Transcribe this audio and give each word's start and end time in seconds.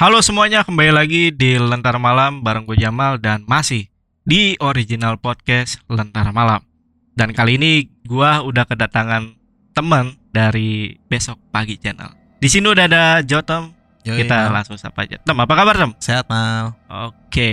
Halo 0.00 0.24
semuanya, 0.24 0.64
kembali 0.64 0.96
lagi 0.96 1.28
di 1.28 1.60
Lentera 1.60 2.00
Malam 2.00 2.40
bareng 2.40 2.64
gue 2.64 2.72
Jamal 2.72 3.20
dan 3.20 3.44
masih 3.44 3.92
di 4.24 4.56
original 4.56 5.20
podcast 5.20 5.76
Lentera 5.92 6.32
Malam. 6.32 6.64
Dan 7.12 7.36
kali 7.36 7.60
ini 7.60 7.84
gue 8.08 8.30
udah 8.40 8.64
kedatangan 8.64 9.36
teman 9.76 10.16
dari 10.32 10.96
Besok 11.04 11.36
Pagi 11.52 11.76
Channel. 11.76 12.16
Di 12.40 12.48
sini 12.48 12.72
udah 12.72 12.88
ada 12.88 13.04
Jotem. 13.20 13.76
Yoi, 14.08 14.24
Kita 14.24 14.48
Mal. 14.48 14.64
langsung 14.64 14.80
sapa 14.80 15.04
aja. 15.04 15.20
Tem, 15.20 15.36
apa 15.36 15.52
kabar 15.52 15.76
Tem? 15.76 15.92
Sehat 16.00 16.24
mal 16.32 16.80
Oke. 16.88 17.52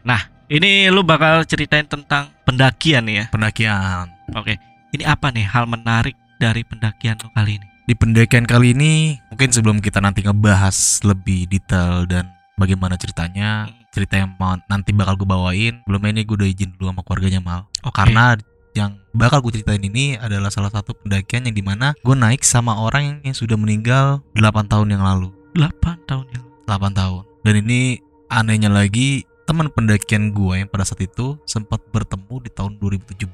Nah, 0.00 0.32
ini 0.48 0.88
lu 0.88 1.04
bakal 1.04 1.44
ceritain 1.44 1.84
tentang 1.84 2.32
pendakian 2.48 3.04
nih 3.04 3.14
ya. 3.20 3.24
Pendakian 3.28 4.08
Oke. 4.32 4.56
Ini 4.96 5.04
apa 5.04 5.28
nih 5.28 5.44
hal 5.44 5.68
menarik 5.68 6.16
dari 6.40 6.64
pendakian 6.64 7.20
lu 7.20 7.28
kali 7.36 7.60
ini? 7.60 7.71
Di 7.82 7.94
pendakian 7.98 8.46
kali 8.46 8.74
ini 8.74 9.18
Mungkin 9.34 9.50
sebelum 9.50 9.78
kita 9.82 9.98
nanti 9.98 10.22
ngebahas 10.22 11.02
lebih 11.02 11.50
detail 11.50 12.06
Dan 12.06 12.30
bagaimana 12.54 12.94
ceritanya. 12.94 13.66
Cerita 13.92 14.16
yang 14.16 14.38
mau 14.38 14.56
nanti 14.70 14.94
bakal 14.94 15.18
gue 15.18 15.28
bawain 15.28 15.82
Belum 15.84 16.02
ini 16.08 16.22
gue 16.22 16.36
udah 16.38 16.48
izin 16.48 16.72
dulu 16.78 16.94
sama 16.94 17.02
keluarganya 17.04 17.40
mal. 17.42 17.66
Oke. 17.82 17.96
Karena 17.98 18.38
yang 18.72 18.96
bakal 19.12 19.44
gue 19.44 19.60
ceritain 19.60 19.84
ini 19.84 20.16
adalah 20.16 20.48
salah 20.48 20.72
satu 20.72 20.96
pendakian 20.96 21.44
yang 21.44 21.56
di 21.56 21.60
mana 21.60 21.92
gue 22.00 22.16
naik 22.16 22.40
sama 22.40 22.72
orang 22.80 23.02
yang, 23.04 23.18
yang 23.32 23.36
sudah 23.36 23.56
meninggal 23.60 24.24
8 24.32 24.72
tahun 24.72 24.96
yang 24.96 25.04
lalu. 25.04 25.28
8 25.52 26.08
tahun 26.08 26.26
yang 26.32 26.44
8 26.64 26.96
tahun. 26.96 27.22
Dan 27.44 27.54
ini 27.68 28.00
anehnya 28.32 28.72
lagi 28.72 29.28
teman 29.44 29.68
pendakian 29.68 30.32
gue 30.32 30.64
yang 30.64 30.68
pada 30.72 30.88
saat 30.88 31.04
itu 31.04 31.36
sempat 31.44 31.84
bertemu 31.92 32.46
di 32.46 32.50
tahun 32.54 32.80
2017 32.80 33.28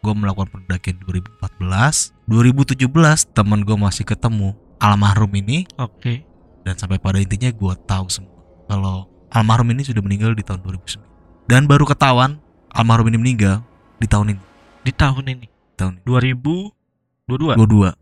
Gue 0.00 0.14
melakukan 0.14 0.48
pendakian 0.48 0.96
2014 1.04 2.16
2017 2.28 2.84
teman 3.32 3.64
gue 3.64 3.76
masih 3.80 4.04
ketemu 4.04 4.52
almarhum 4.76 5.32
ini. 5.32 5.64
Oke. 5.80 6.28
dan 6.68 6.76
sampai 6.76 7.00
pada 7.00 7.16
intinya 7.16 7.48
gue 7.48 7.74
tahu 7.88 8.12
semua 8.12 8.36
kalau 8.68 9.08
almarhum 9.32 9.72
ini 9.72 9.88
sudah 9.88 10.04
meninggal 10.04 10.36
di 10.36 10.44
tahun 10.44 10.60
2009 10.60 11.48
dan 11.48 11.64
baru 11.64 11.88
ketahuan 11.88 12.36
almarhum 12.68 13.08
ini 13.08 13.16
meninggal 13.16 13.64
di 13.96 14.04
tahun 14.04 14.36
ini. 14.36 14.42
Di 14.84 14.92
tahun 14.92 15.24
ini? 15.32 15.46
Tahun 15.80 15.92
ini. 15.96 16.04
2022. 16.04 17.56
22 17.56 17.96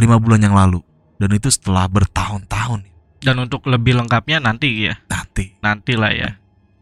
lima 0.00 0.16
bulan 0.20 0.40
yang 0.44 0.52
lalu. 0.52 0.84
Dan 1.16 1.32
itu 1.32 1.48
setelah 1.48 1.88
bertahun-tahun. 1.88 2.84
Dan 3.22 3.36
untuk 3.40 3.64
lebih 3.64 3.96
lengkapnya 3.96 4.42
nanti 4.42 4.92
ya. 4.92 5.00
nanti. 5.08 5.56
Nantilah 5.64 6.12
ya. 6.12 6.30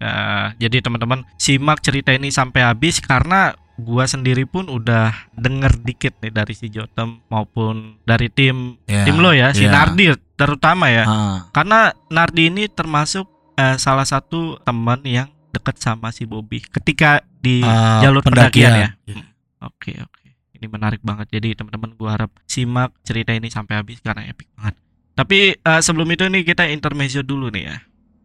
Eh, 0.00 0.46
jadi 0.66 0.80
teman-teman 0.80 1.28
simak 1.36 1.84
cerita 1.84 2.10
ini 2.16 2.32
sampai 2.32 2.64
habis 2.64 3.04
karena 3.04 3.52
gua 3.80 4.04
sendiri 4.04 4.44
pun 4.44 4.68
udah 4.68 5.32
denger 5.34 5.80
dikit 5.80 6.14
nih 6.20 6.32
dari 6.32 6.54
si 6.54 6.68
Jotem 6.68 7.24
maupun 7.32 7.98
dari 8.04 8.28
tim 8.28 8.76
ya, 8.84 9.08
tim 9.08 9.18
lo 9.18 9.32
ya, 9.32 9.50
si 9.56 9.64
ya. 9.66 9.72
Nardi 9.72 10.14
terutama 10.36 10.92
ya. 10.92 11.04
Ah, 11.04 11.38
Karena 11.50 11.90
Nardi 12.12 12.52
ini 12.52 12.68
termasuk 12.68 13.26
eh, 13.56 13.76
salah 13.80 14.04
satu 14.04 14.60
teman 14.62 15.00
yang 15.02 15.28
dekat 15.50 15.82
sama 15.82 16.14
si 16.14 16.28
Bobby 16.28 16.62
ketika 16.62 17.24
di 17.40 17.64
ah, 17.64 17.98
jalur 18.04 18.22
pendakian, 18.22 18.72
ya. 18.76 18.88
Iya. 19.08 19.24
Oke 19.66 19.96
oke. 19.98 20.24
Ini 20.60 20.68
menarik 20.68 21.00
banget. 21.00 21.40
Jadi 21.40 21.56
teman-teman 21.56 21.96
gua 21.96 22.20
harap 22.20 22.30
simak 22.44 22.92
cerita 23.02 23.32
ini 23.32 23.48
sampai 23.48 23.80
habis 23.80 23.98
karena 24.04 24.28
epic 24.28 24.46
banget. 24.54 24.76
Tapi 25.16 25.38
eh, 25.56 25.80
sebelum 25.82 26.08
itu 26.12 26.28
nih 26.28 26.44
kita 26.44 26.68
intermezzo 26.68 27.24
dulu 27.24 27.50
nih 27.50 27.64
ya. 27.66 27.76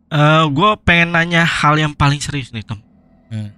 Eh 0.05 0.43
gue 0.53 0.71
pengen 0.85 1.17
nanya 1.17 1.43
hal 1.43 1.75
yang 1.75 1.91
paling 1.97 2.21
serius 2.21 2.53
nih 2.53 2.61
Tom. 2.61 2.79
Hmm. 3.33 3.49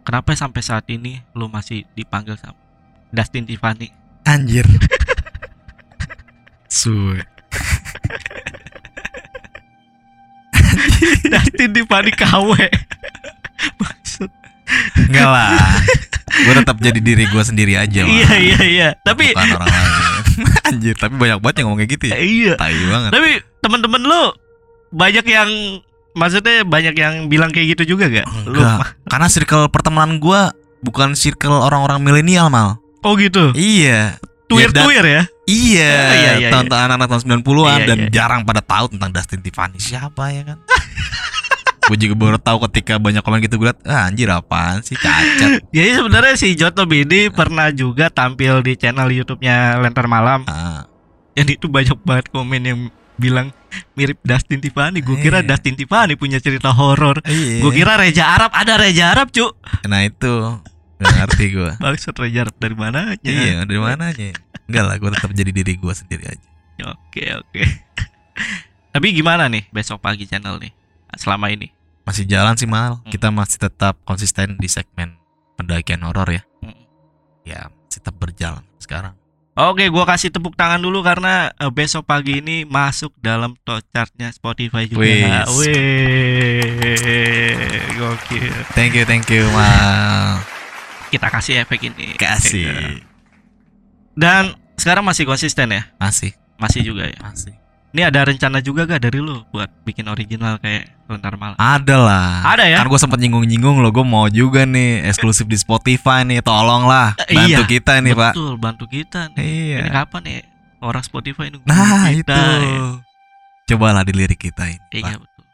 Kenapa 0.00 0.32
sampai 0.32 0.64
saat 0.64 0.88
ini 0.88 1.20
lu 1.36 1.46
masih 1.46 1.84
dipanggil 1.92 2.34
sama 2.40 2.56
Dustin 3.12 3.44
Tiffany? 3.44 3.92
Anjir. 4.24 4.64
Suwe. 6.70 7.20
Dustin 11.30 11.70
Tiffany 11.74 12.10
KW. 12.14 12.50
Maksud. 13.76 14.30
Enggak 15.08 15.28
lah. 15.28 15.50
gue 16.30 16.54
tetap 16.56 16.76
jadi 16.80 17.00
diri 17.02 17.26
gue 17.28 17.42
sendiri 17.42 17.74
aja 17.76 18.06
lah. 18.06 18.08
Iya 18.08 18.32
iya 18.38 18.60
iya. 18.64 18.88
Tapi 19.02 19.34
Bukan 19.34 19.50
orang 19.60 19.68
lain. 19.68 19.88
Anjir, 20.70 20.94
tapi 20.96 21.14
banyak 21.18 21.38
banget 21.42 21.56
yang 21.60 21.66
ngomong 21.68 21.80
kayak 21.84 21.92
gitu 21.98 22.04
ya. 22.08 22.16
iya. 22.16 22.54
Tai 22.56 22.72
banget. 22.88 23.10
Tapi 23.12 23.30
teman-teman 23.60 24.00
lu 24.06 24.22
banyak 24.94 25.26
yang 25.26 25.50
maksudnya 26.12 26.62
banyak 26.62 26.94
yang 26.94 27.14
bilang 27.26 27.50
kayak 27.50 27.78
gitu 27.78 27.94
juga 27.96 28.10
gak? 28.10 28.26
Lu 28.46 28.58
Enggak. 28.60 28.98
Karena 29.06 29.26
circle 29.26 29.70
pertemanan 29.70 30.18
gue 30.18 30.40
bukan 30.80 31.12
circle 31.14 31.54
orang-orang 31.54 32.00
milenial 32.00 32.48
mal. 32.48 32.80
Oh 33.00 33.16
gitu. 33.16 33.52
Iya. 33.54 34.16
Tuir 34.50 34.74
Ya, 34.74 34.82
tuir 34.82 35.04
ya. 35.06 35.22
Iya, 35.46 35.94
Oh, 35.94 36.14
iya, 36.14 36.30
iya, 36.38 36.48
tahun 36.50 36.66
anak-anak 36.70 37.06
tahun 37.10 37.22
90-an 37.42 37.78
Iya, 37.82 37.86
dan 37.86 37.98
iya. 38.02 38.08
jarang 38.10 38.42
pada 38.42 38.62
tahu 38.62 38.86
tentang 38.94 39.10
Dustin 39.10 39.42
Tiffany 39.42 39.78
siapa 39.78 40.30
ya 40.30 40.42
kan. 40.46 40.58
gue 41.90 41.98
juga 41.98 42.14
baru 42.14 42.38
tahu 42.38 42.70
ketika 42.70 43.02
banyak 43.02 43.18
komen 43.18 43.42
gitu 43.42 43.58
gue 43.58 43.66
liat, 43.66 43.82
ah, 43.82 44.06
anjir 44.06 44.30
apaan 44.30 44.78
sih 44.82 44.94
cacat. 44.94 45.58
Jadi 45.74 45.90
sebenarnya 45.90 46.34
si 46.38 46.54
Joto 46.54 46.86
ini 46.86 47.34
pernah 47.34 47.74
juga 47.74 48.06
tampil 48.10 48.62
di 48.62 48.78
channel 48.78 49.10
YouTube-nya 49.10 49.82
Lenter 49.82 50.06
Malam. 50.06 50.46
Ah, 50.46 50.86
Dan 51.34 51.50
itu 51.50 51.66
banyak 51.66 51.98
banget 52.06 52.30
komen 52.30 52.62
yang 52.62 52.80
bilang 53.18 53.50
mirip 53.92 54.18
Dustin 54.20 54.58
Tiffany. 54.58 55.00
Gue 55.00 55.18
kira 55.18 55.40
Iya. 55.40 55.48
Dustin 55.48 55.74
Tiffany 55.74 56.14
punya 56.14 56.38
cerita 56.38 56.70
horor. 56.70 57.20
iya. 57.24 57.58
Gue 57.58 57.72
kira 57.72 57.94
Reja 57.94 58.30
Arab 58.30 58.50
ada 58.50 58.74
Reja 58.74 59.10
Arab, 59.10 59.30
cu. 59.30 59.46
Nah 59.84 60.02
itu 60.02 60.58
Gak 60.96 61.16
ngerti 61.16 61.44
gue 61.50 61.70
Maksud 61.82 62.12
Reja 62.14 62.44
Arab 62.44 62.56
dari 62.56 62.74
mana? 62.74 63.16
Iya 63.18 63.64
dari 63.64 63.78
mananya 63.78 64.36
Enggak 64.64 64.84
lah 64.84 64.96
gue 64.96 65.10
tetap 65.10 65.30
jadi 65.32 65.48
diri 65.50 65.72
gue 65.74 65.90
sendiri 65.90 66.24
aja 66.26 66.46
Oke, 66.86 67.24
oke. 67.30 67.62
Tapi 68.92 69.06
gimana 69.10 69.46
nih 69.46 69.68
besok 69.68 69.98
pagi 69.98 70.24
channel 70.24 70.56
nih? 70.56 70.72
Selama 71.12 71.48
ini. 71.48 71.68
Masih 72.02 72.24
jalan 72.24 72.56
sih 72.56 72.64
mal 72.64 72.98
Hmm. 72.98 73.08
Kita 73.08 73.28
masih 73.28 73.60
tetap 73.60 73.96
konsisten 74.02 74.56
di 74.56 74.66
segmen 74.66 75.16
pendakian 75.54 76.00
horor 76.00 76.26
ya 76.26 76.42
Hmm. 76.60 76.76
Ya 77.42 77.68
tetap 77.86 78.16
berjalan 78.16 78.64
sekarang 78.76 79.16
Oke, 79.68 79.92
gua 79.92 80.08
kasih 80.08 80.32
tepuk 80.32 80.56
tangan 80.56 80.80
dulu 80.80 81.04
karena 81.04 81.52
eh, 81.52 81.68
besok 81.68 82.08
pagi 82.08 82.40
ini 82.40 82.64
masuk 82.64 83.12
dalam 83.20 83.52
top 83.60 83.84
chartnya 83.92 84.32
Spotify 84.32 84.88
juga. 84.88 85.04
Wih, 85.04 85.76
gokil. 88.00 88.48
Thank 88.72 88.96
you 88.96 89.04
thank 89.04 89.28
you 89.28 89.44
mal 89.52 90.40
Kita 91.12 91.28
kasih 91.28 91.60
efek 91.60 91.92
ini. 91.92 92.16
Kasih 92.16 93.04
Dan 94.16 94.56
sekarang 94.80 95.04
masih 95.04 95.28
konsisten 95.28 95.68
ya? 95.76 95.84
Masih 96.00 96.32
Masih 96.56 96.80
juga 96.80 97.04
ya. 97.04 97.20
Masih 97.20 97.59
Ini 97.90 98.06
ada 98.06 98.22
rencana 98.22 98.58
juga 98.58 98.86
gak 98.86 99.02
dari 99.02 99.18
lu 99.18 99.42
buat 99.50 99.66
bikin 99.82 100.06
original 100.06 100.56
kayak 100.56 100.94
Lentar 101.04 101.34
Malam? 101.34 101.58
Ada 101.58 101.96
lah 101.96 102.30
Ada 102.46 102.64
ya? 102.64 102.76
Kan 102.78 102.86
gue 102.86 102.96
sempet 102.96 103.18
nyinggung-nyinggung 103.18 103.78
loh 103.78 103.90
Gue 103.90 104.04
mau 104.04 104.26
juga 104.26 104.62
nih 104.62 105.02
Eksklusif 105.04 105.44
di 105.44 105.54
Spotify 105.54 106.22
nih 106.22 106.38
Tolong 106.38 106.86
lah 106.86 107.18
Eh, 107.20 107.34
Bantu 107.34 107.50
iya. 107.50 107.66
kita 107.66 107.98
nih 107.98 108.14
pak 108.14 108.32
Betul, 108.32 108.54
bantu 108.56 108.84
kita 108.86 109.20
nih. 109.34 109.42
Iya 109.42 109.78
Ini 109.80 109.90
kapan 109.90 110.22
ya? 110.24 110.40
Orang 110.78 111.02
Spotify 111.02 111.50
ini 111.50 111.58
Nah 111.64 112.06
kita, 112.08 112.30
itu 112.30 112.38
ya. 112.62 112.80
Cobalah 113.66 114.02
dilirik 114.02 114.38
kita 114.38 114.64
ini 114.66 114.78
Iya 114.92 115.02
Pak. 115.10 115.26
betul. 115.26 115.44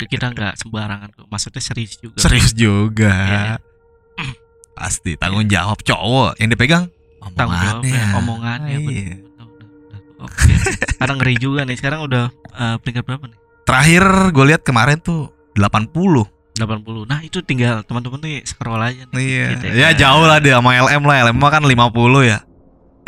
kita 0.08 0.26
nggak 0.32 0.52
sembarangan 0.56 1.08
kok. 1.12 1.26
Maksudnya 1.28 1.60
serius 1.60 1.92
juga. 1.96 2.16
Serius 2.16 2.50
juga 2.50 3.12
Iya. 3.12 3.54
Pasti 4.72 5.12
tanggung 5.14 5.44
jawab 5.44 5.76
cowok 5.78 6.40
Yang 6.40 6.56
dipegang 6.56 6.84
Tanggung 7.36 7.52
jawab 7.52 7.84
Omongannya. 7.84 7.92
ya, 7.92 8.06
omongannya. 8.16 8.76
Iya. 8.80 8.80
betul, 8.80 9.29
Oke. 10.20 10.52
Sekarang 10.96 11.16
ngeri 11.18 11.34
juga 11.36 11.64
nih. 11.64 11.76
Sekarang 11.76 12.04
udah 12.04 12.28
eh, 12.52 12.76
peringkat 12.80 13.04
berapa 13.04 13.24
nih? 13.26 13.38
Terakhir 13.64 14.04
gue 14.30 14.44
lihat 14.50 14.62
kemarin 14.62 14.98
tuh 14.98 15.32
80 15.56 15.92
80. 16.60 17.08
Nah, 17.08 17.24
itu 17.24 17.40
tinggal 17.40 17.80
teman-teman 17.88 18.20
nih 18.20 18.44
scroll 18.44 18.76
aja 18.76 19.08
nih. 19.08 19.16
Iya 19.16 19.44
Gitu 19.56 19.64
Ya 19.72 19.88
kan. 19.90 19.96
jauh 19.96 20.24
lah 20.28 20.38
dia 20.38 20.60
sama 20.60 20.76
LM 20.76 21.02
lah 21.08 21.16
LM 21.30 21.40
kan 21.40 21.62
50 21.64 21.72
ya 22.26 22.38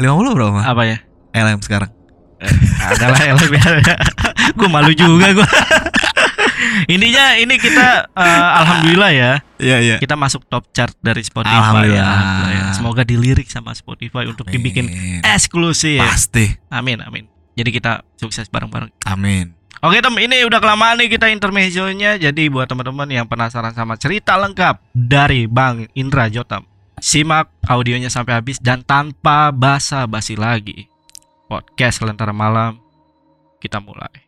50 0.00 0.36
berapa? 0.36 0.60
Apa 0.64 0.82
ya? 0.88 0.98
LM 1.32 1.60
sekarang 1.60 1.92
Adalah 2.82 3.22
LBH. 3.38 3.66
gue 4.58 4.68
malu 4.68 4.90
juga 4.90 5.30
gue. 5.30 5.46
Intinya 6.90 7.38
ini 7.38 7.54
kita 7.58 8.10
eh, 8.14 8.42
alhamdulillah 8.62 9.10
ya 9.14 9.32
Iya 9.62 9.78
iya 9.78 9.96
kita 10.02 10.18
masuk 10.18 10.42
top 10.50 10.66
chart 10.74 10.94
dari 10.98 11.22
Spotify 11.22 11.54
Alhamdulillah. 11.54 11.98
ya. 11.98 12.06
Alhamdulillah. 12.10 12.72
Semoga 12.74 13.02
dilirik 13.06 13.46
sama 13.46 13.70
Spotify 13.76 14.26
untuk 14.26 14.50
dibikin 14.50 14.90
eksklusif. 15.22 16.02
Pasti 16.02 16.58
Amin 16.72 16.98
amin. 17.02 17.30
Jadi 17.52 17.68
kita 17.68 18.00
sukses 18.16 18.48
bareng-bareng. 18.48 18.90
Amin. 19.04 19.52
Oke 19.82 19.98
tem, 19.98 20.14
ini 20.22 20.46
udah 20.46 20.62
kelamaan 20.62 20.94
nih 20.94 21.10
kita 21.10 21.26
intermezzonya. 21.26 22.14
Jadi 22.14 22.46
buat 22.46 22.70
teman-teman 22.70 23.10
yang 23.10 23.26
penasaran 23.26 23.74
sama 23.74 23.98
cerita 23.98 24.38
lengkap 24.38 24.78
dari 24.94 25.50
Bang 25.50 25.90
Indra 25.98 26.30
Jotam, 26.30 26.62
simak 27.02 27.50
audionya 27.66 28.06
sampai 28.06 28.38
habis 28.38 28.62
dan 28.62 28.86
tanpa 28.86 29.50
basa-basi 29.50 30.38
lagi. 30.38 30.86
Podcast 31.50 31.98
Lentera 31.98 32.30
Malam, 32.30 32.78
kita 33.58 33.82
mulai. 33.82 34.21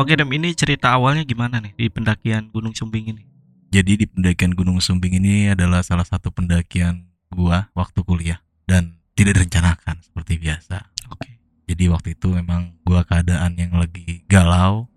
Oke 0.00 0.16
Dem, 0.16 0.32
ini 0.32 0.56
cerita 0.56 0.96
awalnya 0.96 1.28
gimana 1.28 1.60
nih 1.60 1.76
di 1.76 1.92
pendakian 1.92 2.48
Gunung 2.48 2.72
Sumbing 2.72 3.12
ini? 3.12 3.20
Jadi 3.68 4.00
di 4.00 4.06
pendakian 4.08 4.56
Gunung 4.56 4.80
Sumbing 4.80 5.20
ini 5.20 5.52
adalah 5.52 5.84
salah 5.84 6.08
satu 6.08 6.32
pendakian 6.32 7.04
gua 7.28 7.68
waktu 7.76 8.00
kuliah 8.00 8.40
dan 8.64 8.96
tidak 9.12 9.36
direncanakan 9.36 10.00
seperti 10.00 10.40
biasa. 10.40 10.88
Oke. 11.12 11.36
Jadi 11.68 11.92
waktu 11.92 12.16
itu 12.16 12.32
memang 12.32 12.80
gua 12.80 13.04
keadaan 13.04 13.60
yang 13.60 13.76
lagi 13.76 14.24
galau, 14.24 14.88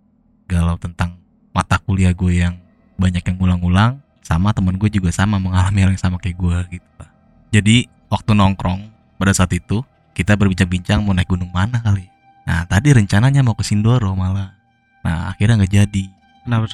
galau 0.47 0.79
tentang 0.79 1.19
mata 1.51 1.83
kuliah 1.83 2.15
gue 2.15 2.39
yang 2.39 2.55
banyak 2.95 3.27
yang 3.27 3.35
ngulang-ngulang, 3.43 3.99
sama 4.23 4.55
temen 4.55 4.79
gue 4.79 4.87
juga 4.87 5.11
sama 5.11 5.35
mengalami 5.35 5.83
hal 5.83 5.91
yang 5.91 5.99
sama 5.99 6.15
kayak 6.15 6.39
gua 6.39 6.63
gitu 6.71 6.87
lah. 6.95 7.11
Jadi 7.51 7.91
waktu 8.07 8.31
nongkrong 8.39 8.87
pada 9.19 9.35
saat 9.35 9.51
itu 9.51 9.83
kita 10.15 10.39
berbincang-bincang 10.39 11.03
mau 11.03 11.11
naik 11.11 11.27
gunung 11.27 11.51
mana 11.51 11.83
kali. 11.83 12.07
Nah 12.47 12.63
tadi 12.71 12.95
rencananya 12.95 13.43
mau 13.43 13.51
ke 13.51 13.67
Sindoro 13.67 14.15
malah. 14.15 14.62
Nah 15.03 15.35
akhirnya 15.35 15.59
nggak 15.63 15.73
jadi 15.73 16.05
Kenapa 16.43 16.67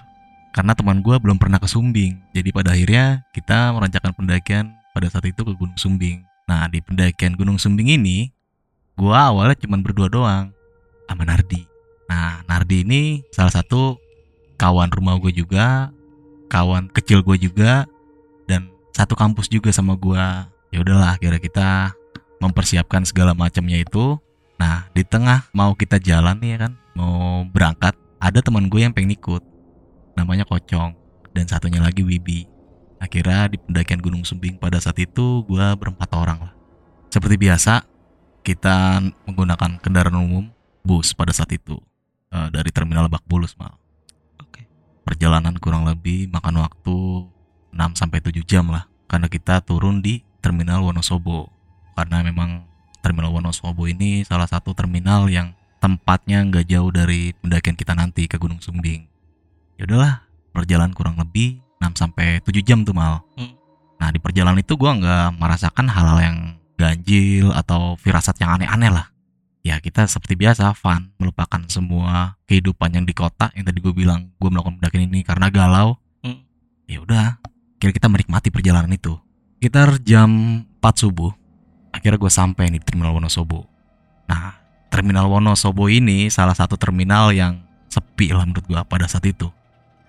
karena 0.49 0.73
teman 0.73 1.05
gue 1.05 1.15
belum 1.21 1.37
pernah 1.37 1.61
ke 1.61 1.69
Sumbing. 1.69 2.17
Jadi 2.33 2.49
pada 2.49 2.73
akhirnya 2.73 3.21
kita 3.37 3.69
merancangkan 3.69 4.13
pendakian 4.17 4.73
pada 4.97 5.05
saat 5.05 5.29
itu 5.29 5.45
ke 5.45 5.53
Gunung 5.53 5.77
Sumbing. 5.77 6.25
Nah 6.49 6.65
di 6.65 6.81
pendakian 6.81 7.37
Gunung 7.37 7.61
Sumbing 7.61 7.93
ini, 7.93 8.33
gue 8.97 9.13
awalnya 9.13 9.53
cuma 9.61 9.77
berdua 9.77 10.09
doang 10.09 10.49
sama 11.05 11.21
Nardi. 11.21 11.69
Nah 12.09 12.41
Nardi 12.49 12.81
ini 12.81 13.01
salah 13.29 13.53
satu 13.53 14.01
kawan 14.57 14.89
rumah 14.89 15.21
gue 15.21 15.29
juga, 15.29 15.93
kawan 16.49 16.89
kecil 16.89 17.21
gue 17.21 17.37
juga, 17.37 17.85
dan 18.49 18.73
satu 18.97 19.13
kampus 19.13 19.53
juga 19.53 19.69
sama 19.69 19.93
gue. 19.93 20.25
Ya 20.73 20.81
udahlah, 20.81 21.13
akhirnya 21.13 21.37
kita 21.37 21.93
mempersiapkan 22.41 23.05
segala 23.05 23.37
macamnya 23.37 23.77
itu. 23.77 24.17
Nah 24.57 24.89
di 24.97 25.05
tengah 25.05 25.45
mau 25.53 25.77
kita 25.77 26.01
jalan 26.01 26.41
nih 26.41 26.57
ya 26.57 26.65
kan, 26.65 26.73
mau 26.97 27.45
berangkat, 27.45 27.93
ada 28.19 28.39
teman 28.43 28.67
gue 28.67 28.83
yang 28.83 28.93
pengen 28.93 29.15
ikut 29.15 29.43
namanya 30.15 30.43
Kocong 30.43 30.93
dan 31.31 31.45
satunya 31.47 31.79
lagi 31.79 32.03
Wibi. 32.03 32.45
Akhirnya 32.99 33.47
di 33.47 33.55
pendakian 33.55 34.03
Gunung 34.03 34.27
Sumbing 34.27 34.59
pada 34.59 34.77
saat 34.83 34.99
itu 34.99 35.47
gue 35.47 35.65
berempat 35.79 36.11
orang 36.11 36.51
lah. 36.51 36.53
Seperti 37.07 37.39
biasa 37.39 37.87
kita 38.43 38.99
menggunakan 39.23 39.79
kendaraan 39.79 40.19
umum 40.19 40.51
bus 40.83 41.15
pada 41.15 41.31
saat 41.31 41.55
itu 41.55 41.79
Eh, 42.29 42.49
dari 42.53 42.69
terminal 42.69 43.09
Lebak 43.09 43.25
Bulus 43.25 43.57
mal. 43.57 43.73
Oke. 44.37 44.61
Perjalanan 45.01 45.57
kurang 45.57 45.89
lebih 45.89 46.29
makan 46.29 46.61
waktu 46.61 47.25
6 47.73 47.97
sampai 47.97 48.21
7 48.21 48.45
jam 48.45 48.69
lah 48.69 48.85
karena 49.09 49.25
kita 49.25 49.65
turun 49.65 50.05
di 50.05 50.21
terminal 50.37 50.85
Wonosobo. 50.85 51.49
Karena 51.97 52.21
memang 52.21 52.69
terminal 53.01 53.33
Wonosobo 53.33 53.89
ini 53.89 54.21
salah 54.29 54.45
satu 54.45 54.77
terminal 54.77 55.25
yang 55.25 55.57
tempatnya 55.79 56.43
nggak 56.45 56.65
jauh 56.67 56.91
dari 56.91 57.31
pendakian 57.39 57.75
kita 57.79 57.95
nanti 57.95 58.27
ke 58.27 58.35
Gunung 58.35 58.59
Sumbing 58.59 59.09
ya 59.79 59.87
udahlah 59.87 60.27
perjalanan 60.51 60.91
kurang 60.91 61.15
lebih 61.15 61.63
6 61.79 61.95
sampai 61.95 62.43
7 62.43 62.59
jam 62.59 62.83
tuh 62.83 62.91
mal. 62.91 63.23
Hmm. 63.39 63.55
Nah 63.95 64.11
di 64.11 64.19
perjalanan 64.19 64.59
itu 64.59 64.75
gua 64.75 64.99
nggak 64.99 65.39
merasakan 65.39 65.87
hal-hal 65.87 66.19
yang 66.19 66.37
ganjil 66.75 67.55
atau 67.55 67.95
firasat 67.95 68.35
yang 68.43 68.59
aneh-aneh 68.59 68.91
lah. 68.91 69.07
Ya 69.63 69.79
kita 69.79 70.07
seperti 70.07 70.35
biasa 70.35 70.75
fun 70.75 71.15
melupakan 71.15 71.63
semua 71.71 72.39
kehidupan 72.47 72.95
yang 72.95 73.05
di 73.07 73.15
kota 73.15 73.51
yang 73.55 73.67
tadi 73.67 73.83
gue 73.83 73.91
bilang 73.91 74.31
gue 74.39 74.47
melakukan 74.47 74.79
pendakian 74.79 75.11
ini 75.11 75.23
karena 75.23 75.51
galau. 75.51 75.99
Hmm. 76.23 76.47
Ya 76.87 77.03
udah, 77.03 77.43
kira 77.75 77.91
kita 77.91 78.07
menikmati 78.07 78.55
perjalanan 78.55 78.91
itu. 78.95 79.19
Sekitar 79.59 79.99
jam 80.07 80.63
4 80.79 80.95
subuh, 80.95 81.35
akhirnya 81.91 82.15
gue 82.15 82.31
sampai 82.31 82.71
di 82.71 82.79
terminal 82.79 83.11
Wonosobo. 83.11 83.67
Terminal 84.99 85.31
Wonosobo 85.31 85.87
ini 85.87 86.27
salah 86.27 86.51
satu 86.51 86.75
terminal 86.75 87.31
yang 87.31 87.63
sepi 87.87 88.35
lah 88.35 88.43
menurut 88.43 88.67
gue 88.67 88.75
pada 88.83 89.07
saat 89.07 89.23
itu. 89.23 89.47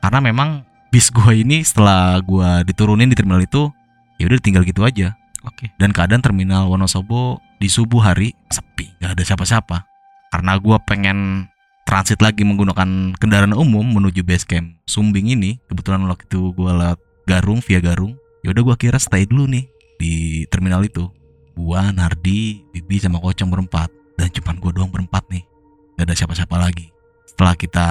Karena 0.03 0.19
memang 0.19 0.67
bis 0.91 1.15
gua 1.15 1.31
ini 1.31 1.63
setelah 1.63 2.19
gua 2.19 2.67
diturunin 2.67 3.07
di 3.07 3.15
terminal 3.15 3.39
itu 3.39 3.71
ya 4.19 4.27
udah 4.27 4.43
tinggal 4.43 4.67
gitu 4.67 4.83
aja. 4.83 5.15
Oke. 5.47 5.71
dan 5.79 5.95
keadaan 5.95 6.21
terminal 6.21 6.67
Wonosobo 6.69 7.39
di 7.63 7.71
subuh 7.71 8.03
hari 8.03 8.35
sepi 8.51 8.91
nggak 8.99 9.15
ada 9.15 9.23
siapa-siapa. 9.23 9.87
Karena 10.35 10.59
gua 10.59 10.83
pengen 10.83 11.47
transit 11.87 12.19
lagi 12.19 12.43
menggunakan 12.43 13.15
kendaraan 13.15 13.55
umum 13.55 13.87
menuju 13.87 14.27
base 14.27 14.43
camp 14.43 14.75
Sumbing 14.91 15.31
ini. 15.31 15.63
Kebetulan 15.71 16.03
waktu 16.11 16.27
itu 16.27 16.51
gua 16.59 16.75
lewat 16.75 16.99
Garung 17.31 17.63
via 17.63 17.79
Garung. 17.79 18.19
Ya 18.43 18.51
udah 18.51 18.75
gua 18.75 18.75
kira 18.75 18.99
stay 18.99 19.23
dulu 19.23 19.47
nih 19.47 19.71
di 20.03 20.43
terminal 20.51 20.83
itu. 20.83 21.07
Gua 21.55 21.95
Nardi 21.95 22.59
Bibi 22.75 22.99
sama 22.99 23.23
Kocong 23.23 23.55
berempat 23.55 24.00
dan 24.21 24.29
cuman 24.29 24.61
gua 24.61 24.73
doang 24.77 24.93
berempat 24.93 25.25
nih 25.33 25.49
nggak 25.97 26.05
ada 26.05 26.15
siapa-siapa 26.15 26.57
lagi 26.61 26.93
setelah 27.25 27.57
kita 27.57 27.89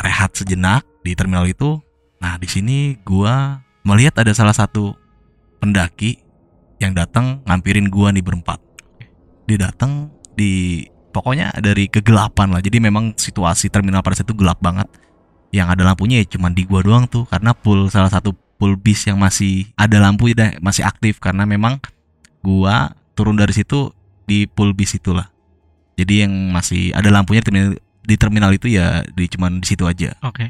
rehat 0.00 0.30
sejenak 0.36 0.86
di 1.04 1.12
terminal 1.16 1.44
itu. 1.48 1.80
Nah, 2.20 2.36
di 2.36 2.48
sini 2.48 2.96
gua 3.04 3.60
melihat 3.84 4.20
ada 4.20 4.32
salah 4.36 4.52
satu 4.52 4.92
pendaki 5.60 6.20
yang 6.80 6.92
datang 6.96 7.40
ngampirin 7.48 7.88
gua 7.88 8.12
nih 8.12 8.24
berempat. 8.24 8.60
Dia 9.48 9.58
datang 9.58 10.12
di 10.36 10.84
pokoknya 11.12 11.56
dari 11.60 11.88
kegelapan 11.88 12.52
lah. 12.52 12.60
Jadi 12.60 12.78
memang 12.80 13.16
situasi 13.16 13.72
terminal 13.72 14.04
pada 14.04 14.20
saat 14.20 14.28
itu 14.28 14.36
gelap 14.36 14.60
banget. 14.60 14.88
Yang 15.50 15.74
ada 15.74 15.82
lampunya 15.90 16.22
ya 16.22 16.26
cuma 16.30 16.52
di 16.52 16.62
gua 16.68 16.84
doang 16.84 17.08
tuh 17.08 17.26
karena 17.26 17.56
pool 17.56 17.90
salah 17.90 18.12
satu 18.12 18.36
pool 18.60 18.76
bis 18.76 19.08
yang 19.08 19.18
masih 19.18 19.66
ada 19.74 19.98
lampu 19.98 20.30
masih 20.60 20.84
aktif 20.84 21.18
karena 21.18 21.48
memang 21.48 21.80
gua 22.44 22.92
turun 23.16 23.34
dari 23.34 23.56
situ 23.56 23.90
di 24.28 24.46
pool 24.46 24.76
bis 24.76 24.94
itulah. 24.94 25.29
Jadi 26.00 26.24
yang 26.24 26.32
masih 26.48 26.96
ada 26.96 27.12
lampunya 27.12 27.44
di 27.44 27.46
terminal, 27.52 27.70
di 28.00 28.14
terminal 28.16 28.50
itu 28.56 28.72
ya 28.72 29.04
di 29.12 29.28
cuman 29.28 29.60
di 29.60 29.66
situ 29.68 29.84
aja 29.84 30.16
Oke. 30.24 30.48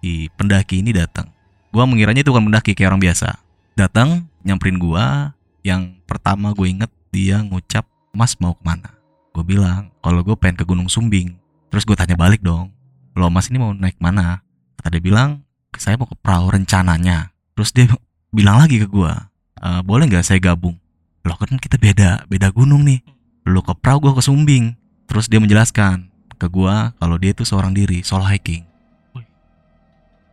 si 0.00 0.32
pendaki 0.32 0.80
ini 0.80 0.96
datang. 0.96 1.28
Gua 1.68 1.84
mengiranya 1.84 2.24
itu 2.24 2.32
bukan 2.32 2.48
pendaki 2.48 2.72
kayak 2.72 2.96
orang 2.96 3.04
biasa. 3.04 3.36
Datang 3.76 4.24
nyamperin 4.40 4.80
gua. 4.80 5.36
Yang 5.60 5.98
pertama 6.06 6.54
gue 6.54 6.70
inget 6.70 6.86
dia 7.10 7.42
ngucap, 7.42 7.82
Mas 8.14 8.38
mau 8.38 8.54
ke 8.54 8.62
mana? 8.62 8.94
Gue 9.34 9.42
bilang, 9.42 9.90
kalau 9.98 10.22
gue 10.22 10.38
pengen 10.38 10.62
ke 10.62 10.64
Gunung 10.64 10.86
Sumbing. 10.86 11.34
Terus 11.74 11.82
gue 11.82 11.98
tanya 11.98 12.14
balik 12.14 12.38
dong, 12.38 12.70
lo 13.18 13.26
Mas 13.34 13.50
ini 13.50 13.58
mau 13.58 13.74
naik 13.74 13.98
mana? 13.98 14.46
Kata 14.78 14.94
dia 14.94 15.02
bilang, 15.02 15.42
saya 15.74 15.98
mau 15.98 16.06
ke 16.06 16.14
perahu 16.16 16.54
rencananya. 16.54 17.34
Terus 17.58 17.74
dia 17.74 17.90
bilang 18.32 18.62
lagi 18.62 18.80
ke 18.80 18.88
gua, 18.88 19.28
"E, 19.58 19.82
boleh 19.84 20.08
nggak 20.08 20.24
saya 20.24 20.40
gabung? 20.40 20.78
Lo 21.24 21.34
kan 21.36 21.58
kita 21.58 21.76
beda, 21.76 22.24
beda 22.30 22.54
gunung 22.54 22.86
nih. 22.86 23.02
Lo 23.46 23.62
ke 23.62 23.72
perahu, 23.78 24.10
gue 24.10 24.12
ke 24.18 24.22
Sumbing. 24.26 24.74
Terus 25.06 25.30
dia 25.30 25.38
menjelaskan 25.38 26.10
ke 26.36 26.50
gua 26.50 26.92
kalau 26.98 27.16
dia 27.16 27.32
itu 27.32 27.46
seorang 27.46 27.72
diri, 27.72 28.02
solo 28.04 28.26
hiking 28.26 28.66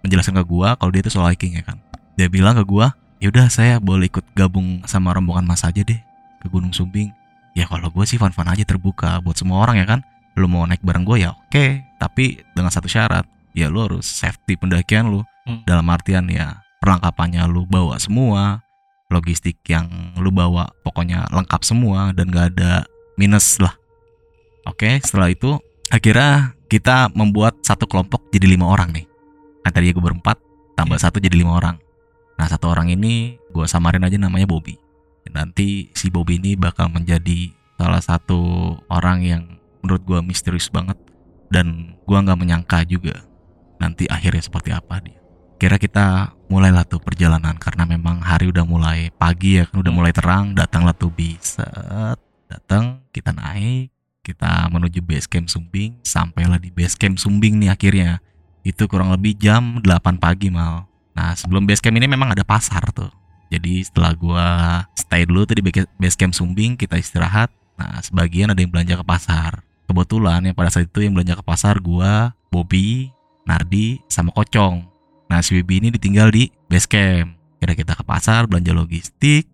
menjelaskan 0.03 0.36
ke 0.36 0.46
gua 0.46 0.75
kalau 0.75 0.91
dia 0.91 1.01
itu 1.01 1.10
solo 1.10 1.32
hiking 1.32 1.58
ya 1.58 1.63
kan. 1.63 1.79
Dia 2.20 2.27
bilang 2.27 2.53
ke 2.60 2.63
gua, 2.67 2.93
"Ya 3.24 3.32
udah 3.32 3.48
saya 3.48 3.79
boleh 3.79 4.12
ikut 4.12 4.36
gabung 4.36 4.84
sama 4.86 5.15
rombongan 5.15 5.48
Mas 5.48 5.63
aja 5.63 5.82
deh 5.82 5.98
ke 6.43 6.48
Gunung 6.51 6.75
Sumbing." 6.75 7.10
Ya 7.53 7.70
kalau 7.70 7.93
gue 7.93 8.01
sih 8.10 8.17
fun-fun 8.17 8.50
aja 8.50 8.65
terbuka 8.65 9.22
buat 9.22 9.38
semua 9.38 9.62
orang 9.62 9.77
ya 9.77 9.86
kan. 9.86 10.01
Lu 10.34 10.50
mau 10.50 10.65
naik 10.65 10.82
bareng 10.82 11.05
gue 11.05 11.22
ya 11.22 11.38
oke, 11.38 11.65
tapi 12.01 12.41
dengan 12.58 12.74
satu 12.74 12.89
syarat, 12.89 13.29
ya 13.53 13.70
lu 13.70 13.86
harus 13.86 14.10
safety 14.10 14.58
pendakian 14.58 15.13
lu. 15.13 15.22
Hmm. 15.46 15.62
Dalam 15.62 15.86
artian 15.93 16.25
ya 16.34 16.65
perlengkapannya 16.82 17.46
lu 17.46 17.70
bawa 17.70 18.01
semua, 18.01 18.65
logistik 19.13 19.62
yang 19.70 20.17
lu 20.17 20.34
bawa 20.34 20.74
pokoknya 20.82 21.29
lengkap 21.29 21.62
semua 21.62 22.10
dan 22.17 22.34
gak 22.34 22.58
ada 22.58 22.89
minus 23.15 23.60
lah. 23.62 23.75
Oke, 24.63 25.00
setelah 25.03 25.29
itu 25.29 25.60
akhirnya 25.91 26.55
kita 26.72 27.12
membuat 27.13 27.60
satu 27.62 27.86
kelompok 27.86 28.32
jadi 28.32 28.48
lima 28.48 28.72
orang 28.72 28.96
nih. 28.96 29.05
Kan 29.62 29.72
tadi 29.72 29.91
gue 29.91 30.03
berempat 30.03 30.39
tambah 30.74 30.98
Iya. 30.98 31.10
satu 31.10 31.20
jadi 31.20 31.36
lima 31.36 31.60
orang. 31.60 31.77
Nah 32.39 32.48
satu 32.50 32.72
orang 32.74 32.89
ini 32.89 33.38
gue 33.53 33.65
samarin 33.67 34.03
aja 34.03 34.17
namanya 34.17 34.50
Bobby. 34.50 34.79
Nanti 35.34 35.89
si 35.98 36.13
Bobby 36.13 36.38
ini 36.38 36.53
bakal 36.53 36.93
menjadi 36.93 37.50
salah 37.79 38.03
satu 38.03 38.39
orang 38.86 39.25
yang 39.25 39.43
menurut 39.82 40.03
gua 40.05 40.20
misterius 40.22 40.70
banget. 40.70 40.93
Dan 41.50 41.98
gua 42.05 42.22
nggak 42.22 42.38
menyangka 42.38 42.86
juga 42.86 43.17
nanti 43.82 44.05
akhirnya 44.05 44.46
seperti 44.46 44.70
apa 44.70 45.01
dia. 45.01 45.17
Kira 45.58 45.82
kita 45.82 46.38
mulailah 46.51 46.86
tuh 46.86 47.00
perjalanan 47.01 47.55
karena 47.58 47.88
memang 47.88 48.22
hari 48.22 48.51
udah 48.51 48.62
mulai 48.67 49.10
pagi 49.15 49.58
ya 49.58 49.65
kan 49.65 49.79
udah 49.82 49.89
Hmm. 49.89 50.00
mulai 50.00 50.13
terang 50.13 50.46
datanglah 50.53 50.93
tuh 50.93 51.10
bisa 51.10 51.65
datang 52.57 53.01
kita 53.10 53.33
naik 53.33 53.89
kita 54.24 54.72
menuju 54.72 55.03
base 55.03 55.27
camp 55.27 55.51
Sumbing 55.51 56.00
sampailah 56.05 56.62
di 56.62 56.72
base 56.72 56.95
camp 56.95 57.19
Sumbing 57.19 57.60
nih 57.60 57.74
akhirnya 57.74 58.24
itu 58.63 58.88
kurang 58.88 59.12
lebih 59.12 59.36
jam 59.36 59.81
8 59.83 60.22
pagi 60.22 60.53
mal 60.53 60.88
nah 61.13 61.33
sebelum 61.33 61.65
base 61.65 61.83
camp 61.83 61.98
ini 61.98 62.07
memang 62.07 62.31
ada 62.31 62.45
pasar 62.45 62.81
tuh 62.93 63.12
jadi 63.51 63.86
setelah 63.86 64.13
gua 64.17 64.48
stay 64.98 65.27
dulu 65.29 65.45
tuh 65.45 65.60
di 65.60 65.63
base- 66.00 66.17
camp 66.17 66.33
Sumbing 66.33 66.77
kita 66.79 66.95
istirahat 66.95 67.51
nah 67.75 68.00
sebagian 68.00 68.53
ada 68.53 68.62
yang 68.62 68.72
belanja 68.72 68.95
ke 68.95 69.05
pasar 69.05 69.65
kebetulan 69.89 70.45
yang 70.45 70.55
pada 70.55 70.69
saat 70.72 70.88
itu 70.88 71.03
yang 71.03 71.13
belanja 71.17 71.36
ke 71.38 71.43
pasar 71.43 71.77
gua 71.81 72.31
Bobby 72.53 73.12
Nardi 73.43 74.00
sama 74.07 74.31
Kocong 74.31 74.93
Nah 75.33 75.41
si 75.41 75.57
Wibi 75.57 75.81
ini 75.81 75.89
ditinggal 75.89 76.29
di 76.29 76.53
base 76.69 76.86
camp. 76.86 77.33
Kira 77.57 77.74
kita 77.74 77.98
ke 77.98 78.05
pasar 78.05 78.45
belanja 78.45 78.69
logistik. 78.69 79.50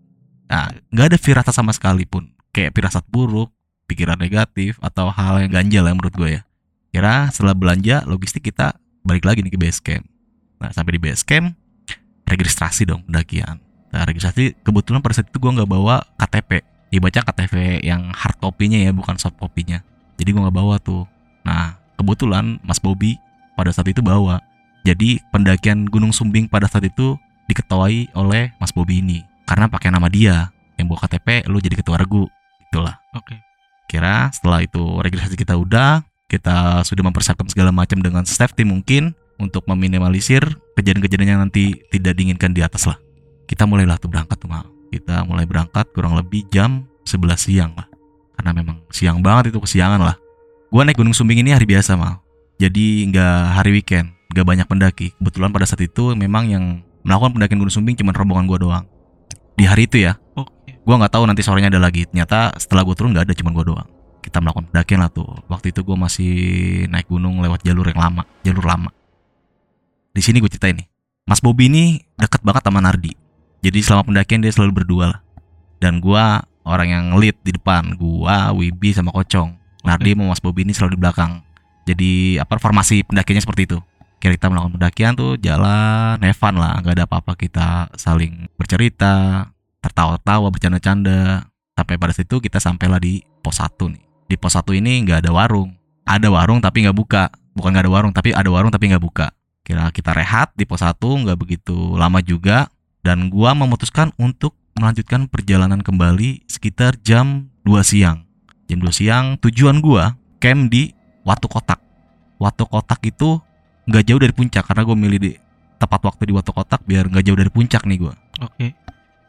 Nah 0.52 0.68
nggak 0.92 1.16
ada 1.16 1.18
firasat 1.18 1.56
sama 1.56 1.72
sekali 1.72 2.04
pun. 2.04 2.28
Kayak 2.50 2.74
firasat 2.74 3.06
buruk, 3.10 3.54
pikiran 3.90 4.18
negatif 4.18 4.78
atau 4.82 5.10
hal 5.10 5.42
yang 5.42 5.52
ganjal 5.52 5.84
ya 5.90 5.94
menurut 5.94 6.14
gue 6.14 6.30
ya. 6.40 6.42
Kira 6.90 7.30
setelah 7.30 7.54
belanja 7.54 8.06
logistik 8.10 8.50
kita 8.50 8.78
balik 9.06 9.26
lagi 9.26 9.46
nih 9.46 9.54
ke 9.54 9.60
base 9.62 9.82
camp. 9.82 10.06
Nah 10.62 10.70
sampai 10.74 10.98
di 10.98 11.02
base 11.02 11.26
camp 11.26 11.54
registrasi 12.26 12.86
dong 12.86 13.06
pendakian. 13.10 13.58
Nah 13.90 14.02
registrasi 14.06 14.58
kebetulan 14.62 15.02
pada 15.02 15.18
saat 15.18 15.30
itu 15.30 15.38
gue 15.42 15.52
nggak 15.54 15.70
bawa 15.70 16.06
KTP. 16.18 16.62
Dibaca 16.90 17.22
KTP 17.22 17.86
yang 17.86 18.10
hard 18.14 18.38
copy-nya 18.42 18.86
ya 18.86 18.92
bukan 18.94 19.18
soft 19.22 19.38
copy-nya. 19.38 19.86
Jadi 20.18 20.30
gue 20.34 20.42
nggak 20.42 20.58
bawa 20.58 20.82
tuh. 20.82 21.06
Nah 21.46 21.78
kebetulan 21.98 22.58
Mas 22.66 22.82
Bobby 22.82 23.18
pada 23.54 23.70
saat 23.70 23.90
itu 23.90 24.02
bawa. 24.02 24.42
Jadi 24.86 25.22
pendakian 25.30 25.86
Gunung 25.86 26.10
Sumbing 26.10 26.50
pada 26.50 26.66
saat 26.66 26.86
itu 26.86 27.18
diketuai 27.50 28.14
oleh 28.14 28.54
Mas 28.62 28.70
Bobi 28.70 29.02
ini 29.02 29.26
karena 29.50 29.66
pakai 29.66 29.90
nama 29.90 30.06
dia 30.06 30.54
yang 30.78 30.86
bawa 30.86 31.10
KTP 31.10 31.50
lu 31.50 31.58
jadi 31.58 31.82
ketua 31.82 31.98
regu 31.98 32.30
itulah 32.70 33.02
Oke. 33.18 33.36
kira 33.90 34.30
setelah 34.30 34.62
itu 34.62 34.82
registrasi 35.02 35.36
kita 35.36 35.58
udah 35.58 36.06
kita 36.30 36.86
sudah 36.86 37.04
mempersiapkan 37.10 37.50
segala 37.50 37.74
macam 37.74 37.98
dengan 38.00 38.22
safety 38.24 38.62
mungkin 38.62 39.18
untuk 39.42 39.66
meminimalisir 39.66 40.46
kejadian-kejadian 40.78 41.30
yang 41.36 41.42
nanti 41.42 41.74
tidak 41.90 42.14
diinginkan 42.14 42.54
di 42.54 42.62
atas 42.62 42.86
lah. 42.86 43.02
Kita 43.50 43.66
mulailah 43.66 43.98
tuh 43.98 44.14
berangkat 44.14 44.38
tuh 44.38 44.46
mal 44.46 44.70
kita 44.90 45.26
mulai 45.26 45.46
berangkat 45.46 45.90
kurang 45.94 46.18
lebih 46.18 46.46
jam 46.54 46.86
11 47.06 47.50
siang 47.50 47.72
lah. 47.74 47.90
Karena 48.38 48.52
memang 48.54 48.78
siang 48.94 49.26
banget 49.26 49.54
itu 49.54 49.60
kesiangan 49.62 50.02
lah. 50.02 50.16
Gua 50.70 50.86
naik 50.86 51.02
Gunung 51.02 51.18
Sumbing 51.18 51.42
ini 51.42 51.50
hari 51.50 51.66
biasa 51.66 51.98
mal 51.98 52.22
jadi 52.62 53.10
nggak 53.10 53.38
hari 53.58 53.72
weekend 53.74 54.14
nggak 54.30 54.46
banyak 54.46 54.68
pendaki. 54.70 55.08
Kebetulan 55.18 55.50
pada 55.50 55.66
saat 55.66 55.82
itu 55.82 56.14
memang 56.14 56.46
yang 56.46 56.86
melakukan 57.02 57.34
pendakian 57.34 57.58
Gunung 57.58 57.74
Sumbing 57.74 57.98
cuma 57.98 58.14
rombongan 58.14 58.46
gua 58.46 58.60
doang. 58.62 58.86
Di 59.58 59.66
hari 59.66 59.90
itu 59.90 60.06
ya 60.06 60.20
Gua 60.90 60.98
nggak 60.98 61.14
tahu 61.14 61.30
nanti 61.30 61.46
sorenya 61.46 61.70
ada 61.70 61.78
lagi. 61.78 62.10
Ternyata 62.10 62.58
setelah 62.58 62.82
gue 62.82 62.98
turun 62.98 63.14
nggak 63.14 63.30
ada 63.30 63.38
cuma 63.38 63.54
gua 63.54 63.62
doang. 63.62 63.90
Kita 64.26 64.42
melakukan 64.42 64.74
pendakian 64.74 65.06
lah 65.06 65.14
tuh. 65.14 65.30
Waktu 65.46 65.70
itu 65.70 65.86
gua 65.86 65.94
masih 65.94 66.34
naik 66.90 67.06
gunung 67.06 67.46
lewat 67.46 67.62
jalur 67.62 67.86
yang 67.86 68.02
lama 68.02 68.26
jalur 68.42 68.66
lama. 68.66 68.90
Di 70.18 70.26
sini 70.26 70.42
gue 70.42 70.50
ceritain 70.50 70.74
nih. 70.74 70.90
Mas 71.30 71.46
Bobi 71.46 71.70
ini 71.70 72.02
deket 72.18 72.42
banget 72.42 72.66
sama 72.66 72.82
Nardi. 72.82 73.14
Jadi 73.62 73.80
selama 73.86 74.10
pendakian 74.10 74.42
dia 74.42 74.50
selalu 74.50 74.82
berdua 74.82 75.14
lah. 75.14 75.22
Dan 75.78 76.02
gua 76.02 76.42
orang 76.66 76.90
yang 76.90 77.06
lead 77.22 77.38
di 77.46 77.54
depan 77.54 77.94
gua 77.94 78.50
Wibi 78.50 78.90
sama 78.90 79.14
Kocong. 79.14 79.54
Nardi 79.86 80.18
sama 80.18 80.34
Mas 80.34 80.42
Bobi 80.42 80.66
ini 80.66 80.74
selalu 80.74 80.98
di 80.98 81.00
belakang. 81.06 81.46
Jadi 81.86 82.42
apa 82.42 82.58
formasi 82.58 83.06
pendakiannya 83.06 83.46
seperti 83.46 83.70
itu. 83.70 83.78
Kira 84.18 84.34
kita 84.34 84.50
melakukan 84.50 84.82
pendakian 84.82 85.14
tuh 85.14 85.38
jalan 85.38 86.18
Nevan 86.18 86.58
lah. 86.58 86.82
Nggak 86.82 86.98
ada 86.98 87.06
apa-apa 87.06 87.38
kita 87.38 87.94
saling 87.94 88.50
bercerita 88.58 89.46
tertawa-tawa 89.80 90.48
bercanda-canda. 90.52 91.48
Sampai 91.76 91.96
pada 91.96 92.12
situ 92.12 92.44
kita 92.44 92.60
sampailah 92.60 93.00
di 93.00 93.24
pos 93.40 93.64
1 93.64 93.88
nih. 93.88 94.04
Di 94.28 94.36
pos 94.36 94.56
1 94.56 94.76
ini 94.76 95.04
nggak 95.08 95.26
ada 95.26 95.32
warung. 95.32 95.76
Ada 96.04 96.28
warung 96.28 96.60
tapi 96.60 96.84
nggak 96.84 96.98
buka. 96.98 97.32
Bukan 97.56 97.72
nggak 97.72 97.86
ada 97.88 97.92
warung 97.92 98.14
tapi 98.14 98.36
ada 98.36 98.50
warung 98.52 98.72
tapi 98.72 98.92
nggak 98.92 99.04
buka. 99.04 99.32
Kira 99.64 99.88
kita 99.96 100.12
rehat 100.12 100.52
di 100.56 100.68
pos 100.68 100.84
1 100.84 101.00
nggak 101.00 101.38
begitu 101.40 101.96
lama 101.96 102.20
juga. 102.20 102.68
Dan 103.00 103.32
gua 103.32 103.56
memutuskan 103.56 104.12
untuk 104.20 104.60
melanjutkan 104.76 105.32
perjalanan 105.32 105.80
kembali 105.80 106.44
sekitar 106.52 107.00
jam 107.00 107.48
2 107.64 107.80
siang. 107.80 108.28
Jam 108.68 108.84
2 108.84 108.92
siang 108.92 109.26
tujuan 109.40 109.80
gua 109.80 110.20
camp 110.44 110.68
di 110.68 110.92
Watu 111.24 111.48
Kotak. 111.48 111.80
Watu 112.40 112.68
Kotak 112.68 113.00
itu 113.08 113.40
nggak 113.90 114.04
jauh 114.06 114.22
dari 114.22 114.34
puncak 114.36 114.64
karena 114.70 114.86
gue 114.86 114.96
milih 114.96 115.20
di 115.20 115.32
tepat 115.82 116.02
waktu 116.06 116.30
di 116.30 116.34
Watu 116.38 116.54
Kotak 116.54 116.86
biar 116.86 117.10
nggak 117.10 117.26
jauh 117.26 117.40
dari 117.40 117.50
puncak 117.50 117.90
nih 117.90 117.98
gue 118.06 118.14
Oke. 118.46 118.78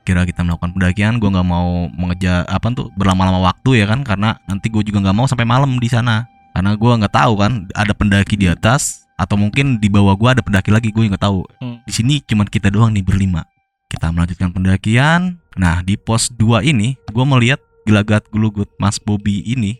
Kira 0.04 0.25
kita 0.25 0.42
melakukan 0.42 0.73
pendakian 0.75 1.21
gue 1.21 1.30
nggak 1.30 1.49
mau 1.49 1.87
mengejar 1.92 2.49
apa 2.49 2.73
tuh 2.73 2.88
berlama-lama 2.97 3.52
waktu 3.52 3.85
ya 3.85 3.87
kan 3.87 4.00
karena 4.02 4.37
nanti 4.49 4.73
gue 4.73 4.83
juga 4.83 5.04
nggak 5.04 5.16
mau 5.16 5.26
sampai 5.28 5.47
malam 5.47 5.76
di 5.76 5.88
sana. 5.90 6.26
Karena 6.50 6.75
gue 6.75 6.92
nggak 6.92 7.14
tahu 7.14 7.33
kan 7.38 7.71
ada 7.78 7.92
pendaki 7.95 8.35
di 8.35 8.50
atas 8.50 9.07
atau 9.14 9.37
mungkin 9.37 9.78
di 9.78 9.87
bawah 9.92 10.16
gue 10.16 10.28
ada 10.40 10.42
pendaki 10.42 10.73
lagi 10.73 10.88
gue 10.90 11.04
nggak 11.07 11.23
tahu. 11.23 11.45
Hmm. 11.62 11.78
di 11.85 11.92
sini 11.92 12.14
cuman 12.25 12.49
kita 12.49 12.73
doang 12.73 12.90
nih 12.90 13.04
berlima. 13.04 13.47
Kita 13.90 14.11
melanjutkan 14.11 14.50
pendakian. 14.50 15.42
Nah 15.59 15.83
di 15.85 15.95
pos 15.95 16.30
2 16.35 16.64
ini 16.66 16.97
gue 17.11 17.25
melihat 17.26 17.61
gelagat 17.85 18.26
gulugut 18.30 18.71
Mas 18.80 18.99
Bobby 18.99 19.45
ini 19.47 19.78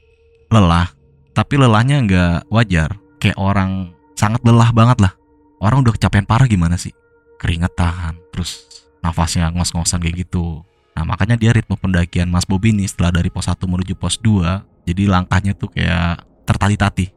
lelah. 0.53 0.93
Tapi 1.35 1.59
lelahnya 1.59 2.03
nggak 2.05 2.53
wajar. 2.53 2.95
Kayak 3.21 3.39
orang 3.39 3.93
sangat 4.15 4.43
lelah 4.45 4.71
banget 4.73 4.99
lah. 5.01 5.13
Orang 5.61 5.85
udah 5.85 5.93
kecapean 5.93 6.25
parah 6.25 6.49
gimana 6.49 6.81
sih? 6.81 6.93
Keringetan 7.41 8.21
terus 8.33 8.65
nafasnya 9.01 9.53
ngos-ngosan 9.53 10.01
kayak 10.01 10.29
gitu. 10.29 10.65
Nah 10.97 11.05
makanya 11.05 11.37
dia 11.41 11.51
ritme 11.57 11.77
pendakian 11.77 12.29
Mas 12.29 12.45
Bobi 12.45 12.77
nih 12.77 12.89
setelah 12.89 13.21
dari 13.21 13.33
pos 13.33 13.49
1 13.49 13.57
menuju 13.65 13.97
pos 13.97 14.21
2 14.21 14.89
jadi 14.89 15.03
langkahnya 15.09 15.57
tuh 15.57 15.73
kayak 15.73 16.25
tertati-tati 16.45 17.13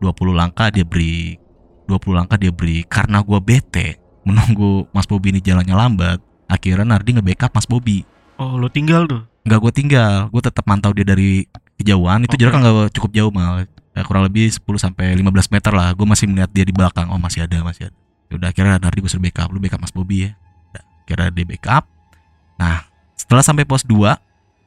20 0.00 0.12
langkah 0.32 0.68
dia 0.72 0.84
break 0.84 1.40
20 1.86 2.18
langkah 2.18 2.36
dia 2.36 2.52
break. 2.52 2.90
Karena 2.90 3.22
gua 3.22 3.38
bete 3.38 4.00
menunggu 4.26 4.90
Mas 4.90 5.06
Bobi 5.06 5.30
ini 5.30 5.40
jalannya 5.40 5.74
lambat 5.74 6.18
akhirnya 6.50 6.86
Nardi 6.86 7.18
nge-backup 7.18 7.54
Mas 7.54 7.66
Bobi. 7.66 8.02
Oh, 8.36 8.58
lo 8.60 8.68
tinggal 8.68 9.08
tuh. 9.08 9.22
nggak 9.46 9.62
gue 9.62 9.72
tinggal. 9.72 10.26
Gue 10.34 10.42
tetap 10.42 10.66
mantau 10.66 10.90
dia 10.90 11.06
dari 11.06 11.46
kejauhan. 11.78 12.26
Itu 12.26 12.34
Oke. 12.34 12.40
jaraknya 12.42 12.60
nggak 12.66 12.92
cukup 12.98 13.10
jauh 13.14 13.30
mal. 13.30 13.62
Ya, 13.94 14.02
kurang 14.02 14.26
lebih 14.26 14.50
10 14.50 14.60
sampai 14.76 15.14
15 15.14 15.54
meter 15.54 15.72
lah. 15.72 15.94
Gue 15.94 16.04
masih 16.04 16.26
melihat 16.26 16.50
dia 16.50 16.66
di 16.66 16.74
belakang. 16.74 17.08
Oh 17.14 17.16
masih 17.16 17.46
ada 17.46 17.62
masih 17.62 17.88
ada. 17.88 17.96
Udah 18.34 18.50
akhirnya 18.50 18.82
Nardi 18.82 18.98
gue 19.00 19.10
suruh 19.10 19.22
backup. 19.22 19.48
Lu 19.54 19.62
backup 19.62 19.80
Mas 19.80 19.94
Bobi 19.94 20.26
ya 20.26 20.30
kira 21.06 21.30
dia 21.30 21.46
backup. 21.46 21.86
Nah 22.58 22.84
setelah 23.16 23.40
sampai 23.40 23.64
pos 23.64 23.86
2 23.86 24.18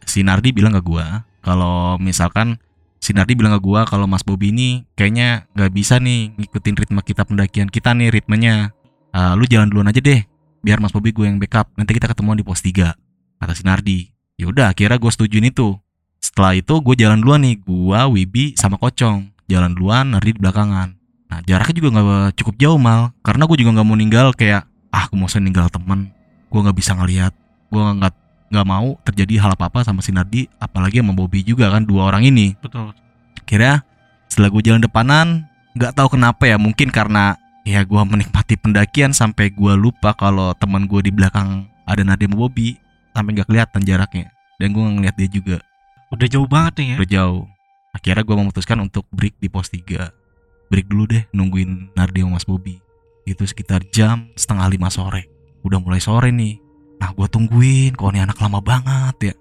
si 0.08 0.25
Nardi 0.25 0.55
bilang 0.55 0.74
ke 0.74 0.81
gue 0.81 1.05
kalau 1.46 2.00
misalkan 2.01 2.58
si 2.98 3.13
Nardi 3.13 3.38
bilang 3.38 3.53
ke 3.60 3.62
gue 3.62 3.81
kalau 3.86 4.10
Mas 4.10 4.25
Bobi 4.25 4.50
ini 4.50 4.84
kayaknya 4.98 5.46
nggak 5.53 5.72
bisa 5.75 6.00
nih 6.01 6.34
ngikutin 6.39 6.75
ritme 6.79 7.01
kita 7.05 7.27
pendakian 7.27 7.67
kita 7.69 7.93
nih 7.93 8.10
ritmenya. 8.10 8.74
Ah, 9.10 9.34
lu 9.34 9.50
jalan 9.50 9.69
duluan 9.69 9.89
aja 9.89 10.00
deh 10.00 10.22
biar 10.62 10.79
Mas 10.79 10.96
Bobi 10.96 11.12
gue 11.12 11.27
yang 11.27 11.38
backup. 11.38 11.69
Nanti 11.75 11.91
kita 11.93 12.10
ketemuan 12.10 12.39
di 12.39 12.46
pos 12.48 12.63
3 12.63 12.96
kata 13.39 13.53
si 13.53 13.63
Nardi. 13.67 14.00
Ya 14.39 14.48
udah 14.48 14.72
akhirnya 14.72 14.98
gue 14.98 15.12
setujuin 15.12 15.51
itu. 15.51 15.75
Setelah 16.19 16.55
itu 16.55 16.79
gue 16.79 16.96
jalan 17.00 17.19
duluan 17.19 17.43
nih 17.43 17.60
gue 17.60 18.00
Wibi 18.15 18.55
sama 18.55 18.79
Kocong. 18.79 19.31
Jalan 19.50 19.75
duluan 19.75 20.15
Nardi 20.15 20.36
di 20.36 20.39
belakangan. 20.39 20.96
Nah 21.29 21.39
jaraknya 21.46 21.75
juga 21.79 21.89
nggak 21.96 22.38
cukup 22.43 22.55
jauh 22.60 22.79
mal. 22.79 23.15
Karena 23.24 23.48
gue 23.48 23.58
juga 23.60 23.79
nggak 23.79 23.88
mau 23.88 23.98
ninggal 23.98 24.27
kayak 24.36 24.67
ah 24.89 25.05
gue 25.08 25.17
mau 25.17 25.29
ninggal 25.29 25.69
temen 25.69 26.19
gue 26.50 26.60
nggak 26.60 26.77
bisa 26.77 26.98
ngelihat 26.98 27.34
gue 27.70 27.84
nggak 28.01 28.13
nggak 28.50 28.68
mau 28.68 28.98
terjadi 29.06 29.46
hal 29.46 29.53
apa 29.53 29.70
apa 29.70 29.79
sama 29.86 30.01
si 30.01 30.10
Nardi 30.10 30.50
apalagi 30.58 31.00
sama 31.00 31.13
Bobby 31.13 31.46
juga 31.46 31.70
kan 31.70 31.86
dua 31.86 32.10
orang 32.10 32.25
ini. 32.25 32.58
Betul. 32.58 32.94
kira 33.46 33.82
setelah 34.29 34.53
gue 34.53 34.62
jalan 34.62 34.82
depanan 34.82 35.50
nggak 35.74 35.98
tahu 35.98 36.13
kenapa 36.13 36.46
ya 36.46 36.62
mungkin 36.62 36.94
karena 36.94 37.34
ya 37.65 37.82
gue 37.82 37.98
menikmati 37.98 38.62
pendakian 38.62 39.10
sampai 39.10 39.50
gue 39.50 39.74
lupa 39.74 40.13
kalau 40.13 40.53
teman 40.58 40.86
gue 40.86 41.01
di 41.01 41.10
belakang 41.13 41.65
ada 41.89 42.01
Nadia 42.06 42.29
sama 42.29 42.38
Bobby 42.46 42.77
sampai 43.13 43.32
nggak 43.38 43.48
kelihatan 43.50 43.82
jaraknya. 43.86 44.27
Dan 44.60 44.75
gue 44.75 44.84
ngeliat 44.84 45.15
dia 45.15 45.29
juga. 45.32 45.58
Udah 46.13 46.27
jauh 46.27 46.50
banget 46.50 46.74
nih 46.82 46.88
ya. 46.94 46.96
udah 47.00 47.10
jauh. 47.10 47.44
Akhirnya 47.89 48.22
gue 48.22 48.36
memutuskan 48.38 48.77
untuk 48.82 49.06
break 49.10 49.41
di 49.41 49.50
pos 49.50 49.74
3 49.74 50.20
break 50.70 50.86
dulu 50.86 51.10
deh 51.10 51.25
nungguin 51.34 51.98
Nardi 51.98 52.22
sama 52.22 52.38
Mas 52.38 52.46
Bobby. 52.46 52.77
Itu 53.25 53.46
sekitar 53.46 53.82
jam 53.89 54.29
setengah 54.38 54.70
lima 54.70 54.94
sore 54.94 55.38
udah 55.63 55.80
mulai 55.82 56.00
sore 56.00 56.32
nih. 56.32 56.60
Nah 57.00 57.16
gue 57.16 57.28
tungguin 57.32 57.96
kok 57.96 58.12
ini 58.12 58.24
anak 58.24 58.39
lama 58.39 58.60
banget 58.60 59.16
ya. 59.32 59.36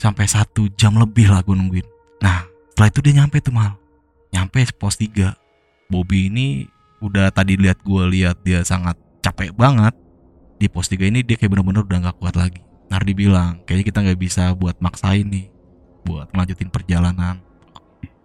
Sampai 0.00 0.28
satu 0.28 0.68
jam 0.76 0.96
lebih 0.96 1.28
lah 1.28 1.40
gue 1.44 1.56
nungguin. 1.56 1.86
Nah 2.24 2.44
setelah 2.72 2.88
itu 2.88 3.00
dia 3.04 3.14
nyampe 3.24 3.40
tuh 3.40 3.52
mal. 3.52 3.76
Nyampe 4.30 4.64
pos 4.76 4.96
3 4.96 5.34
Bobby 5.90 6.30
ini 6.30 6.68
udah 7.02 7.32
tadi 7.32 7.58
lihat 7.58 7.82
gue 7.82 8.02
lihat 8.08 8.40
dia 8.44 8.62
sangat 8.62 8.96
capek 9.20 9.52
banget. 9.56 9.92
Di 10.60 10.68
pos 10.68 10.88
3 10.88 11.08
ini 11.08 11.24
dia 11.24 11.40
kayak 11.40 11.56
bener-bener 11.56 11.84
udah 11.84 11.98
nggak 12.08 12.16
kuat 12.20 12.36
lagi. 12.36 12.60
Nardi 12.90 13.12
bilang 13.14 13.62
kayaknya 13.64 13.84
kita 13.86 13.98
nggak 14.02 14.20
bisa 14.20 14.42
buat 14.56 14.76
maksain 14.82 15.28
nih 15.28 15.46
buat 16.04 16.32
melanjutin 16.32 16.72
perjalanan. 16.72 17.40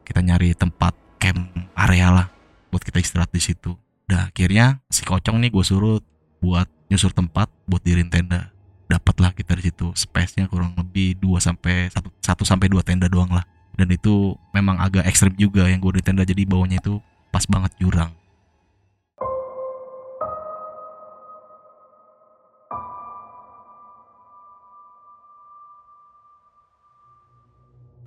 Kita 0.06 0.22
nyari 0.22 0.54
tempat 0.54 0.94
camp 1.18 1.52
area 1.76 2.12
lah 2.12 2.28
buat 2.70 2.84
kita 2.84 3.00
istirahat 3.02 3.32
di 3.32 3.42
situ. 3.42 3.76
Udah 4.06 4.30
akhirnya 4.30 4.86
si 4.90 5.02
kocong 5.02 5.42
nih 5.42 5.50
gue 5.50 5.66
suruh 5.66 5.98
buat 6.46 6.70
nyusur 6.94 7.10
tempat 7.10 7.50
buat 7.66 7.82
dirin 7.82 8.14
tenda. 8.14 8.54
Dapatlah 8.86 9.34
kita 9.34 9.58
di 9.58 9.74
situ 9.74 9.90
space-nya 9.98 10.46
kurang 10.46 10.78
lebih 10.78 11.18
2 11.18 11.42
sampai 11.42 11.90
1 11.90 12.22
sampai 12.22 12.70
2 12.70 12.86
tenda 12.86 13.10
doang 13.10 13.34
lah. 13.34 13.42
Dan 13.74 13.90
itu 13.90 14.38
memang 14.54 14.78
agak 14.78 15.10
ekstrim 15.10 15.34
juga 15.34 15.66
yang 15.66 15.82
gue 15.82 15.98
di 15.98 16.06
tenda 16.06 16.22
jadi 16.22 16.46
bawahnya 16.46 16.78
itu 16.78 17.02
pas 17.34 17.44
banget 17.50 17.74
jurang. 17.82 18.14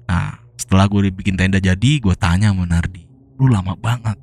Nah, 0.08 0.40
setelah 0.56 0.88
gue 0.88 1.12
dibikin 1.12 1.36
tenda 1.36 1.60
jadi, 1.60 2.00
gue 2.00 2.16
tanya 2.16 2.48
sama 2.48 2.64
Nardi, 2.64 3.04
lu 3.36 3.52
lama 3.52 3.76
banget, 3.76 4.16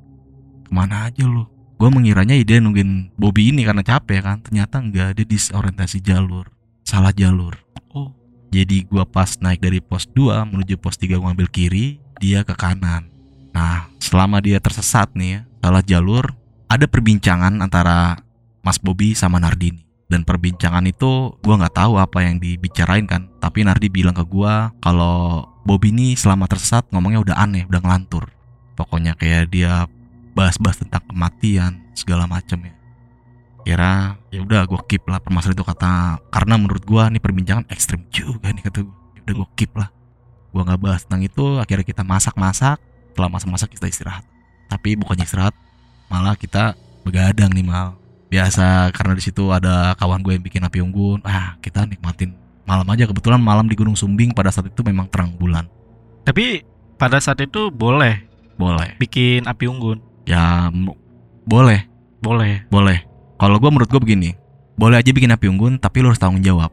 ke 0.66 0.70
mana 0.74 1.06
aja 1.06 1.22
lu? 1.22 1.46
Gue 1.76 1.88
mengiranya 1.92 2.32
dia 2.40 2.56
nungguin 2.56 3.12
Bobby 3.20 3.52
ini 3.52 3.60
karena 3.68 3.84
capek 3.84 4.24
kan, 4.24 4.40
ternyata 4.40 4.80
enggak, 4.80 5.12
dia 5.12 5.26
disorientasi 5.28 6.00
jalur, 6.00 6.48
salah 6.80 7.12
jalur. 7.12 7.52
Oh, 7.92 8.16
jadi 8.48 8.88
gue 8.88 9.04
pas 9.04 9.36
naik 9.44 9.60
dari 9.60 9.84
pos 9.84 10.08
2 10.08 10.48
menuju 10.48 10.80
pos 10.80 10.96
3 10.96 11.20
gue 11.20 11.28
ambil 11.28 11.48
kiri, 11.52 12.00
dia 12.16 12.40
ke 12.48 12.56
kanan. 12.56 13.12
Nah, 13.52 13.92
selama 14.00 14.40
dia 14.40 14.56
tersesat 14.56 15.12
nih 15.12 15.28
ya, 15.28 15.40
salah 15.60 15.84
jalur, 15.84 16.32
ada 16.66 16.88
perbincangan 16.88 17.60
antara 17.60 18.24
Mas 18.64 18.80
Bobby 18.80 19.12
sama 19.12 19.36
Nardi 19.36 19.76
nih 19.76 19.86
dan 20.06 20.22
perbincangan 20.22 20.86
itu 20.86 21.34
gue 21.42 21.54
nggak 21.54 21.76
tahu 21.76 21.98
apa 21.98 22.22
yang 22.22 22.38
dibicarain 22.38 23.06
kan. 23.06 23.26
Tapi 23.42 23.66
Nardi 23.66 23.90
bilang 23.90 24.14
ke 24.14 24.22
gue 24.22 24.54
kalau 24.82 25.46
Bobby 25.66 25.90
ini 25.90 26.14
selama 26.14 26.46
tersesat 26.46 26.86
ngomongnya 26.94 27.20
udah 27.22 27.36
aneh 27.36 27.66
udah 27.66 27.82
ngelantur. 27.82 28.30
Pokoknya 28.78 29.18
kayak 29.18 29.50
dia 29.50 29.88
bahas-bahas 30.36 30.84
tentang 30.84 31.00
kematian 31.08 31.80
segala 31.96 32.28
macam 32.28 32.60
ya. 32.60 32.74
Kira 33.64 34.20
ya 34.28 34.44
udah 34.44 34.68
gue 34.68 34.80
keep 34.86 35.08
lah 35.08 35.18
permasalahan 35.18 35.56
itu 35.56 35.64
kata 35.64 36.20
karena 36.28 36.54
menurut 36.60 36.84
gue 36.84 37.02
nih 37.16 37.22
perbincangan 37.24 37.64
ekstrim 37.72 38.04
juga 38.12 38.52
nih 38.52 38.62
kata 38.68 38.84
gue 38.84 38.96
ya 39.16 39.20
udah 39.24 39.34
gue 39.40 39.48
keep 39.56 39.72
lah. 39.74 39.88
Gue 40.52 40.62
nggak 40.62 40.78
bahas 40.78 41.02
tentang 41.08 41.24
itu 41.24 41.56
akhirnya 41.56 41.82
kita 41.88 42.04
masak-masak. 42.04 42.78
Setelah 43.10 43.32
masak-masak 43.32 43.72
kita 43.72 43.88
istirahat. 43.88 44.28
Tapi 44.68 44.94
bukannya 45.00 45.24
istirahat 45.24 45.56
malah 46.12 46.36
kita 46.36 46.76
begadang 47.02 47.50
nih 47.56 47.64
mal. 47.64 47.96
Biasa 48.28 48.92
karena 48.92 49.16
di 49.16 49.24
situ 49.24 49.48
ada 49.50 49.96
kawan 49.96 50.20
gue 50.20 50.36
yang 50.36 50.44
bikin 50.44 50.62
api 50.62 50.78
unggun. 50.84 51.24
Ah 51.24 51.56
kita 51.64 51.88
nikmatin. 51.88 52.36
Malam 52.68 52.86
aja 52.92 53.08
kebetulan 53.08 53.40
malam 53.40 53.66
di 53.66 53.74
Gunung 53.74 53.96
Sumbing 53.96 54.36
pada 54.36 54.52
saat 54.52 54.68
itu 54.68 54.84
memang 54.84 55.08
terang 55.08 55.32
bulan. 55.34 55.66
Tapi 56.22 56.62
pada 56.98 57.22
saat 57.22 57.38
itu 57.38 57.70
boleh 57.70 58.26
boleh. 58.58 58.94
bikin 58.98 59.46
api 59.46 59.64
unggun. 59.70 60.05
Ya 60.26 60.68
boleh 61.42 61.86
Boleh. 62.18 62.66
boleh 62.68 62.98
kalau 63.36 63.56
gue 63.56 63.70
menurut 63.70 63.86
gue 63.86 64.00
begini 64.02 64.30
boleh 64.74 64.98
aja 64.98 65.08
bikin 65.08 65.30
api 65.30 65.46
unggun 65.46 65.78
tapi 65.78 66.02
lo 66.02 66.10
harus 66.10 66.18
tanggung 66.18 66.42
jawab 66.42 66.68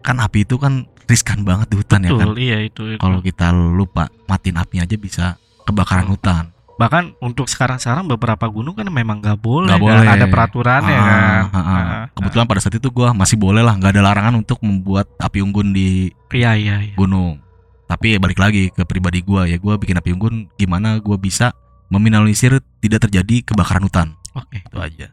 kan 0.00 0.20
api 0.20 0.44
itu 0.44 0.54
kan 0.54 0.84
riskan 1.08 1.42
banget 1.42 1.72
di 1.72 1.76
hutan 1.76 2.04
ya 2.04 2.12
kan 2.12 2.28
Betul, 2.28 2.36
iya 2.36 2.58
itu. 2.60 2.82
itu. 2.86 3.00
kalau 3.00 3.18
kita 3.18 3.50
lupa 3.50 4.06
matiin 4.28 4.60
apinya 4.60 4.84
aja 4.84 4.94
bisa 4.94 5.24
kebakaran 5.64 6.04
Hmm. 6.04 6.14
hutan 6.14 6.44
Bahkan 6.78 7.18
untuk 7.18 7.50
sekarang-sekarang 7.50 8.06
beberapa 8.06 8.46
gunung 8.46 8.70
kan 8.70 8.86
memang 8.86 9.18
nggak 9.18 9.34
boleh, 9.36 9.66
Nggak 9.66 9.82
kan? 9.82 9.86
boleh. 9.90 10.06
Ada 10.06 10.26
peraturannya 10.30 10.94
Ah, 10.94 11.02
kan. 11.02 11.18
ah, 11.18 11.58
ah. 11.58 11.66
Ah, 11.66 12.04
kebetulan 12.14 12.46
pada 12.46 12.62
saat 12.62 12.70
itu 12.72 12.86
gue 12.86 13.08
masih 13.10 13.34
boleh 13.34 13.66
lah 13.66 13.74
nggak 13.74 13.90
ada 13.90 14.02
larangan 14.06 14.38
untuk 14.38 14.62
membuat 14.62 15.10
api 15.18 15.42
unggun 15.42 15.74
di 15.74 16.14
Iya 16.30 16.54
iya 16.54 16.78
iya. 16.78 16.94
gunung. 16.94 17.42
Tapi 17.82 18.22
balik 18.22 18.38
lagi 18.38 18.70
ke 18.70 18.86
pribadi 18.86 19.18
gua 19.20 19.42
ya, 19.42 19.58
gua 19.58 19.74
bikin 19.74 19.98
api 19.98 20.14
unggun 20.14 20.46
gimana 20.54 21.02
gua 21.02 21.18
bisa 21.18 21.50
meminimalisir 21.88 22.60
tidak 22.80 23.08
terjadi 23.08 23.42
kebakaran 23.52 23.84
hutan. 23.84 24.08
Oke. 24.36 24.64
Itu 24.64 24.78
aja. 24.78 25.08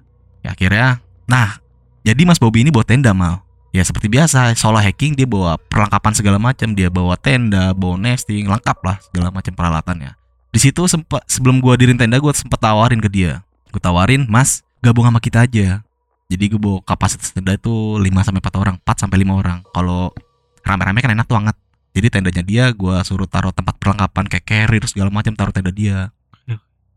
Ya 0.46 0.50
akhirnya, 0.54 1.02
nah 1.26 1.60
jadi 2.06 2.22
Mas 2.24 2.38
Bobby 2.38 2.62
ini 2.62 2.70
bawa 2.70 2.86
tenda 2.86 3.12
mal. 3.18 3.42
Ya 3.76 3.84
seperti 3.84 4.08
biasa, 4.08 4.56
solo 4.56 4.80
hacking 4.80 5.20
dia 5.20 5.28
bawa 5.28 5.60
perlengkapan 5.60 6.14
segala 6.16 6.40
macam, 6.40 6.72
dia 6.72 6.88
bawa 6.88 7.20
tenda, 7.20 7.76
bawa 7.76 8.00
nesting, 8.00 8.48
lengkap 8.48 8.78
lah 8.86 8.96
segala 9.04 9.36
macam 9.36 9.52
peralatannya. 9.52 10.16
Di 10.56 10.60
situ 10.64 10.88
sempat 10.88 11.28
sebelum 11.28 11.60
gua 11.60 11.76
dirin 11.76 12.00
tenda 12.00 12.16
gua 12.16 12.32
sempat 12.32 12.64
tawarin 12.64 13.04
ke 13.04 13.12
dia. 13.12 13.44
Gua 13.76 13.82
tawarin, 13.84 14.24
"Mas, 14.32 14.64
gabung 14.80 15.04
sama 15.04 15.20
kita 15.20 15.44
aja." 15.44 15.84
Jadi 16.32 16.44
gue 16.50 16.58
bawa 16.58 16.82
kapasitas 16.82 17.36
tenda 17.36 17.54
itu 17.54 18.00
5 18.00 18.24
sampai 18.24 18.40
4 18.40 18.56
orang, 18.56 18.76
4 18.80 18.98
sampai 18.98 19.18
5 19.22 19.36
orang. 19.36 19.62
Kalau 19.76 20.16
rame-rame 20.64 21.04
kan 21.04 21.12
enak 21.12 21.28
tuh 21.28 21.38
hangat. 21.38 21.60
Jadi 21.92 22.08
tendanya 22.08 22.44
dia 22.48 22.72
gua 22.72 23.04
suruh 23.04 23.28
taruh 23.28 23.52
tempat 23.52 23.76
perlengkapan 23.76 24.26
kayak 24.32 24.46
carrier 24.48 24.84
segala 24.88 25.12
macam 25.12 25.36
taruh 25.36 25.52
tenda 25.52 25.76
dia. 25.76 26.15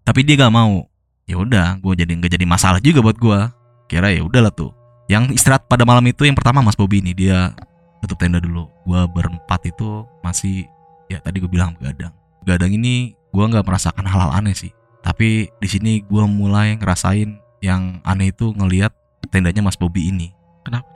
Tapi 0.08 0.24
dia 0.24 0.40
gak 0.40 0.56
mau. 0.56 0.88
Ya 1.28 1.36
udah, 1.36 1.76
gue 1.84 1.92
jadi 1.92 2.16
nggak 2.16 2.32
jadi 2.32 2.48
masalah 2.48 2.80
juga 2.80 3.04
buat 3.04 3.20
gua. 3.20 3.52
Kira 3.92 4.08
ya 4.08 4.24
udahlah 4.24 4.48
tuh. 4.48 4.72
Yang 5.04 5.36
istirahat 5.36 5.68
pada 5.68 5.84
malam 5.84 6.00
itu 6.08 6.24
yang 6.24 6.32
pertama 6.32 6.64
Mas 6.64 6.72
Bobby 6.72 7.04
ini 7.04 7.12
dia 7.12 7.52
tutup 8.00 8.16
tenda 8.16 8.40
dulu. 8.40 8.64
Gua 8.88 9.04
berempat 9.04 9.68
itu 9.68 10.08
masih 10.24 10.64
ya 11.12 11.20
tadi 11.20 11.44
gue 11.44 11.50
bilang 11.52 11.76
begadang. 11.76 12.16
Begadang 12.40 12.72
ini 12.72 13.12
gua 13.36 13.52
nggak 13.52 13.68
merasakan 13.68 14.08
hal-hal 14.08 14.32
aneh 14.32 14.56
sih. 14.56 14.72
Tapi 15.04 15.52
di 15.60 15.68
sini 15.68 16.00
gua 16.08 16.24
mulai 16.24 16.80
ngerasain 16.80 17.36
yang 17.60 18.00
aneh 18.08 18.32
itu 18.32 18.56
ngelihat 18.56 18.96
tendanya 19.28 19.60
Mas 19.60 19.76
Bobby 19.76 20.08
ini. 20.08 20.32
Kenapa? 20.64 20.88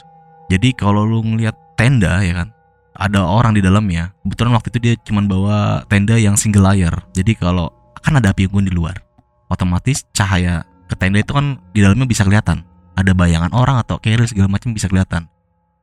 Jadi 0.48 0.72
kalau 0.72 1.04
lu 1.04 1.20
ngelihat 1.20 1.76
tenda 1.76 2.24
ya 2.24 2.40
kan, 2.40 2.48
ada 2.96 3.28
orang 3.28 3.52
di 3.52 3.60
dalamnya. 3.60 4.16
Kebetulan 4.24 4.56
waktu 4.56 4.72
itu 4.72 4.78
dia 4.80 4.94
cuma 5.04 5.20
bawa 5.20 5.84
tenda 5.92 6.16
yang 6.16 6.40
single 6.40 6.64
layer. 6.64 6.96
Jadi 7.12 7.36
kalau 7.36 7.68
kan 8.02 8.18
ada 8.18 8.30
api 8.30 8.46
unggun 8.46 8.66
di 8.66 8.74
luar, 8.74 8.98
otomatis 9.46 10.04
cahaya 10.10 10.66
ke 10.86 10.94
tenda 10.94 11.18
itu 11.18 11.32
kan 11.32 11.56
di 11.72 11.80
dalamnya 11.80 12.04
bisa 12.04 12.22
kelihatan. 12.22 12.66
Ada 12.92 13.16
bayangan 13.16 13.54
orang 13.56 13.80
atau 13.80 13.96
carrier 13.96 14.28
segala 14.28 14.52
macam 14.52 14.76
bisa 14.76 14.84
kelihatan. 14.86 15.24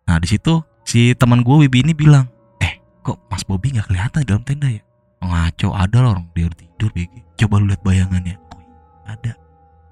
Nah 0.05 0.21
di 0.21 0.27
situ 0.29 0.62
si 0.84 1.17
teman 1.17 1.41
gue 1.41 1.55
Wibi 1.65 1.82
ini 1.82 1.93
bilang, 1.93 2.29
eh 2.60 2.77
kok 3.01 3.17
Mas 3.27 3.41
Bobby 3.41 3.73
nggak 3.73 3.89
kelihatan 3.89 4.19
di 4.21 4.27
dalam 4.29 4.43
tenda 4.45 4.67
ya? 4.69 4.84
Ngaco 5.19 5.73
ada 5.73 5.97
loh 5.99 6.10
orang 6.15 6.25
dia 6.32 6.47
tidur 6.53 6.93
BG. 6.93 7.12
Coba 7.36 7.60
lu 7.60 7.67
lihat 7.67 7.82
bayangannya. 7.82 8.36
Oh, 8.53 8.60
iya, 8.62 8.75
ada. 9.10 9.32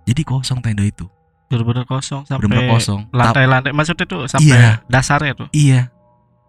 Jadi 0.06 0.22
kosong 0.24 0.62
tenda 0.62 0.86
itu. 0.86 1.04
Benar-benar 1.48 1.84
kosong 1.84 2.24
sampai 2.24 2.48
Benar-benar 2.48 2.76
kosong. 2.78 3.00
Tap- 3.08 3.16
lantai-lantai. 3.36 3.72
Maksudnya 3.76 4.06
tuh 4.06 4.24
sampai 4.28 4.56
Iya. 4.56 4.72
dasarnya 4.88 5.34
tuh. 5.36 5.48
Iya. 5.52 5.90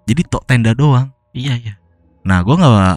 Jadi 0.07 0.23
tok 0.27 0.45
tenda 0.47 0.75
doang. 0.75 1.11
Iya 1.35 1.55
iya. 1.59 1.75
Nah, 2.23 2.45
gue 2.45 2.55
nggak 2.55 2.97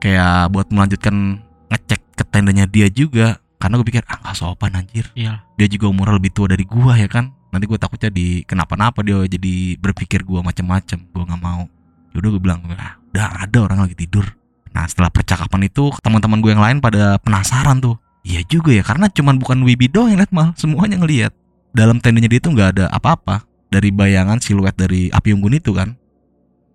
kayak 0.00 0.50
buat 0.50 0.66
melanjutkan 0.74 1.38
ngecek 1.70 2.01
ke 2.12 2.24
tendanya 2.28 2.68
dia 2.68 2.86
juga, 2.92 3.40
karena 3.62 3.78
gue 3.78 3.86
pikir 3.86 4.02
ah 4.06 4.18
nggak 4.22 4.36
sopan 4.36 4.74
anjir. 4.74 5.06
Iya. 5.14 5.46
Dia 5.56 5.66
juga 5.70 5.88
umurnya 5.88 6.18
lebih 6.18 6.32
tua 6.34 6.50
dari 6.50 6.66
gua 6.66 6.98
ya 6.98 7.06
kan. 7.06 7.30
Nanti 7.52 7.68
gue 7.68 7.78
takutnya 7.78 8.08
di 8.08 8.42
kenapa-napa 8.48 9.04
dia 9.04 9.20
jadi 9.28 9.76
berpikir 9.76 10.24
gua 10.24 10.40
macem-macem. 10.42 10.98
Gue 11.12 11.22
nggak 11.22 11.42
mau. 11.42 11.68
Yaudah 12.12 12.28
gue 12.32 12.42
bilang, 12.42 12.60
ah, 12.76 13.00
udah 13.12 13.26
ada 13.48 13.58
orang 13.64 13.88
lagi 13.88 13.96
tidur. 13.96 14.24
Nah 14.72 14.88
setelah 14.88 15.12
percakapan 15.12 15.68
itu 15.68 15.92
teman-teman 16.00 16.40
gue 16.40 16.50
yang 16.52 16.64
lain 16.64 16.78
pada 16.80 17.20
penasaran 17.20 17.80
tuh. 17.80 17.96
Iya 18.22 18.40
juga 18.46 18.70
ya 18.72 18.82
karena 18.86 19.10
cuman 19.10 19.36
bukan 19.36 19.64
Wibi 19.66 19.90
doang 19.90 20.12
yang 20.12 20.20
lihat 20.22 20.32
mal, 20.32 20.56
semuanya 20.56 20.96
ngelihat. 21.00 21.32
Dalam 21.72 21.98
tendanya 22.00 22.28
dia 22.28 22.40
itu 22.40 22.48
nggak 22.52 22.68
ada 22.78 22.84
apa-apa 22.92 23.44
dari 23.72 23.88
bayangan 23.88 24.38
siluet 24.44 24.76
dari 24.76 25.08
api 25.08 25.32
unggun 25.32 25.56
itu 25.56 25.72
kan. 25.72 25.96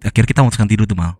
Akhirnya 0.01 0.29
kita 0.29 0.39
memutuskan 0.45 0.69
tidur 0.69 0.85
tuh 0.85 0.97
mal. 0.97 1.17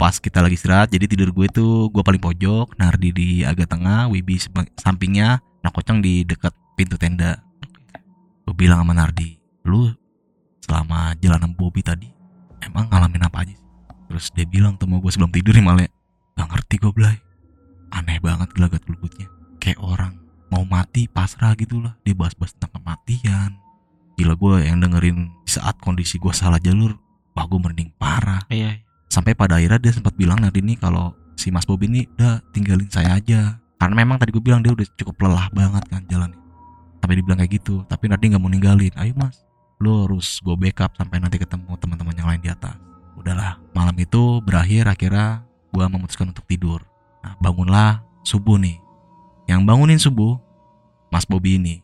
Pas 0.00 0.16
kita 0.16 0.40
lagi 0.40 0.56
istirahat, 0.56 0.88
jadi 0.88 1.04
tidur 1.04 1.28
gue 1.28 1.44
itu 1.44 1.92
gue 1.92 2.00
paling 2.00 2.24
pojok, 2.24 2.80
Nardi 2.80 3.12
di 3.12 3.28
agak 3.44 3.68
tengah, 3.68 4.08
Wibi 4.08 4.40
sampingnya, 4.80 5.44
nah 5.60 5.68
Kocong 5.68 6.00
di 6.00 6.24
dekat 6.24 6.56
pintu 6.72 6.96
tenda. 6.96 7.44
Gue 8.48 8.56
bilang 8.56 8.80
sama 8.80 8.96
Nardi, 8.96 9.36
lu 9.68 9.92
selama 10.64 11.12
jalan 11.20 11.44
sama 11.44 11.52
Bobby 11.52 11.84
tadi 11.84 12.08
emang 12.64 12.88
ngalamin 12.88 13.28
apa 13.28 13.44
aja? 13.44 13.60
Terus 14.10 14.32
dia 14.34 14.42
bilang 14.42 14.74
tuh 14.74 14.90
gue 14.90 15.12
sebelum 15.12 15.30
tidur 15.30 15.54
nih 15.54 15.62
malah 15.62 15.86
Gak 16.34 16.48
ngerti 16.50 16.82
gue 16.82 16.90
Blay 16.90 17.14
Aneh 17.94 18.18
banget 18.18 18.50
gelagat 18.58 18.82
gelugutnya 18.82 19.30
Kayak 19.62 19.78
orang 19.86 20.18
mau 20.50 20.66
mati 20.66 21.06
pasrah 21.06 21.54
gitu 21.54 21.78
lah 21.78 21.94
Dia 22.02 22.18
bahas-bahas 22.18 22.58
tentang 22.58 22.82
kematian 22.82 23.54
Gila 24.18 24.34
gue 24.34 24.66
yang 24.66 24.82
dengerin 24.82 25.30
saat 25.46 25.78
kondisi 25.78 26.18
gue 26.18 26.34
salah 26.34 26.58
jalur 26.58 26.98
Wah 27.38 27.46
gue 27.46 27.58
merinding 27.62 27.94
parah 28.02 28.42
Iya. 28.50 28.82
Sampai 29.10 29.34
pada 29.34 29.58
akhirnya 29.58 29.82
dia 29.82 29.90
sempat 29.90 30.14
bilang 30.14 30.38
nanti 30.38 30.62
nih 30.62 30.78
kalau 30.78 31.10
si 31.34 31.50
Mas 31.50 31.66
Bobi 31.66 31.90
ini 31.90 32.06
udah 32.14 32.38
tinggalin 32.54 32.86
saya 32.86 33.18
aja. 33.18 33.58
Karena 33.74 34.06
memang 34.06 34.22
tadi 34.22 34.30
gue 34.30 34.38
bilang 34.38 34.62
dia 34.62 34.70
udah 34.70 34.86
cukup 34.94 35.26
lelah 35.26 35.50
banget 35.50 35.82
kan 35.90 36.06
jalannya. 36.06 36.38
Sampai 37.00 37.16
dibilang 37.16 37.40
kayak 37.40 37.64
gitu 37.64 37.80
Tapi 37.88 38.12
nanti 38.12 38.30
nggak 38.30 38.38
mau 38.38 38.52
ninggalin. 38.52 38.92
Ayo 38.94 39.16
mas 39.18 39.42
Lo 39.80 40.06
harus 40.06 40.38
gue 40.44 40.54
backup 40.54 40.94
sampai 40.94 41.18
nanti 41.18 41.42
ketemu 41.42 41.74
teman-teman 41.80 42.14
yang 42.14 42.28
lain 42.30 42.40
di 42.44 42.50
atas. 42.54 42.78
Udahlah 43.18 43.58
malam 43.74 43.96
itu 43.98 44.38
berakhir 44.46 44.86
akhirnya 44.86 45.42
gue 45.74 45.84
memutuskan 45.90 46.30
untuk 46.30 46.46
tidur. 46.46 46.78
Nah 47.26 47.34
bangunlah 47.42 48.06
subuh 48.22 48.62
nih. 48.62 48.78
Yang 49.50 49.60
bangunin 49.66 49.98
subuh 49.98 50.38
Mas 51.10 51.26
Bobi 51.26 51.58
ini. 51.58 51.82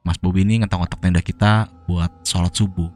Mas 0.00 0.16
Bobi 0.16 0.46
ini 0.46 0.64
ngetok-ngetok 0.64 1.00
tenda 1.04 1.20
kita 1.20 1.68
buat 1.84 2.08
sholat 2.24 2.56
subuh. 2.56 2.88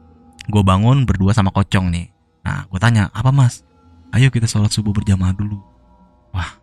Gue 0.49 0.63
bangun 0.65 1.05
berdua 1.05 1.35
sama 1.35 1.53
Kocong 1.53 1.93
nih 1.93 2.09
Nah 2.41 2.65
gue 2.65 2.79
tanya 2.81 3.09
apa 3.11 3.29
mas? 3.29 3.61
Ayo 4.11 4.27
kita 4.27 4.45
sholat 4.45 4.69
subuh 4.69 4.91
berjamaah 4.91 5.31
dulu. 5.31 5.59
Wah 6.31 6.57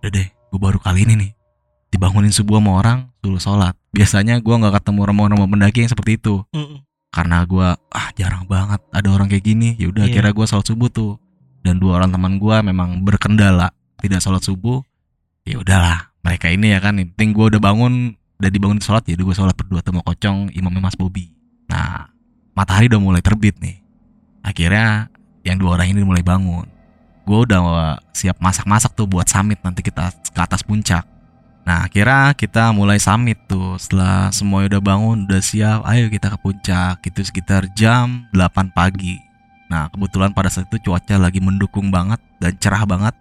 udah 0.00 0.10
deh 0.10 0.28
gue 0.28 0.60
baru 0.60 0.80
kali 0.80 1.04
ini 1.06 1.14
nih 1.16 1.30
dibangunin 1.90 2.32
subuh 2.32 2.58
sama 2.58 2.76
orang 2.76 2.98
suruh 3.20 3.42
sholat. 3.42 3.74
Biasanya 3.90 4.38
gue 4.38 4.54
nggak 4.54 4.80
ketemu 4.80 5.00
rombongan 5.10 5.48
pendaki 5.48 5.82
yang 5.86 5.90
seperti 5.90 6.18
itu. 6.18 6.42
Mm-mm. 6.54 6.86
karena 7.10 7.42
gue 7.42 7.68
ah 7.74 8.08
jarang 8.14 8.46
banget 8.46 8.78
ada 8.94 9.08
orang 9.10 9.26
kayak 9.26 9.42
gini. 9.42 9.74
Ya 9.74 9.90
udah 9.90 10.06
Iya. 10.06 10.14
kira 10.22 10.28
gue 10.30 10.46
sholat 10.46 10.62
subuh 10.62 10.86
tuh. 10.86 11.18
Dan 11.60 11.76
dua 11.82 11.98
orang 11.98 12.14
teman 12.14 12.38
gue 12.38 12.56
memang 12.62 13.02
berkendala 13.02 13.74
tidak 13.98 14.22
sholat 14.22 14.40
subuh. 14.40 14.80
Ya 15.42 15.58
udahlah 15.58 16.14
mereka 16.22 16.46
ini 16.48 16.70
ya 16.70 16.78
kan 16.78 16.94
penting 16.96 17.34
gue 17.34 17.50
udah 17.50 17.60
bangun 17.60 18.14
udah 18.38 18.50
dibangun 18.52 18.78
sholat 18.80 19.04
ya 19.10 19.18
gue 19.18 19.34
sholat 19.34 19.52
berdua 19.52 19.82
sama 19.82 20.00
kocong 20.06 20.54
imamnya 20.54 20.80
mas 20.80 20.94
Bobi. 20.94 21.34
Nah 21.66 22.08
matahari 22.54 22.86
udah 22.86 23.02
mulai 23.02 23.20
terbit 23.20 23.58
nih. 23.58 23.82
Akhirnya 24.40 25.10
yang 25.44 25.56
dua 25.56 25.80
orang 25.80 25.92
ini 25.92 26.04
mulai 26.04 26.24
bangun. 26.24 26.68
Gue 27.24 27.38
udah 27.46 27.96
siap 28.10 28.40
masak-masak 28.42 28.92
tuh 28.96 29.06
buat 29.06 29.28
summit 29.28 29.60
nanti 29.62 29.84
kita 29.84 30.10
ke 30.12 30.40
atas 30.40 30.66
puncak. 30.66 31.06
Nah 31.62 31.86
akhirnya 31.86 32.34
kita 32.34 32.72
mulai 32.74 32.98
summit 32.98 33.38
tuh. 33.46 33.76
Setelah 33.78 34.32
semuanya 34.34 34.76
udah 34.76 34.82
bangun, 34.82 35.16
udah 35.28 35.42
siap 35.44 35.86
Ayo 35.86 36.10
kita 36.10 36.32
ke 36.32 36.38
puncak. 36.40 36.98
Itu 37.06 37.20
sekitar 37.22 37.70
jam 37.76 38.26
8 38.34 38.74
pagi. 38.74 39.20
Nah 39.70 39.86
kebetulan 39.92 40.34
pada 40.34 40.50
saat 40.50 40.66
itu 40.66 40.90
cuaca 40.90 41.14
lagi 41.14 41.38
mendukung 41.38 41.94
banget 41.94 42.18
Dan 42.42 42.58
cerah 42.58 42.82
banget. 42.82 43.14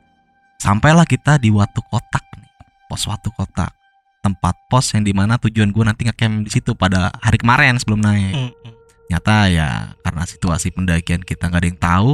Sampailah 0.59 1.05
kita 1.05 1.37
di 1.39 1.53
Watu 1.53 1.79
Kotak 1.87 2.25
nih 2.35 2.49
Pos 2.89 3.05
Watu 3.05 3.29
Kotak. 3.31 3.71
Tempat 4.19 4.67
pos 4.67 4.91
yang 4.91 5.07
di 5.07 5.15
mana 5.15 5.39
tujuan 5.39 5.71
gue 5.71 5.83
nanti 5.85 6.03
ngecamp 6.03 6.43
di 6.43 6.51
situ 6.51 6.75
pada 6.75 7.07
hari 7.23 7.39
kemarin 7.39 7.79
sebelum 7.79 8.03
naik. 8.03 8.35
Mm-mm. 8.35 8.78
Nyata 9.09 9.49
ya 9.49 9.97
karena 10.05 10.23
situasi 10.23 10.69
pendakian 10.69 11.25
kita 11.25 11.49
nggak 11.49 11.61
ada 11.65 11.69
yang 11.69 11.81
tahu 11.81 12.13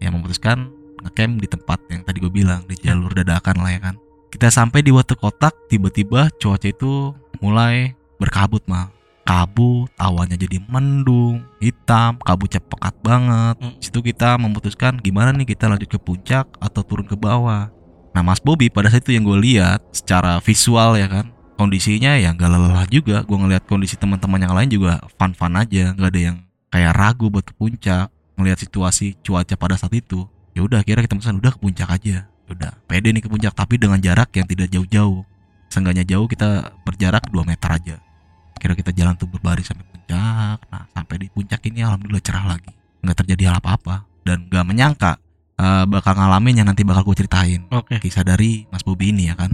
Ya 0.00 0.08
memutuskan 0.12 0.72
ngecamp 1.00 1.40
di 1.40 1.48
tempat 1.48 1.80
yang 1.88 2.04
tadi 2.04 2.20
gue 2.20 2.32
bilang 2.32 2.64
Di 2.68 2.76
jalur 2.76 3.12
dadakan 3.12 3.56
lah 3.64 3.72
ya 3.72 3.80
kan 3.80 3.96
kita 4.30 4.46
sampai 4.46 4.86
di 4.86 4.94
Watu 4.94 5.18
Kotak, 5.18 5.66
tiba-tiba 5.66 6.30
cuaca 6.38 6.64
itu 6.70 7.10
mulai 7.42 7.98
berkabut 8.22 8.62
mah. 8.70 8.94
Kabut, 9.26 9.90
awannya 9.98 10.38
jadi 10.38 10.62
mendung, 10.70 11.42
hitam, 11.58 12.14
kabutnya 12.22 12.62
pekat 12.62 12.94
banget. 13.02 13.58
Mm. 13.58 13.74
Situ 13.82 13.98
kita 14.00 14.38
memutuskan 14.38 15.02
gimana 15.02 15.34
nih 15.34 15.50
kita 15.50 15.66
lanjut 15.66 15.90
ke 15.90 15.98
puncak 15.98 16.46
atau 16.62 16.82
turun 16.86 17.10
ke 17.10 17.18
bawah. 17.18 17.74
Nah 18.14 18.22
Mas 18.22 18.38
Bobby 18.38 18.70
pada 18.70 18.86
saat 18.90 19.02
itu 19.02 19.18
yang 19.18 19.26
gue 19.26 19.38
lihat 19.38 19.82
secara 19.90 20.38
visual 20.38 20.94
ya 20.94 21.10
kan, 21.10 21.34
kondisinya 21.60 22.16
ya 22.16 22.32
nggak 22.32 22.48
lelah 22.48 22.88
juga. 22.88 23.20
Gue 23.28 23.36
ngelihat 23.36 23.68
kondisi 23.68 24.00
teman-teman 24.00 24.40
yang 24.40 24.56
lain 24.56 24.72
juga 24.72 25.04
fun-fun 25.20 25.52
aja, 25.60 25.92
nggak 25.92 26.08
ada 26.08 26.20
yang 26.32 26.36
kayak 26.72 26.92
ragu 26.96 27.28
buat 27.28 27.44
ke 27.44 27.52
puncak. 27.52 28.08
Ngelihat 28.40 28.64
situasi 28.64 29.20
cuaca 29.20 29.52
pada 29.60 29.76
saat 29.76 29.92
itu, 29.92 30.24
ya 30.56 30.64
udah 30.64 30.80
akhirnya 30.80 31.04
kita 31.04 31.20
pesan 31.20 31.36
udah 31.44 31.52
ke 31.52 31.60
puncak 31.60 31.88
aja. 31.92 32.24
Udah 32.48 32.72
pede 32.88 33.12
nih 33.12 33.20
ke 33.20 33.28
puncak 33.28 33.52
tapi 33.52 33.76
dengan 33.76 34.00
jarak 34.00 34.32
yang 34.32 34.48
tidak 34.48 34.72
jauh-jauh. 34.72 35.28
Seenggaknya 35.68 36.02
jauh 36.08 36.24
kita 36.24 36.72
berjarak 36.88 37.28
2 37.28 37.44
meter 37.44 37.68
aja. 37.68 37.96
Kira 38.56 38.72
kita 38.72 38.96
jalan 38.96 39.14
tuh 39.20 39.28
berbaris 39.28 39.68
sampai 39.68 39.84
puncak. 39.84 40.58
Nah 40.72 40.88
sampai 40.96 41.16
di 41.20 41.28
puncak 41.28 41.60
ini 41.68 41.84
alhamdulillah 41.84 42.24
cerah 42.24 42.56
lagi. 42.56 42.72
Nggak 43.04 43.16
terjadi 43.22 43.52
hal 43.52 43.56
apa-apa. 43.60 44.08
Dan 44.24 44.48
nggak 44.48 44.64
menyangka 44.64 45.12
eh, 45.60 45.84
bakal 45.84 46.16
ngalamin 46.16 46.64
yang 46.64 46.68
nanti 46.72 46.82
bakal 46.82 47.04
gue 47.04 47.20
ceritain. 47.20 47.68
Oke. 47.68 48.00
kisah 48.00 48.24
dari 48.24 48.64
Mas 48.72 48.82
Bobi 48.82 49.12
ini 49.12 49.28
ya 49.28 49.36
kan 49.36 49.52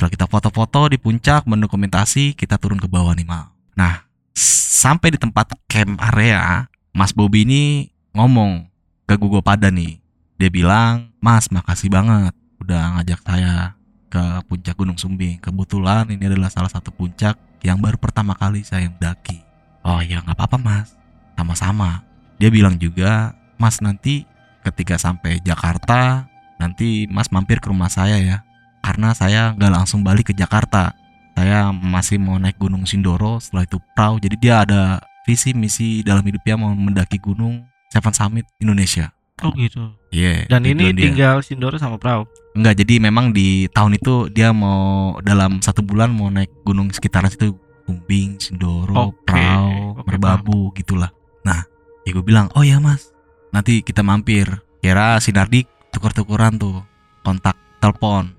setelah 0.00 0.16
kita 0.16 0.32
foto-foto 0.32 0.88
di 0.88 0.96
puncak 0.96 1.44
mendokumentasi 1.44 2.32
kita 2.32 2.56
turun 2.56 2.80
ke 2.80 2.88
bawah 2.88 3.12
nih 3.12 3.28
mal. 3.28 3.52
Nah 3.76 4.08
sampai 4.32 5.12
di 5.12 5.20
tempat 5.20 5.52
camp 5.68 6.00
area 6.00 6.64
Mas 6.96 7.12
Bobi 7.12 7.44
ini 7.44 7.92
ngomong 8.16 8.64
ke 9.04 9.20
gue 9.20 9.44
pada 9.44 9.68
nih. 9.68 10.00
Dia 10.40 10.48
bilang 10.48 11.12
Mas 11.20 11.52
makasih 11.52 11.92
banget 11.92 12.32
udah 12.64 12.96
ngajak 12.96 13.20
saya 13.28 13.76
ke 14.08 14.24
puncak 14.48 14.72
Gunung 14.72 14.96
Sumbing. 14.96 15.36
Kebetulan 15.36 16.08
ini 16.08 16.32
adalah 16.32 16.48
salah 16.48 16.72
satu 16.72 16.88
puncak 16.96 17.36
yang 17.60 17.76
baru 17.76 18.00
pertama 18.00 18.32
kali 18.32 18.64
saya 18.64 18.88
mendaki. 18.88 19.44
Oh 19.84 20.00
ya 20.00 20.24
nggak 20.24 20.32
apa-apa 20.32 20.56
Mas. 20.56 20.96
Sama-sama. 21.36 22.00
Dia 22.40 22.48
bilang 22.48 22.80
juga 22.80 23.36
Mas 23.60 23.84
nanti 23.84 24.24
ketika 24.64 24.96
sampai 24.96 25.44
Jakarta 25.44 26.24
nanti 26.56 27.04
Mas 27.12 27.28
mampir 27.28 27.60
ke 27.60 27.68
rumah 27.68 27.92
saya 27.92 28.16
ya 28.16 28.48
karena 28.80 29.12
saya 29.12 29.52
nggak 29.56 29.72
langsung 29.72 30.00
balik 30.00 30.32
ke 30.32 30.34
Jakarta 30.36 30.92
saya 31.36 31.72
masih 31.72 32.20
mau 32.20 32.36
naik 32.36 32.60
Gunung 32.60 32.84
Sindoro 32.84 33.40
setelah 33.40 33.64
itu 33.64 33.78
perahu 33.96 34.20
jadi 34.20 34.36
dia 34.36 34.54
ada 34.66 34.82
visi 35.24 35.56
misi 35.56 36.04
dalam 36.04 36.24
hidupnya 36.26 36.58
mau 36.58 36.72
mendaki 36.72 37.20
gunung 37.20 37.64
Seven 37.92 38.12
Summit 38.12 38.46
Indonesia 38.60 39.12
Oh 39.40 39.52
gitu. 39.56 39.96
Iya. 40.12 40.44
Dan 40.52 40.68
ini 40.68 40.92
dia. 40.92 41.08
tinggal 41.08 41.40
Sindoro 41.40 41.80
sama 41.80 41.96
perahu. 41.96 42.28
Enggak, 42.52 42.84
jadi 42.84 43.00
memang 43.00 43.32
di 43.32 43.70
tahun 43.72 43.96
itu 43.96 44.28
dia 44.28 44.52
mau 44.52 45.16
dalam 45.24 45.64
satu 45.64 45.80
bulan 45.80 46.12
mau 46.12 46.28
naik 46.28 46.50
gunung 46.66 46.92
sekitaran 46.92 47.32
situ 47.32 47.56
Kumbing, 47.88 48.38
Sindoro, 48.38 49.10
Oke, 49.10 49.34
Prau, 49.34 49.98
oke, 49.98 50.06
Merbabu 50.06 50.70
gitulah. 50.76 51.10
Nah, 51.42 51.64
ya 52.06 52.10
gue 52.14 52.22
bilang, 52.22 52.46
oh 52.54 52.62
ya 52.62 52.78
mas, 52.78 53.10
nanti 53.50 53.82
kita 53.82 54.04
mampir. 54.06 54.46
Kira 54.78 55.18
si 55.18 55.34
Nardi 55.34 55.66
tuker-tukeran 55.90 56.60
tuh 56.60 56.86
kontak 57.26 57.58
telepon, 57.82 58.30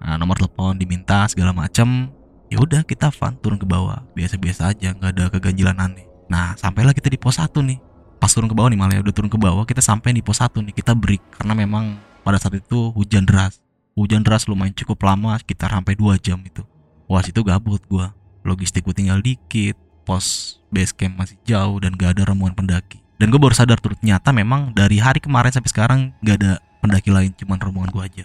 nah, 0.00 0.16
nomor 0.16 0.40
telepon 0.40 0.80
diminta 0.80 1.28
segala 1.28 1.52
macem. 1.52 2.08
Ya 2.50 2.58
udah 2.58 2.82
kita 2.82 3.14
fun 3.14 3.38
turun 3.38 3.62
ke 3.62 3.66
bawah, 3.68 4.02
biasa-biasa 4.18 4.74
aja, 4.74 4.90
nggak 4.90 5.10
ada 5.14 5.24
keganjilan 5.30 5.76
aneh. 5.78 6.10
Nah, 6.26 6.58
sampailah 6.58 6.90
kita 6.90 7.06
di 7.06 7.14
pos 7.14 7.38
1 7.38 7.62
nih. 7.62 7.78
Pas 8.18 8.26
turun 8.26 8.50
ke 8.50 8.56
bawah 8.58 8.66
nih 8.66 8.80
malah 8.80 8.98
ya 8.98 9.02
udah 9.06 9.14
turun 9.14 9.30
ke 9.30 9.38
bawah, 9.38 9.62
kita 9.62 9.78
sampai 9.78 10.10
di 10.10 10.22
pos 10.24 10.42
1 10.42 10.58
nih, 10.58 10.74
kita 10.74 10.98
break 10.98 11.38
karena 11.38 11.54
memang 11.54 12.02
pada 12.26 12.42
saat 12.42 12.58
itu 12.58 12.90
hujan 12.90 13.22
deras. 13.22 13.62
Hujan 13.94 14.26
deras 14.26 14.50
lumayan 14.50 14.74
cukup 14.74 14.98
lama 15.06 15.38
sekitar 15.38 15.70
sampai 15.70 15.94
2 15.94 16.18
jam 16.18 16.42
itu. 16.42 16.66
Wah 17.06 17.22
situ 17.22 17.42
gabut 17.46 17.82
gua. 17.86 18.10
Logistik 18.42 18.82
gua 18.82 18.94
tinggal 18.98 19.22
dikit 19.22 19.78
pos 20.02 20.58
base 20.74 20.90
camp 20.90 21.22
masih 21.22 21.38
jauh 21.46 21.78
dan 21.78 21.94
gak 21.94 22.18
ada 22.18 22.26
rombongan 22.26 22.54
pendaki. 22.56 22.98
Dan 23.20 23.28
gue 23.28 23.36
baru 23.36 23.52
sadar 23.52 23.76
tuh 23.78 23.92
ternyata 23.98 24.32
memang 24.32 24.72
dari 24.72 24.96
hari 24.96 25.20
kemarin 25.20 25.52
sampai 25.52 25.70
sekarang 25.70 26.00
gak 26.24 26.40
ada 26.40 26.52
pendaki 26.80 27.12
lain 27.12 27.30
cuman 27.36 27.60
rombongan 27.60 27.90
gua 27.92 28.08
aja 28.08 28.24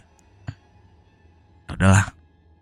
udahlah 1.78 2.12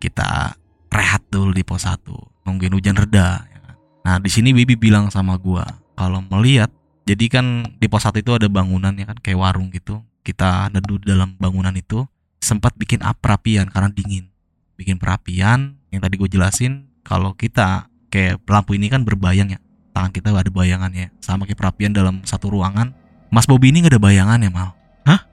kita 0.02 0.58
rehat 0.90 1.22
dulu 1.30 1.54
di 1.54 1.64
pos 1.66 1.86
1 1.86 2.02
nungguin 2.44 2.74
hujan 2.76 2.94
reda 2.94 3.42
ya 3.48 3.58
kan. 3.64 3.74
nah 4.04 4.16
di 4.20 4.30
sini 4.30 4.52
Bibi 4.52 4.76
bilang 4.76 5.08
sama 5.08 5.34
gua 5.40 5.64
kalau 5.94 6.20
melihat 6.22 6.68
jadi 7.04 7.24
kan 7.28 7.76
di 7.76 7.86
pos 7.86 8.08
1 8.08 8.24
itu 8.24 8.32
ada 8.32 8.48
bangunan 8.48 8.92
ya 8.96 9.04
kan? 9.04 9.20
Kayak 9.20 9.38
warung 9.44 9.68
gitu. 9.70 10.00
Kita 10.24 10.72
neduh 10.72 10.96
dalam 11.04 11.36
bangunan 11.36 11.72
itu 11.76 12.08
sempat 12.40 12.72
bikin 12.80 13.04
ap- 13.04 13.20
perapian 13.20 13.68
karena 13.68 13.92
dingin. 13.92 14.32
Bikin 14.80 14.96
perapian 14.96 15.76
yang 15.92 16.00
tadi 16.00 16.16
gue 16.16 16.28
jelasin 16.32 16.88
kalau 17.04 17.36
kita 17.36 17.92
kayak 18.08 18.40
lampu 18.48 18.80
ini 18.80 18.88
kan 18.88 19.04
berbayang 19.04 19.52
ya. 19.52 19.60
Tangan 19.92 20.10
kita 20.16 20.32
ada 20.32 20.48
bayangannya. 20.48 21.12
Sama 21.20 21.44
kayak 21.44 21.60
perapian 21.60 21.92
dalam 21.92 22.24
satu 22.24 22.48
ruangan. 22.50 22.96
Mas 23.28 23.44
Bobby 23.44 23.68
ini 23.68 23.84
nggak 23.84 24.00
ada 24.00 24.02
bayangannya 24.02 24.48
mal. 24.48 24.72
Hah? 25.04 25.28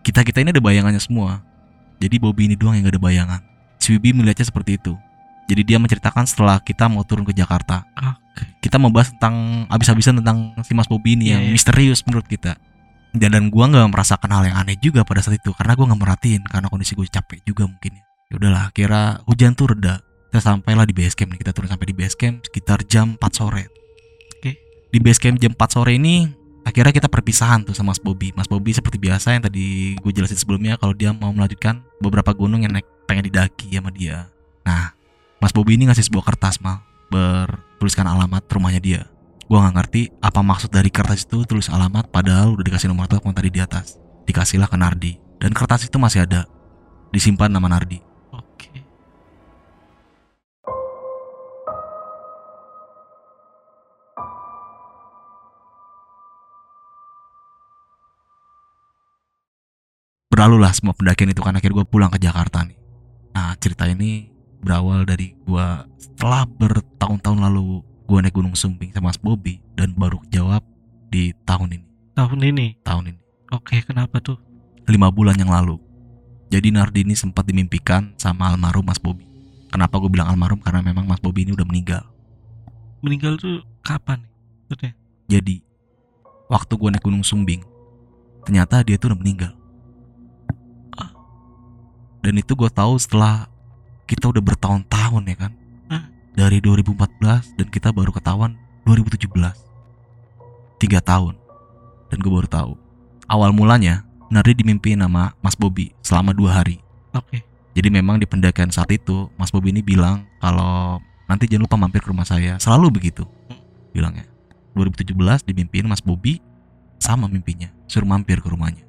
kita 0.00 0.22
kita 0.22 0.38
ini 0.38 0.54
ada 0.54 0.62
bayangannya 0.62 1.02
semua 1.02 1.42
jadi 1.96 2.16
Bobby 2.20 2.48
ini 2.50 2.56
doang 2.56 2.76
yang 2.76 2.84
gak 2.88 2.96
ada 2.96 3.02
bayangan. 3.02 3.40
Si 3.80 3.94
Bibi 3.96 4.16
melihatnya 4.20 4.46
seperti 4.48 4.76
itu. 4.80 4.94
Jadi 5.46 5.62
dia 5.62 5.78
menceritakan 5.78 6.26
setelah 6.26 6.58
kita 6.58 6.90
mau 6.90 7.06
turun 7.06 7.22
ke 7.22 7.30
Jakarta. 7.30 7.86
Kita 8.58 8.82
mau 8.82 8.90
bahas 8.90 9.14
tentang 9.14 9.64
abis-abisan 9.70 10.18
tentang 10.18 10.52
si 10.66 10.74
Mas 10.74 10.90
Bobby 10.90 11.14
ini 11.14 11.30
Iya, 11.30 11.38
yang 11.38 11.42
iya. 11.46 11.52
misterius 11.54 12.02
menurut 12.02 12.26
kita. 12.26 12.58
Dan 13.16 13.32
dan 13.32 13.48
gua 13.48 13.70
nggak 13.70 13.88
merasakan 13.94 14.28
hal 14.28 14.42
yang 14.50 14.56
aneh 14.58 14.76
juga 14.76 15.06
pada 15.06 15.22
saat 15.24 15.38
itu 15.40 15.54
karena 15.54 15.72
gua 15.78 15.88
nggak 15.94 16.00
merhatiin 16.02 16.42
karena 16.44 16.66
kondisi 16.68 16.92
gue 16.98 17.06
capek 17.08 17.40
juga 17.46 17.64
mungkin 17.64 17.96
ya. 17.96 18.04
Ya 18.26 18.34
udahlah 18.42 18.64
kira 18.74 19.22
hujan 19.24 19.54
tuh 19.54 19.72
reda. 19.72 20.02
Kita 20.28 20.42
sampailah 20.42 20.84
di 20.84 20.92
base 20.92 21.14
camp 21.16 21.32
nih 21.32 21.40
kita 21.40 21.54
turun 21.54 21.70
sampai 21.70 21.86
di 21.88 21.94
base 21.96 22.18
camp 22.18 22.42
sekitar 22.44 22.82
jam 22.84 23.14
4 23.16 23.22
sore. 23.32 23.64
Oke. 24.36 24.52
di 24.92 24.98
base 25.00 25.22
camp 25.22 25.38
jam 25.40 25.54
4 25.54 25.62
sore 25.70 25.96
ini 25.96 26.26
akhirnya 26.66 26.90
kita 26.90 27.06
perpisahan 27.06 27.62
tuh 27.62 27.72
sama 27.72 27.94
Mas 27.94 28.02
Bobby 28.02 28.34
Mas 28.34 28.50
Bobby 28.50 28.74
seperti 28.74 28.98
biasa 28.98 29.38
yang 29.38 29.46
tadi 29.46 29.94
gue 29.94 30.12
jelasin 30.12 30.34
sebelumnya 30.34 30.74
kalau 30.74 30.92
dia 30.92 31.14
mau 31.14 31.30
melanjutkan 31.30 31.86
beberapa 32.02 32.34
gunung 32.34 32.66
yang 32.66 32.74
naik 32.74 32.86
pengen 33.06 33.30
didaki 33.30 33.70
sama 33.70 33.94
dia 33.94 34.26
nah 34.66 34.90
Mas 35.38 35.54
Bobby 35.54 35.78
ini 35.78 35.86
ngasih 35.86 36.10
sebuah 36.10 36.26
kertas 36.26 36.58
mal 36.58 36.82
bertuliskan 37.06 38.02
alamat 38.10 38.42
rumahnya 38.50 38.82
dia 38.82 39.02
Gua 39.46 39.62
nggak 39.62 39.74
ngerti 39.78 40.02
apa 40.18 40.42
maksud 40.42 40.74
dari 40.74 40.90
kertas 40.90 41.22
itu 41.22 41.46
tulis 41.46 41.70
alamat 41.70 42.10
padahal 42.10 42.58
udah 42.58 42.66
dikasih 42.66 42.90
nomor 42.90 43.06
telepon 43.06 43.30
tadi 43.30 43.54
di 43.54 43.62
atas. 43.62 43.94
Dikasihlah 44.26 44.66
ke 44.66 44.74
Nardi 44.74 45.12
dan 45.38 45.54
kertas 45.54 45.86
itu 45.86 45.94
masih 46.02 46.26
ada. 46.26 46.50
Disimpan 47.14 47.46
nama 47.46 47.70
Nardi. 47.70 48.02
Berlalulah 60.36 60.68
semua 60.76 60.92
pendakian 60.92 61.32
itu 61.32 61.40
kan 61.40 61.56
akhirnya 61.56 61.80
gue 61.80 61.86
pulang 61.88 62.12
ke 62.12 62.20
Jakarta 62.20 62.60
nih. 62.60 62.76
Nah 63.32 63.56
cerita 63.56 63.88
ini 63.88 64.28
berawal 64.60 65.08
dari 65.08 65.32
gua 65.48 65.88
setelah 65.96 66.44
bertahun-tahun 66.44 67.40
lalu 67.40 67.80
gua 68.04 68.20
naik 68.20 68.36
Gunung 68.36 68.52
Sumbing 68.52 68.92
sama 68.92 69.08
Mas 69.08 69.16
Bobby 69.16 69.64
dan 69.80 69.96
baru 69.96 70.20
jawab 70.28 70.60
di 71.08 71.32
tahun 71.48 71.80
ini. 71.80 71.88
Tahun 72.12 72.36
ini. 72.44 72.76
Tahun 72.84 73.16
ini. 73.16 73.20
Oke, 73.48 73.80
kenapa 73.80 74.20
tuh? 74.20 74.36
Lima 74.84 75.08
bulan 75.08 75.40
yang 75.40 75.48
lalu. 75.48 75.80
Jadi 76.52 76.68
Nardi 76.68 77.08
ini 77.08 77.16
sempat 77.16 77.48
dimimpikan 77.48 78.12
sama 78.20 78.52
almarhum 78.52 78.84
Mas 78.84 79.00
Bobby. 79.00 79.24
Kenapa 79.72 79.96
gue 79.96 80.12
bilang 80.12 80.28
almarhum? 80.28 80.60
Karena 80.60 80.84
memang 80.84 81.08
Mas 81.08 81.24
Bobby 81.24 81.48
ini 81.48 81.56
udah 81.56 81.64
meninggal. 81.64 82.04
Meninggal 83.00 83.40
tuh 83.40 83.64
kapan 83.80 84.20
nih? 84.20 84.32
Maksudnya? 84.68 84.92
Jadi 85.32 85.56
waktu 86.52 86.72
gue 86.76 86.88
naik 86.92 87.04
Gunung 87.08 87.24
Sumbing, 87.24 87.64
ternyata 88.44 88.84
dia 88.84 89.00
tuh 89.00 89.16
udah 89.16 89.20
meninggal. 89.24 89.55
Dan 92.26 92.42
itu 92.42 92.58
gue 92.58 92.66
tahu 92.66 92.98
setelah 92.98 93.46
kita 94.10 94.34
udah 94.34 94.42
bertahun-tahun 94.42 95.22
ya 95.30 95.36
kan. 95.46 95.52
Ah. 95.86 96.10
Dari 96.34 96.58
2014 96.58 97.54
dan 97.54 97.70
kita 97.70 97.94
baru 97.94 98.10
ketahuan 98.10 98.58
2017. 98.82 99.30
Tiga 100.82 100.98
tahun. 100.98 101.38
Dan 102.10 102.18
gue 102.18 102.32
baru 102.34 102.50
tahu. 102.50 102.74
Awal 103.30 103.54
mulanya 103.54 104.02
Nardi 104.26 104.58
dimimpiin 104.58 105.06
sama 105.06 105.38
Mas 105.38 105.54
Bobby 105.54 105.94
selama 106.02 106.34
dua 106.34 106.58
hari. 106.58 106.82
Oke. 107.14 107.46
Jadi 107.78 107.94
memang 107.94 108.18
di 108.18 108.26
pendakian 108.26 108.74
saat 108.74 108.90
itu 108.90 109.30
Mas 109.38 109.54
Bobby 109.54 109.70
ini 109.70 109.86
bilang 109.86 110.26
kalau 110.42 110.98
nanti 111.30 111.46
jangan 111.46 111.70
lupa 111.70 111.78
mampir 111.78 112.02
ke 112.02 112.10
rumah 112.10 112.26
saya. 112.26 112.58
Selalu 112.58 112.98
begitu 112.98 113.22
bilangnya. 113.94 114.26
2017 114.74 115.14
dimimpiin 115.46 115.86
Mas 115.86 116.02
Bobby 116.02 116.42
sama 116.98 117.30
mimpinya 117.30 117.70
suruh 117.86 118.10
mampir 118.10 118.42
ke 118.42 118.50
rumahnya. 118.50 118.82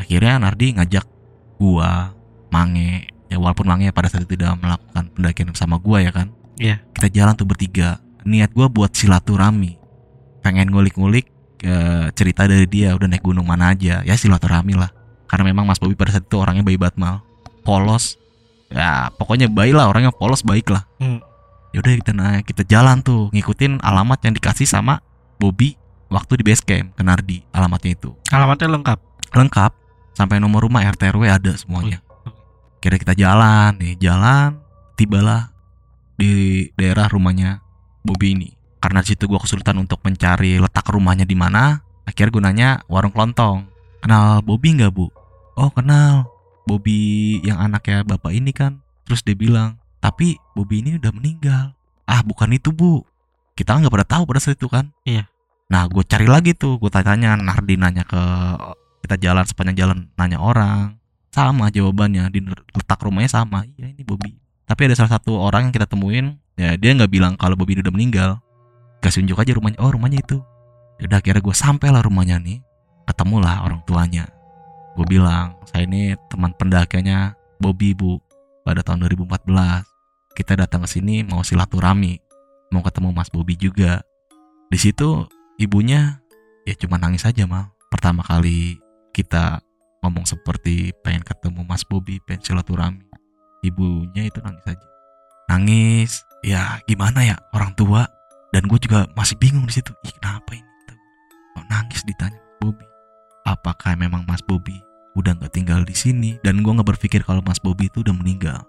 Akhirnya 0.00 0.40
Nardi 0.40 0.80
ngajak 0.80 1.04
gua, 1.60 2.16
Mange, 2.50 3.06
ya 3.30 3.38
walaupun 3.38 3.66
Mange 3.66 3.90
pada 3.90 4.10
saat 4.10 4.26
itu 4.26 4.34
tidak 4.34 4.58
melakukan 4.58 5.04
pendakian 5.14 5.50
sama 5.54 5.78
gua 5.78 6.02
ya 6.02 6.10
kan. 6.10 6.30
Iya. 6.60 6.82
Kita 6.92 7.08
jalan 7.08 7.34
tuh 7.34 7.46
bertiga. 7.48 7.98
Niat 8.26 8.52
gua 8.52 8.68
buat 8.68 8.92
silaturahmi. 8.92 9.78
Pengen 10.44 10.68
ngulik-ngulik 10.70 11.30
eh, 11.62 12.06
cerita 12.12 12.44
dari 12.44 12.66
dia 12.68 12.92
udah 12.92 13.08
naik 13.08 13.24
gunung 13.24 13.46
mana 13.48 13.72
aja. 13.72 14.04
Ya 14.04 14.14
silaturahmi 14.14 14.76
lah. 14.76 14.90
Karena 15.30 15.48
memang 15.54 15.64
Mas 15.64 15.78
Bobby 15.78 15.94
pada 15.94 16.10
saat 16.10 16.26
itu 16.26 16.36
orangnya 16.36 16.66
baik 16.66 16.78
banget 16.82 16.96
mal. 16.98 17.22
Polos. 17.62 18.18
Ya 18.70 19.10
pokoknya 19.14 19.50
baik 19.50 19.74
lah 19.78 19.90
orangnya 19.90 20.10
polos 20.10 20.42
baik 20.42 20.70
lah. 20.70 20.84
Hmm. 20.98 21.22
Yaudah 21.70 21.94
kita 22.02 22.10
naik, 22.10 22.50
kita 22.50 22.66
jalan 22.66 22.98
tuh 22.98 23.30
ngikutin 23.30 23.78
alamat 23.78 24.18
yang 24.26 24.34
dikasih 24.34 24.66
sama 24.66 24.98
Bobby 25.38 25.78
waktu 26.10 26.42
di 26.42 26.44
base 26.44 26.66
camp 26.66 26.98
ke 26.98 27.02
Nardi 27.06 27.46
alamatnya 27.54 27.94
itu 27.94 28.10
Alamatnya 28.34 28.66
lengkap. 28.74 28.98
lengkap 29.30 29.72
sampai 30.18 30.42
nomor 30.42 30.66
rumah 30.66 30.82
RT 30.82 31.14
RW 31.14 31.30
ada 31.30 31.54
semuanya. 31.54 32.02
Kira 32.80 32.96
kita 32.96 33.12
jalan 33.12 33.76
nih 33.76 34.00
jalan 34.00 34.56
tibalah 34.96 35.52
di 36.16 36.64
daerah 36.76 37.08
rumahnya 37.12 37.60
Bobby 38.00 38.32
ini. 38.36 38.48
Karena 38.80 39.04
situ 39.04 39.28
gua 39.28 39.40
kesulitan 39.40 39.76
untuk 39.76 40.00
mencari 40.00 40.56
letak 40.56 40.88
rumahnya 40.88 41.28
di 41.28 41.36
mana. 41.36 41.84
Akhirnya 42.08 42.32
gue 42.32 42.42
nanya 42.42 42.70
warung 42.88 43.12
kelontong. 43.12 43.68
Kenal 44.00 44.40
Bobby 44.40 44.74
nggak 44.74 44.90
bu? 44.90 45.12
Oh 45.60 45.68
kenal. 45.68 46.24
Bobby 46.64 47.38
yang 47.44 47.60
anaknya 47.60 48.02
bapak 48.02 48.32
ini 48.32 48.50
kan. 48.56 48.80
Terus 49.04 49.20
dia 49.20 49.36
bilang, 49.36 49.76
tapi 50.00 50.40
Bobby 50.56 50.80
ini 50.80 50.96
udah 50.96 51.12
meninggal. 51.12 51.76
Ah 52.08 52.24
bukan 52.24 52.56
itu 52.56 52.72
bu. 52.72 53.04
Kita 53.52 53.76
nggak 53.76 53.92
pada 53.92 54.06
tahu 54.08 54.22
pada 54.24 54.40
saat 54.40 54.56
itu 54.56 54.66
kan. 54.72 54.88
Iya. 55.04 55.28
Nah 55.68 55.84
gue 55.86 56.00
cari 56.02 56.24
lagi 56.24 56.56
tuh. 56.56 56.80
Gue 56.80 56.88
tanya 56.88 57.36
Nardi 57.36 57.76
nanya 57.76 58.08
ke 58.08 58.22
kita 59.04 59.20
jalan 59.20 59.44
sepanjang 59.44 59.76
jalan 59.76 59.98
nanya 60.16 60.40
orang. 60.40 60.99
Sama 61.30 61.70
jawabannya 61.70 62.26
di 62.34 62.42
letak 62.74 62.98
rumahnya 63.02 63.30
sama. 63.30 63.62
Iya 63.78 63.94
ini 63.94 64.02
Bobby. 64.02 64.34
Tapi 64.66 64.90
ada 64.90 64.94
salah 64.98 65.18
satu 65.18 65.38
orang 65.38 65.70
yang 65.70 65.74
kita 65.74 65.86
temuin. 65.86 66.38
Ya 66.58 66.74
dia 66.74 66.90
nggak 66.94 67.10
bilang 67.10 67.38
kalau 67.38 67.54
Bobby 67.54 67.78
udah 67.78 67.94
meninggal. 67.94 68.42
Kasih 68.98 69.22
unjuk 69.22 69.38
aja 69.38 69.54
rumahnya. 69.54 69.78
Oh 69.78 69.90
rumahnya 69.94 70.20
itu. 70.20 70.42
Udah 71.00 71.22
akhirnya 71.22 71.40
gue 71.40 71.56
sampai 71.56 71.88
lah 71.94 72.02
rumahnya 72.02 72.42
nih. 72.42 72.58
Ketemulah 73.06 73.62
orang 73.64 73.80
tuanya. 73.86 74.26
Gue 74.98 75.06
bilang 75.06 75.56
saya 75.70 75.86
ini 75.86 76.18
teman 76.28 76.50
pendakiannya 76.58 77.38
Bobby 77.62 77.94
bu. 77.94 78.18
Pada 78.66 78.84
tahun 78.84 79.08
2014 79.08 79.86
kita 80.36 80.52
datang 80.54 80.84
ke 80.84 80.88
sini 80.90 81.26
mau 81.26 81.42
silaturahmi, 81.42 82.20
mau 82.70 82.84
ketemu 82.84 83.08
Mas 83.10 83.32
Bobby 83.32 83.56
juga. 83.56 84.04
Di 84.70 84.78
situ 84.78 85.26
ibunya 85.58 86.22
ya 86.66 86.74
cuma 86.78 86.98
nangis 86.98 87.26
aja 87.26 87.46
mal. 87.46 87.74
Pertama 87.90 88.22
kali 88.22 88.78
kita 89.10 89.64
ngomong 90.00 90.24
seperti 90.24 90.92
pengen 91.04 91.24
ketemu 91.24 91.64
Mas 91.64 91.84
Bobby, 91.84 92.20
pengen 92.24 92.42
silaturahmi. 92.44 93.04
Ibunya 93.60 94.28
itu 94.28 94.40
nangis 94.40 94.64
aja. 94.64 94.86
Nangis, 95.52 96.24
ya 96.40 96.80
gimana 96.88 97.24
ya 97.24 97.36
orang 97.52 97.76
tua. 97.76 98.08
Dan 98.50 98.66
gue 98.66 98.80
juga 98.82 99.06
masih 99.14 99.38
bingung 99.38 99.68
di 99.68 99.78
situ. 99.78 99.94
Ih 100.02 100.14
kenapa 100.18 100.56
ini? 100.56 100.66
Kok 101.54 101.66
nangis 101.70 102.02
ditanya 102.02 102.40
Mas 102.40 102.56
Bobby. 102.58 102.86
Apakah 103.46 103.92
memang 103.94 104.26
Mas 104.26 104.42
Bobby 104.42 104.74
udah 105.14 105.36
nggak 105.36 105.52
tinggal 105.54 105.84
di 105.86 105.94
sini? 105.94 106.40
Dan 106.42 106.64
gue 106.64 106.72
nggak 106.72 106.96
berpikir 106.96 107.22
kalau 107.22 107.44
Mas 107.44 107.60
Bobby 107.62 107.86
itu 107.92 108.02
udah 108.02 108.16
meninggal. 108.16 108.64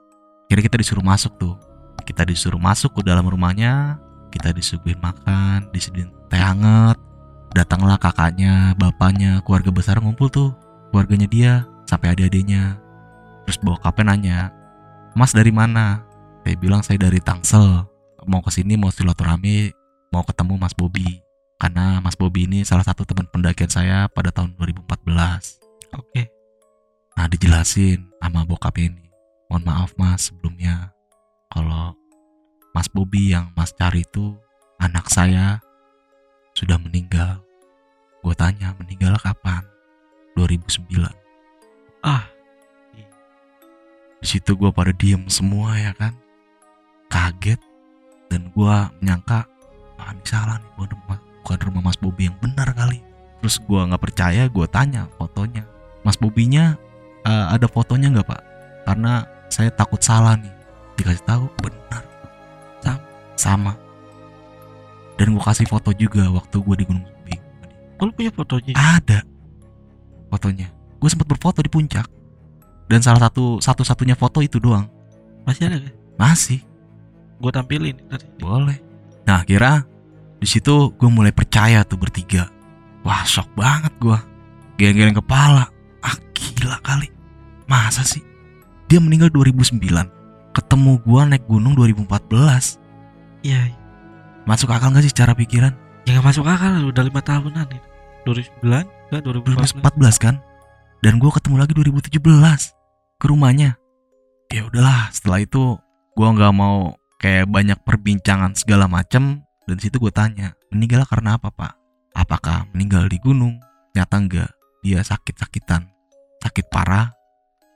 Kira 0.52 0.62
kita 0.62 0.78
disuruh 0.78 1.02
masuk 1.02 1.34
tuh. 1.40 1.56
Kita 2.04 2.28
disuruh 2.28 2.60
masuk 2.60 3.00
ke 3.00 3.02
dalam 3.08 3.24
rumahnya. 3.26 3.98
Kita 4.32 4.52
disuguhin 4.52 5.00
makan, 5.00 5.72
disediain 5.72 6.12
teh 6.28 6.40
hangat. 6.40 7.00
Datanglah 7.52 8.00
kakaknya, 8.00 8.76
bapaknya, 8.80 9.44
keluarga 9.44 9.72
besar 9.76 10.00
ngumpul 10.00 10.32
tuh. 10.32 10.52
Keluarganya 10.92 11.28
dia, 11.28 11.54
sampai 11.88 12.14
adik-adiknya. 12.14 12.78
Terus 13.48 13.58
bokapnya 13.64 14.14
nanya, 14.14 14.40
Mas 15.16 15.32
dari 15.32 15.50
mana? 15.52 16.04
Saya 16.44 16.56
bilang 16.60 16.84
saya 16.84 17.00
dari 17.00 17.20
Tangsel. 17.24 17.88
Mau 18.28 18.44
ke 18.46 18.52
sini 18.54 18.78
mau 18.78 18.94
silaturahmi, 18.94 19.74
mau 20.14 20.22
ketemu 20.22 20.60
Mas 20.60 20.76
Bobby. 20.78 21.24
Karena 21.58 22.04
Mas 22.04 22.20
Bobby 22.20 22.46
ini 22.46 22.62
salah 22.68 22.86
satu 22.86 23.08
teman 23.08 23.26
pendakian 23.32 23.70
saya 23.72 24.06
pada 24.12 24.30
tahun 24.30 24.54
2014. 24.60 25.98
Oke. 25.98 26.42
Nah 27.18 27.28
dijelasin 27.28 28.08
sama 28.24 28.48
bokap 28.48 28.80
ini 28.80 29.12
Mohon 29.52 29.64
maaf 29.68 29.92
mas 30.00 30.32
sebelumnya 30.32 30.96
Kalau 31.52 31.94
Mas 32.72 32.88
Bobby 32.88 33.36
yang 33.36 33.52
mas 33.54 33.76
cari 33.76 34.08
itu 34.08 34.40
Anak 34.80 35.12
saya 35.12 35.60
Sudah 36.56 36.80
meninggal 36.80 37.44
Gue 38.24 38.32
tanya 38.34 38.72
meninggal 38.80 39.20
kapan 39.20 39.71
2009 40.36 41.10
Ah. 42.02 42.26
Di 44.22 44.28
situ 44.38 44.54
gue 44.54 44.70
pada 44.70 44.94
diem 44.94 45.26
semua 45.30 45.78
ya 45.78 45.94
kan 45.98 46.14
Kaget 47.10 47.58
Dan 48.30 48.54
gue 48.54 48.76
menyangka 49.02 49.50
Ah 49.98 50.14
ini 50.14 50.26
salah 50.26 50.58
nih 50.62 50.70
bukan 50.78 50.90
rumah, 50.98 51.20
bukan 51.42 51.60
rumah 51.62 51.82
Mas 51.90 51.98
Bobby 51.98 52.30
yang 52.30 52.38
benar 52.42 52.70
kali 52.74 53.02
Terus 53.42 53.58
gue 53.62 53.82
nggak 53.82 54.02
percaya 54.02 54.46
gue 54.46 54.66
tanya 54.70 55.10
fotonya 55.18 55.66
Mas 56.02 56.18
Bobinya 56.18 56.78
eh, 57.26 57.46
ada 57.54 57.70
fotonya 57.70 58.10
nggak 58.10 58.28
pak? 58.28 58.42
Karena 58.86 59.26
saya 59.52 59.70
takut 59.70 60.02
salah 60.02 60.34
nih. 60.38 60.54
Dikasih 60.98 61.26
tahu 61.26 61.46
benar 61.62 62.04
sama, 62.82 63.02
sama. 63.38 63.74
Dan 65.18 65.38
gue 65.38 65.44
kasih 65.44 65.70
foto 65.70 65.94
juga 65.94 66.26
waktu 66.34 66.58
gue 66.58 66.76
di 66.82 66.86
Gunung 66.86 67.06
Sumbing. 67.06 67.42
Lu 68.02 68.12
punya 68.14 68.32
fotonya? 68.34 68.74
Ada 68.74 69.20
fotonya. 70.32 70.72
Gue 70.98 71.10
sempat 71.12 71.28
berfoto 71.28 71.60
di 71.60 71.68
puncak. 71.68 72.08
Dan 72.88 73.04
salah 73.04 73.28
satu 73.28 73.60
satu-satunya 73.60 74.16
foto 74.16 74.40
itu 74.40 74.58
doang. 74.58 74.88
Masih 75.44 75.68
ada 75.68 75.78
kan? 75.84 75.94
Masih 76.16 76.60
Gue 77.42 77.50
tampilin 77.50 77.98
tadi. 78.06 78.26
boleh. 78.38 78.78
Nah 79.26 79.42
kira 79.44 79.82
di 80.38 80.48
situ 80.48 80.94
gue 80.94 81.10
mulai 81.10 81.34
percaya 81.34 81.82
tuh 81.84 81.98
bertiga. 81.98 82.48
Wah 83.02 83.26
shock 83.26 83.50
banget 83.58 83.92
gue. 83.98 84.18
Geleng-geleng 84.78 85.18
kepala. 85.18 85.68
Ah 86.06 86.16
gila 86.32 86.78
kali. 86.86 87.10
Masa 87.66 88.06
sih? 88.06 88.22
Dia 88.92 89.00
meninggal 89.02 89.32
2009. 89.32 89.80
Ketemu 90.52 90.92
gua 91.08 91.24
naik 91.24 91.48
gunung 91.48 91.80
2014. 91.80 92.76
Iya. 93.48 93.72
Masuk 94.44 94.68
akal 94.68 94.92
gak 94.92 95.08
sih 95.08 95.14
secara 95.16 95.32
pikiran? 95.32 95.72
Ya 96.04 96.18
nggak 96.20 96.28
masuk 96.28 96.44
akal 96.44 96.92
udah 96.92 97.04
lima 97.08 97.22
tahunan 97.24 97.72
itu. 97.72 97.88
2009 98.28 98.84
ke 99.12 99.20
2014. 99.20 99.84
2014 99.84 100.24
kan? 100.24 100.36
Dan 101.04 101.20
gua 101.20 101.36
ketemu 101.36 101.56
lagi 101.60 101.76
2017 101.76 102.72
ke 103.20 103.26
rumahnya. 103.28 103.76
Ya 104.48 104.64
udahlah, 104.64 105.12
setelah 105.12 105.44
itu 105.44 105.76
gua 106.16 106.32
nggak 106.32 106.54
mau 106.56 106.96
kayak 107.20 107.52
banyak 107.52 107.76
perbincangan 107.84 108.56
segala 108.56 108.88
macem. 108.88 109.44
Dan 109.68 109.78
situ 109.78 110.02
gue 110.02 110.12
tanya 110.12 110.58
meninggal 110.74 111.06
karena 111.08 111.38
apa 111.38 111.54
pak? 111.54 111.78
Apakah 112.18 112.68
meninggal 112.74 113.08
di 113.08 113.22
gunung? 113.22 113.62
Nyata 113.96 114.18
enggak 114.20 114.52
dia 114.84 115.00
sakit-sakitan. 115.00 115.88
Sakit 116.44 116.68
parah. 116.68 117.14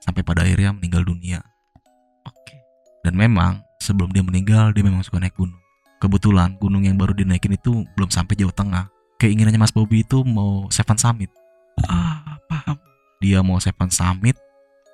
Sampai 0.02 0.26
pada 0.26 0.44
akhirnya 0.44 0.74
meninggal 0.74 1.06
dunia. 1.06 1.40
Oke. 2.26 2.58
dan 3.06 3.14
memang 3.14 3.62
sebelum 3.78 4.10
dia 4.10 4.26
meninggal 4.26 4.74
dia 4.74 4.82
memang 4.82 5.06
suka 5.06 5.22
naik 5.22 5.38
gunung. 5.38 5.62
Kebetulan 6.02 6.58
gunung 6.58 6.84
yang 6.84 6.98
baru 6.98 7.14
dinaikin 7.14 7.54
itu 7.54 7.86
belum 7.94 8.10
sampai 8.10 8.34
Jawa 8.34 8.52
Tengah 8.52 8.95
keinginannya 9.18 9.60
Mas 9.60 9.74
Bobby 9.74 10.04
itu 10.04 10.22
mau 10.24 10.68
Seven 10.70 10.98
Summit 10.98 11.32
Ah, 11.88 12.40
paham. 12.48 12.80
dia 13.20 13.44
mau 13.44 13.60
Seven 13.60 13.92
Summit 13.92 14.36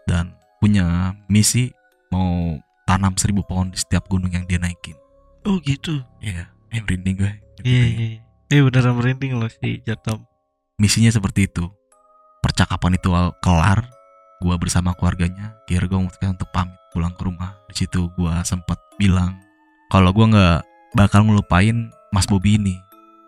dan 0.10 0.34
punya 0.58 1.16
misi 1.30 1.70
mau 2.10 2.58
tanam 2.86 3.16
seribu 3.16 3.46
pohon 3.46 3.70
di 3.72 3.78
setiap 3.78 4.10
gunung 4.10 4.34
yang 4.34 4.46
dia 4.46 4.58
naikin 4.58 4.98
Oh 5.42 5.58
gitu. 5.66 5.98
Iya, 6.22 6.54
eh 6.70 6.78
merinding 6.86 7.18
gue. 7.18 7.34
Iya 7.66 7.84
iya. 7.90 8.06
iya. 8.14 8.20
Eh 8.54 8.62
beneran 8.62 8.94
merinding 8.94 9.42
loh 9.42 9.50
si 9.50 9.82
Jatom. 9.82 10.22
Misinya 10.78 11.10
seperti 11.10 11.50
itu. 11.50 11.66
Percakapan 12.46 12.94
itu 12.94 13.10
kelar, 13.42 13.90
gua 14.38 14.58
bersama 14.58 14.94
keluarganya 14.94 15.58
kira 15.66 15.86
gue 15.86 15.98
memutuskan 15.98 16.38
untuk 16.38 16.50
pamit 16.50 16.74
pulang 16.90 17.14
ke 17.14 17.22
rumah 17.26 17.58
di 17.70 17.86
situ 17.86 18.10
gua 18.18 18.42
sempat 18.42 18.78
bilang 18.98 19.38
kalau 19.94 20.10
gua 20.12 20.26
nggak 20.30 20.58
bakal 20.98 21.22
ngelupain 21.24 21.90
Mas 22.10 22.26
Bobi 22.26 22.58
ini 22.58 22.76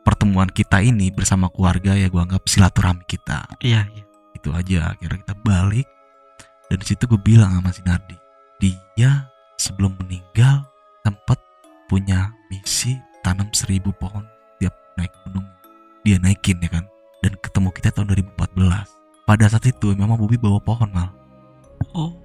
pertemuan 0.03 0.51
kita 0.51 0.83
ini 0.83 1.09
bersama 1.09 1.47
keluarga 1.49 1.95
ya 1.95 2.11
gua 2.11 2.27
anggap 2.27 2.45
silaturahmi 2.47 3.07
kita. 3.07 3.47
Iya, 3.63 3.87
iya. 3.91 4.03
itu 4.35 4.51
aja 4.51 4.91
akhirnya 4.91 5.23
kita 5.23 5.35
balik. 5.39 5.87
Dan 6.67 6.77
di 6.83 6.85
situ 6.87 7.07
gue 7.07 7.21
bilang 7.21 7.63
sama 7.63 7.71
si 7.71 7.79
Nardi 7.87 8.23
dia 8.95 9.27
sebelum 9.57 9.97
meninggal 9.99 10.63
sempat 11.03 11.41
punya 11.89 12.31
misi 12.47 12.95
tanam 13.25 13.49
seribu 13.51 13.91
pohon 13.97 14.23
tiap 14.61 14.73
naik 14.95 15.11
gunung. 15.25 15.45
Dia 16.05 16.21
naikin 16.21 16.61
ya 16.61 16.69
kan? 16.69 16.85
Dan 17.25 17.35
ketemu 17.41 17.69
kita 17.73 17.89
tahun 17.91 18.13
2014 18.37 19.27
pada 19.27 19.45
saat 19.47 19.65
itu 19.67 19.95
memang 19.95 20.19
Bobi 20.19 20.35
bawa 20.37 20.59
pohon 20.61 20.89
mal. 20.91 21.09
Oh, 21.95 22.15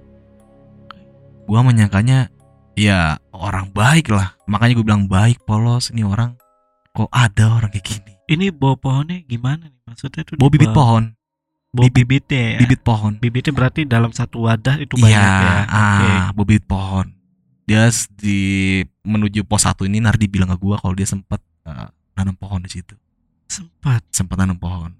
gua 1.47 1.63
menyangkanya 1.63 2.31
ya 2.75 3.19
orang 3.35 3.71
baik 3.71 4.11
lah. 4.11 4.35
Makanya 4.47 4.73
gue 4.79 4.85
bilang 4.85 5.05
baik 5.07 5.43
polos. 5.43 5.91
Ini 5.91 6.07
orang 6.07 6.35
kok 6.99 7.09
ada 7.09 7.45
orang 7.53 7.69
kayak 7.69 7.85
gini 7.85 8.11
ini 8.27 8.45
bawa 8.49 8.75
pohonnya 8.75 9.23
gimana 9.23 9.65
nih? 9.65 9.79
Maksudnya 9.85 10.21
tuh 10.21 10.35
bawa 10.35 10.51
bibit 10.51 10.69
pohon 10.69 11.03
Bawa 11.69 11.85
bibit- 11.85 12.05
bibitnya 12.05 12.43
ya. 12.51 12.59
bibit 12.59 12.81
pohon 12.81 13.13
Bibitnya 13.15 13.53
berarti 13.53 13.85
dalam 13.85 14.09
satu 14.09 14.43
wadah 14.43 14.75
itu 14.77 14.93
banyak 14.93 15.15
Iya, 15.15 15.21
ya. 15.21 15.53
Oke. 15.63 16.09
ah, 16.11 16.29
bibit 16.35 16.63
pohon. 16.65 17.07
Dia 17.63 17.85
di 18.15 18.37
menuju 19.03 19.45
pos 19.45 19.61
satu 19.63 19.85
ini 19.85 19.97
Nardi 19.97 20.25
bilang 20.25 20.49
ke 20.49 20.57
gua 20.57 20.75
kalau 20.75 20.91
dia 20.91 21.05
sempat 21.05 21.37
eh, 21.63 21.87
nanam 22.13 22.33
pohon 22.33 22.59
di 22.59 22.69
situ. 22.69 22.97
Sempat. 23.45 24.01
Sempat 24.09 24.35
nanam 24.35 24.57
pohon. 24.57 24.93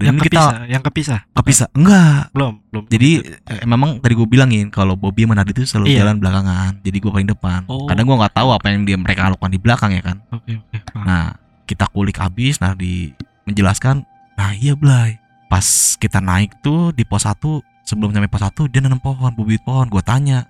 Yang 0.00 0.08
Dan 0.08 0.16
ini 0.16 0.22
kepisah, 0.24 0.48
kita 0.48 0.64
yang 0.72 0.82
kepisah. 0.82 1.20
kepisah. 1.36 1.68
Enggak. 1.76 2.32
Belum, 2.32 2.54
belum. 2.72 2.84
Jadi 2.88 3.10
eh, 3.20 3.64
memang 3.68 4.00
tadi 4.00 4.16
gue 4.16 4.24
bilangin 4.24 4.66
kalau 4.72 4.96
Bobby 4.96 5.28
sama 5.28 5.36
Nardi 5.36 5.52
itu 5.52 5.68
selalu 5.68 5.92
Iya. 5.92 5.98
jalan 6.02 6.16
belakangan. 6.16 6.72
Jadi 6.80 6.96
gua 6.98 7.12
paling 7.12 7.28
depan. 7.28 7.60
Oh. 7.68 7.84
Kadang 7.84 8.08
gua 8.08 8.16
nggak 8.24 8.34
tahu 8.34 8.48
apa 8.50 8.66
yang 8.72 8.88
dia 8.88 8.96
mereka 8.96 9.28
lakukan 9.28 9.52
di 9.52 9.60
belakang 9.60 9.90
ya 9.92 10.00
kan. 10.00 10.16
Oke, 10.32 10.56
oke. 10.56 10.76
paham. 10.88 11.04
Nah, 11.04 11.24
kita 11.68 11.84
kulik 11.86 12.16
habis 12.16 12.56
Nardi 12.58 13.12
menjelaskan, 13.44 14.08
"Nah, 14.34 14.56
iya 14.56 14.72
Blay. 14.72 15.20
Pas 15.46 15.66
kita 15.94 16.18
naik 16.18 16.64
tuh 16.64 16.90
di 16.90 17.04
pos 17.04 17.28
1, 17.28 17.60
sebelum 17.84 18.10
sampai 18.10 18.30
pos 18.32 18.40
1 18.40 18.64
dia 18.66 18.80
nanam 18.80 18.98
pohon, 18.98 19.36
bibit 19.36 19.60
pohon. 19.60 19.84
Gua 19.86 20.00
tanya, 20.00 20.48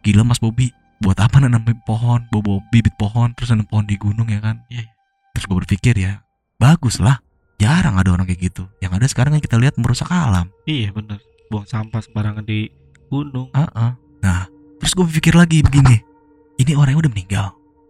"Gila 0.00 0.24
Mas 0.24 0.40
Bobi, 0.40 0.72
buat 0.98 1.20
apa 1.20 1.38
nanam 1.38 1.60
pohon, 1.84 2.24
bawa 2.32 2.64
bibit 2.70 2.96
pohon 2.96 3.36
terus 3.36 3.52
nanam 3.52 3.68
pohon 3.68 3.84
di 3.84 4.00
gunung 4.00 4.32
ya 4.32 4.40
kan?" 4.40 4.64
Iya. 4.66 4.88
Terus 5.34 5.44
gue 5.44 5.56
berpikir 5.60 5.94
ya, 5.94 6.22
bagus 6.56 6.98
lah. 6.98 7.22
Jarang 7.58 7.98
ada 7.98 8.10
orang 8.10 8.24
kayak 8.24 8.40
gitu. 8.44 8.70
Yang 8.78 8.92
ada 8.94 9.06
sekarang 9.08 9.32
yang 9.34 9.42
kita 9.42 9.58
lihat 9.58 9.74
merusak 9.76 10.06
alam. 10.08 10.48
Iya, 10.64 10.94
bener. 10.94 11.18
Buang 11.48 11.66
sampah 11.66 11.98
sembarangan 11.98 12.42
di 12.42 12.70
gunung. 13.08 13.50
Heeh. 13.50 13.90
Nah, 14.22 14.46
terus 14.78 14.94
gue 14.94 15.06
pikir 15.10 15.34
lagi 15.34 15.60
begini. 15.60 15.98
Ini 16.56 16.74
orangnya 16.74 17.02
udah 17.02 17.12
meninggal. 17.12 17.46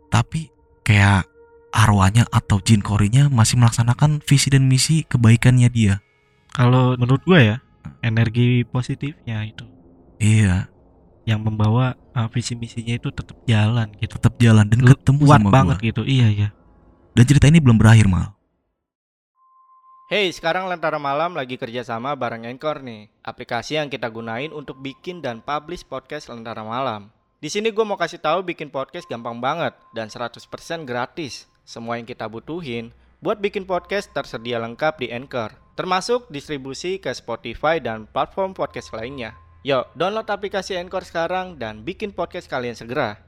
Tapi 0.08 0.48
kayak 0.82 1.28
arwahnya 1.68 2.24
atau 2.26 2.56
jin 2.58 2.80
korinya 2.80 3.28
masih 3.28 3.60
melaksanakan 3.60 4.24
visi 4.24 4.48
dan 4.48 4.64
misi 4.64 5.04
kebaikannya 5.04 5.68
dia. 5.68 6.00
Kalau 6.48 6.96
menurut 6.96 7.20
gue 7.22 7.40
ya, 7.44 7.56
energi 8.00 8.64
positifnya 8.64 9.44
itu 9.44 9.68
Iya, 10.18 10.66
yang 11.22 11.44
membawa 11.44 11.92
uh, 12.10 12.26
visi 12.26 12.56
misinya 12.56 12.90
itu 12.90 13.12
tetap 13.12 13.36
jalan 13.44 13.92
gitu. 14.00 14.16
tetap 14.16 14.34
jalan 14.40 14.64
dan 14.66 14.80
Lu- 14.82 14.96
ketemu 14.96 15.22
Kuat 15.28 15.38
sama 15.38 15.50
banget 15.52 15.76
gua. 15.76 15.86
gitu. 15.86 16.02
Iya, 16.02 16.26
iya. 16.32 16.48
Dan 17.12 17.24
cerita 17.28 17.46
ini 17.46 17.60
belum 17.60 17.76
berakhir 17.76 18.08
mal. 18.08 18.34
Hey, 20.08 20.32
sekarang 20.32 20.72
Lentera 20.72 20.96
Malam 20.96 21.36
lagi 21.36 21.60
kerjasama 21.60 22.16
bareng 22.16 22.48
Anchor 22.48 22.80
nih. 22.80 23.12
Aplikasi 23.20 23.76
yang 23.76 23.92
kita 23.92 24.08
gunain 24.08 24.48
untuk 24.56 24.80
bikin 24.80 25.20
dan 25.20 25.44
publish 25.44 25.84
podcast 25.84 26.32
Lentera 26.32 26.64
Malam. 26.64 27.12
Di 27.44 27.52
sini 27.52 27.68
gue 27.68 27.84
mau 27.84 28.00
kasih 28.00 28.16
tahu 28.16 28.40
bikin 28.40 28.72
podcast 28.72 29.04
gampang 29.04 29.36
banget 29.36 29.76
dan 29.92 30.08
100% 30.08 30.40
gratis. 30.88 31.44
Semua 31.60 32.00
yang 32.00 32.08
kita 32.08 32.24
butuhin 32.24 32.88
buat 33.20 33.36
bikin 33.36 33.68
podcast 33.68 34.08
tersedia 34.16 34.56
lengkap 34.56 34.96
di 34.96 35.12
Anchor. 35.12 35.52
Termasuk 35.76 36.24
distribusi 36.32 36.96
ke 36.96 37.12
Spotify 37.12 37.76
dan 37.76 38.08
platform 38.08 38.56
podcast 38.56 38.96
lainnya. 38.96 39.36
Yuk, 39.60 39.92
download 39.92 40.32
aplikasi 40.32 40.80
Anchor 40.80 41.04
sekarang 41.04 41.60
dan 41.60 41.84
bikin 41.84 42.16
podcast 42.16 42.48
kalian 42.48 42.80
segera. 42.80 43.20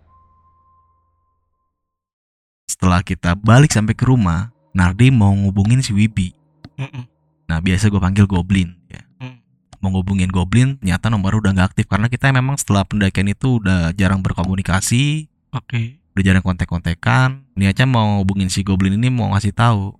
Setelah 2.73 3.05
kita 3.05 3.37
balik 3.37 3.69
sampai 3.69 3.93
ke 3.93 4.09
rumah, 4.09 4.49
Nardi 4.73 5.12
mau 5.12 5.37
ngubungin 5.37 5.85
si 5.85 5.93
Wibi. 5.93 6.39
Mm-mm. 6.81 7.05
Nah, 7.51 7.59
biasa 7.61 7.93
gue 7.93 8.01
panggil 8.01 8.25
Goblin 8.25 8.73
ya. 8.88 9.03
Hmm. 9.21 9.43
Mau 9.85 9.93
ngubungin 9.93 10.33
Goblin, 10.33 10.81
ternyata 10.81 11.12
nomor 11.12 11.37
udah 11.37 11.53
nggak 11.53 11.75
aktif 11.75 11.87
karena 11.90 12.09
kita 12.09 12.33
memang 12.33 12.57
setelah 12.57 12.88
pendakian 12.88 13.29
itu 13.29 13.61
udah 13.61 13.93
jarang 13.93 14.25
berkomunikasi, 14.25 15.29
Oke. 15.53 16.01
udah 16.16 16.23
jarang 16.25 16.45
kontek-kontekan. 16.47 17.45
Ini 17.59 17.75
aja 17.75 17.85
mau 17.85 18.23
hubungin 18.25 18.49
si 18.49 18.64
Goblin 18.64 18.97
ini 18.97 19.12
mau 19.12 19.35
ngasih 19.37 19.53
tahu 19.53 19.93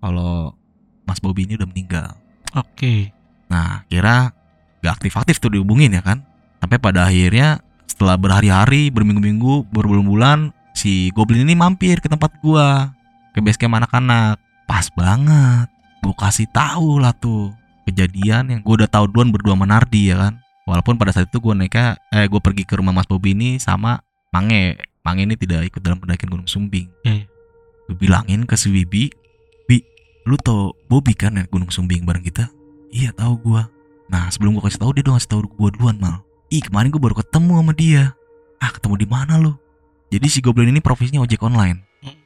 kalau 0.00 0.56
Mas 1.04 1.18
Bobby 1.18 1.44
ini 1.44 1.58
udah 1.58 1.68
meninggal. 1.68 2.16
Oke. 2.54 3.10
Nah, 3.50 3.84
kira 3.90 4.32
gak 4.80 5.02
aktif-aktif 5.02 5.42
tuh 5.42 5.52
dihubungin 5.52 5.92
ya 5.92 6.02
kan. 6.04 6.22
Sampai 6.62 6.78
pada 6.78 7.10
akhirnya 7.10 7.60
setelah 7.90 8.14
berhari-hari, 8.14 8.88
berminggu-minggu, 8.94 9.68
berbulan-bulan, 9.74 10.54
si 10.72 11.10
Goblin 11.12 11.44
ini 11.44 11.58
mampir 11.58 11.98
ke 11.98 12.06
tempat 12.06 12.38
gua, 12.40 12.94
ke 13.34 13.42
base 13.42 13.58
anak-anak. 13.58 14.38
Pas 14.64 14.86
banget. 14.94 15.71
Gua 16.02 16.14
kasih 16.18 16.50
tahu 16.50 16.98
lah 16.98 17.14
tuh 17.14 17.54
kejadian 17.86 18.50
yang 18.50 18.60
gua 18.66 18.84
udah 18.84 18.90
tahu 18.90 19.06
duluan 19.10 19.30
berdua 19.30 19.54
sama 19.54 19.66
Nardi 19.70 20.10
ya 20.10 20.18
kan. 20.18 20.42
Walaupun 20.66 20.94
pada 20.98 21.14
saat 21.14 21.30
itu 21.30 21.38
gua 21.38 21.54
naiknya 21.54 21.98
eh 22.10 22.26
gua 22.26 22.42
pergi 22.42 22.66
ke 22.66 22.74
rumah 22.78 22.90
Mas 22.94 23.06
Bobby 23.06 23.34
ini 23.34 23.62
sama 23.62 24.02
Mange. 24.34 24.78
Mange 25.02 25.26
ini 25.26 25.34
tidak 25.34 25.66
ikut 25.66 25.82
dalam 25.82 25.98
pendakian 25.98 26.30
Gunung 26.30 26.48
Sumbing. 26.48 26.86
Iya, 27.02 27.22
iya. 27.22 27.26
Gue 27.90 27.96
bilangin 27.98 28.46
ke 28.46 28.54
si 28.54 28.70
Wibi, 28.70 29.10
Bi, 29.66 29.82
lu 30.24 30.38
tau 30.38 30.78
Bobby 30.86 31.12
kan 31.12 31.34
yang 31.34 31.50
Gunung 31.50 31.74
Sumbing 31.74 32.06
bareng 32.06 32.22
kita? 32.22 32.46
Iya 32.94 33.10
tahu 33.12 33.42
gua. 33.42 33.66
Nah 34.06 34.30
sebelum 34.30 34.54
gua 34.56 34.70
kasih 34.70 34.78
tahu 34.78 34.94
dia 34.94 35.02
udah 35.04 35.18
ngasih 35.18 35.30
tahu 35.30 35.40
gua 35.58 35.74
duluan 35.74 35.98
mal. 35.98 36.22
Ih 36.54 36.62
kemarin 36.62 36.94
gua 36.94 37.10
baru 37.10 37.18
ketemu 37.18 37.52
sama 37.58 37.72
dia. 37.74 38.04
Ah 38.62 38.70
ketemu 38.70 38.94
di 39.02 39.08
mana 39.10 39.34
lu? 39.42 39.52
Jadi 40.14 40.26
si 40.30 40.38
Goblin 40.38 40.70
ini 40.70 40.78
profesinya 40.78 41.24
ojek 41.24 41.42
online. 41.42 41.82
Hmm. 42.04 42.16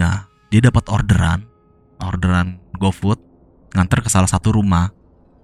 Nah 0.00 0.24
dia 0.48 0.64
dapat 0.64 0.88
orderan, 0.88 1.44
orderan 2.02 2.58
GoFood 2.76 3.18
nganter 3.72 4.04
ke 4.04 4.10
salah 4.10 4.28
satu 4.28 4.58
rumah. 4.58 4.92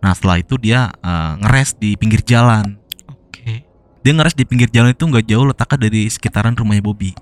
Nah 0.03 0.12
setelah 0.12 0.42
itu 0.42 0.59
dia 0.61 0.90
eh, 1.01 1.33
ngeres 1.40 1.79
di 1.79 1.94
pinggir 1.94 2.21
jalan. 2.27 2.77
Oke. 3.09 3.64
Dia 4.05 4.12
ngeres 4.12 4.37
di 4.37 4.44
pinggir 4.44 4.68
jalan 4.68 4.92
itu 4.92 5.07
nggak 5.07 5.27
jauh 5.27 5.47
letaknya 5.47 5.88
dari 5.88 6.11
sekitaran 6.11 6.55
rumahnya 6.59 6.85
Bobby. 6.85 7.14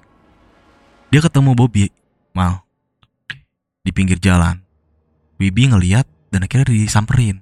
Dia 1.13 1.23
ketemu 1.23 1.55
Bobby, 1.55 1.89
mal 2.35 2.67
di 3.87 3.95
pinggir 3.95 4.19
jalan. 4.19 4.59
Wibi 5.39 5.71
ngeliat 5.71 6.11
dan 6.35 6.43
akhirnya 6.43 6.75
disamperin 6.75 7.39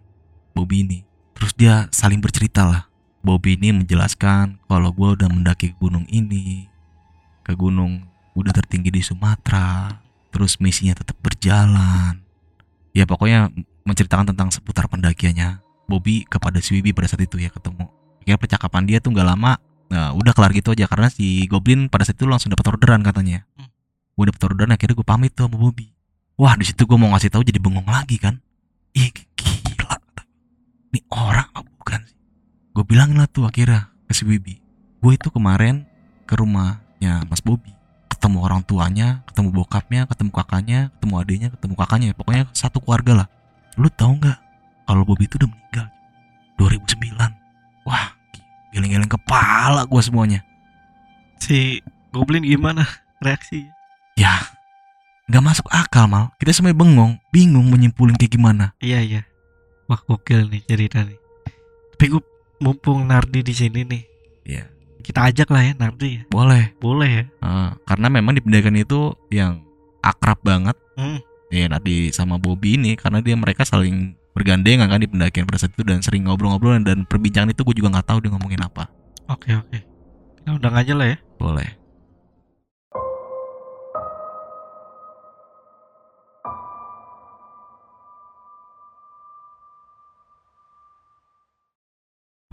Bobby 0.53 0.85
ini. 0.85 1.01
Terus 1.33 1.57
dia 1.57 1.89
saling 1.89 2.21
bercerita 2.21 2.69
lah. 2.69 2.85
Bobby 3.25 3.57
ini 3.57 3.73
menjelaskan 3.73 4.61
kalau 4.69 4.93
gua 4.93 5.17
udah 5.17 5.33
mendaki 5.33 5.73
gunung 5.81 6.05
ini, 6.13 6.69
ke 7.41 7.57
gunung 7.57 8.05
udah 8.37 8.53
tertinggi 8.53 8.93
di 8.93 9.01
Sumatera. 9.01 10.04
Terus 10.35 10.59
misinya 10.59 10.99
tetap 10.99 11.15
berjalan. 11.23 12.19
Ya 12.91 13.07
pokoknya 13.07 13.55
menceritakan 13.87 14.35
tentang 14.35 14.51
seputar 14.51 14.91
pendakiannya 14.91 15.63
Bobby 15.87 16.27
kepada 16.27 16.59
si 16.59 16.75
Wibi 16.75 16.91
pada 16.91 17.07
saat 17.07 17.23
itu 17.23 17.39
ya 17.39 17.55
ketemu. 17.55 17.87
Akhirnya 18.19 18.39
percakapan 18.43 18.83
dia 18.91 18.99
tuh 18.99 19.15
nggak 19.15 19.29
lama 19.31 19.55
Nah, 19.93 20.17
udah 20.17 20.33
kelar 20.33 20.51
gitu 20.57 20.73
aja 20.73 20.89
karena 20.89 21.13
si 21.13 21.45
Goblin 21.47 21.93
pada 21.93 22.03
saat 22.07 22.17
itu 22.17 22.25
langsung 22.25 22.51
dapat 22.51 22.67
orderan 22.73 23.05
katanya. 23.05 23.45
Hmm. 23.59 23.69
Gue 24.17 24.31
dapat 24.31 24.41
orderan 24.49 24.73
akhirnya 24.73 24.95
gue 24.97 25.07
pamit 25.07 25.31
tuh 25.35 25.47
sama 25.47 25.57
Bobby. 25.61 25.93
Wah 26.35 26.55
di 26.57 26.65
situ 26.67 26.83
gue 26.89 26.99
mau 26.99 27.13
ngasih 27.15 27.31
tahu 27.31 27.45
jadi 27.45 27.61
bengong 27.61 27.87
lagi 27.87 28.17
kan. 28.17 28.41
Ih 28.97 29.11
gila. 29.13 29.99
Ini 30.95 31.01
orang 31.11 31.49
apa 31.51 31.71
bukan 31.79 32.01
sih? 32.07 32.19
Gue 32.75 32.85
bilangin 32.87 33.19
lah 33.19 33.29
tuh 33.29 33.47
akhirnya 33.47 33.91
ke 34.07 34.13
si 34.15 34.25
Wibi. 34.27 34.59
Gue 35.03 35.19
itu 35.19 35.29
kemarin 35.29 35.85
ke 36.25 36.35
rumahnya 36.39 37.27
Mas 37.29 37.43
Bobby. 37.45 37.74
Ketemu 38.25 38.41
orang 38.41 38.65
tuanya, 38.65 39.21
ketemu 39.29 39.53
bokapnya, 39.53 40.09
ketemu 40.09 40.33
kakaknya, 40.33 40.89
ketemu 40.97 41.13
adiknya, 41.21 41.49
ketemu 41.53 41.75
kakaknya. 41.77 42.09
Pokoknya 42.17 42.49
satu 42.57 42.81
keluarga 42.81 43.13
lah. 43.21 43.29
Lu 43.77 43.93
tahu 43.93 44.17
nggak 44.17 44.41
kalau 44.89 45.05
Bobby 45.05 45.29
itu 45.29 45.37
udah 45.45 45.53
meninggal? 45.53 45.87
2009. 46.57 47.85
Wah, 47.85 48.17
geleng-geleng 48.73 49.13
kepala 49.13 49.85
gue 49.85 50.01
semuanya. 50.01 50.41
Si 51.37 51.85
Goblin 52.17 52.49
gimana 52.49 52.89
reaksi? 53.21 53.69
Ya, 54.17 54.33
nggak 55.29 55.45
masuk 55.45 55.69
akal 55.69 56.09
mal. 56.09 56.33
Kita 56.41 56.57
semuanya 56.57 56.81
bengong, 56.81 57.21
bingung 57.29 57.69
menyimpulin 57.69 58.17
kayak 58.17 58.41
gimana. 58.41 58.73
Iya 58.81 59.05
iya. 59.05 59.23
Wah 59.85 60.01
gokil 60.01 60.49
nih 60.49 60.65
cerita 60.65 61.05
nih. 61.05 61.21
Tapi 61.93 62.09
gue 62.09 62.25
mumpung 62.65 63.05
Nardi 63.05 63.45
di 63.45 63.53
sini 63.53 63.85
nih, 63.85 64.03
Iya, 64.49 64.65
kita 65.05 65.29
ajak 65.29 65.49
lah 65.49 65.63
ya 65.63 65.73
Nardi 65.77 66.09
ya. 66.17 66.23
boleh. 66.27 66.73
Boleh 66.77 67.11
ya. 67.13 67.25
Eh, 67.39 67.71
karena 67.85 68.09
memang 68.09 68.33
di 68.33 68.41
pendakian 68.41 68.75
itu 68.75 69.01
yang 69.29 69.61
akrab 70.01 70.41
banget 70.41 70.75
Hmm. 70.95 71.19
ya 71.49 71.67
Nadi 71.67 72.09
sama 72.09 72.39
Bobby 72.39 72.75
ini 72.75 72.95
karena 72.95 73.19
dia 73.19 73.35
mereka 73.35 73.63
saling 73.63 74.15
bergandengan 74.33 74.87
kan 74.87 74.99
di 74.99 75.07
pendakian 75.07 75.45
pada 75.45 75.59
saat 75.59 75.71
itu 75.71 75.83
dan 75.83 76.01
sering 76.01 76.25
ngobrol-ngobrol 76.25 76.75
dan 76.81 77.05
perbincangan 77.05 77.51
itu 77.51 77.63
gue 77.63 77.77
juga 77.77 77.95
nggak 77.95 78.09
tahu 78.09 78.19
dia 78.21 78.31
ngomongin 78.31 78.63
apa 78.63 78.89
Oke 79.27 79.53
oke. 79.53 79.79
Kita 80.37 80.51
undang 80.53 80.73
aja 80.73 80.93
lah 80.93 81.07
ya. 81.11 81.17
boleh 81.35 81.69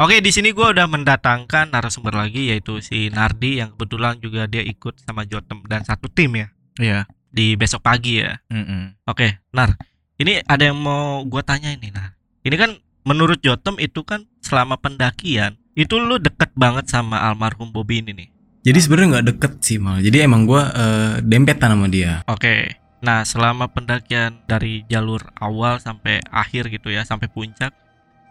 Oke, 0.01 0.17
di 0.17 0.33
sini 0.33 0.49
gua 0.49 0.73
udah 0.73 0.89
mendatangkan 0.89 1.69
narasumber 1.69 2.17
lagi 2.17 2.49
yaitu 2.49 2.81
si 2.81 3.13
Nardi 3.13 3.61
yang 3.61 3.77
kebetulan 3.77 4.17
juga 4.17 4.49
dia 4.49 4.65
ikut 4.65 4.97
sama 4.97 5.29
Jotem 5.29 5.61
dan 5.69 5.85
satu 5.85 6.09
tim 6.09 6.41
ya 6.41 6.47
iya 6.81 6.99
di 7.29 7.53
besok 7.53 7.85
pagi 7.85 8.17
ya. 8.17 8.41
Mm-mm. 8.49 8.97
Oke, 9.05 9.37
Nar. 9.53 9.77
Ini 10.17 10.41
ada 10.49 10.73
yang 10.73 10.81
mau 10.81 11.21
gua 11.29 11.45
tanya 11.45 11.69
ini, 11.69 11.93
Nar. 11.93 12.17
Ini 12.41 12.55
kan 12.57 12.81
menurut 13.05 13.45
Jotem 13.45 13.77
itu 13.77 14.01
kan 14.01 14.25
selama 14.41 14.81
pendakian 14.81 15.61
itu 15.77 16.01
lu 16.01 16.17
deket 16.17 16.49
banget 16.57 16.89
sama 16.89 17.21
almarhum 17.21 17.69
Bobby 17.69 18.01
ini 18.01 18.25
nih. 18.25 18.29
Jadi 18.65 18.79
sebenarnya 18.81 19.07
nggak 19.21 19.27
deket 19.37 19.53
sih 19.61 19.77
mal. 19.77 20.01
Jadi 20.01 20.17
emang 20.17 20.49
gua 20.49 20.73
eh, 20.73 21.13
dempetan 21.21 21.77
sama 21.77 21.85
dia. 21.85 22.25
Oke. 22.25 22.73
Nah, 23.05 23.21
selama 23.21 23.69
pendakian 23.69 24.45
dari 24.49 24.81
jalur 24.89 25.21
awal 25.37 25.77
sampai 25.77 26.21
akhir 26.29 26.69
gitu 26.73 26.89
ya, 26.93 27.01
sampai 27.01 27.29
puncak, 27.29 27.73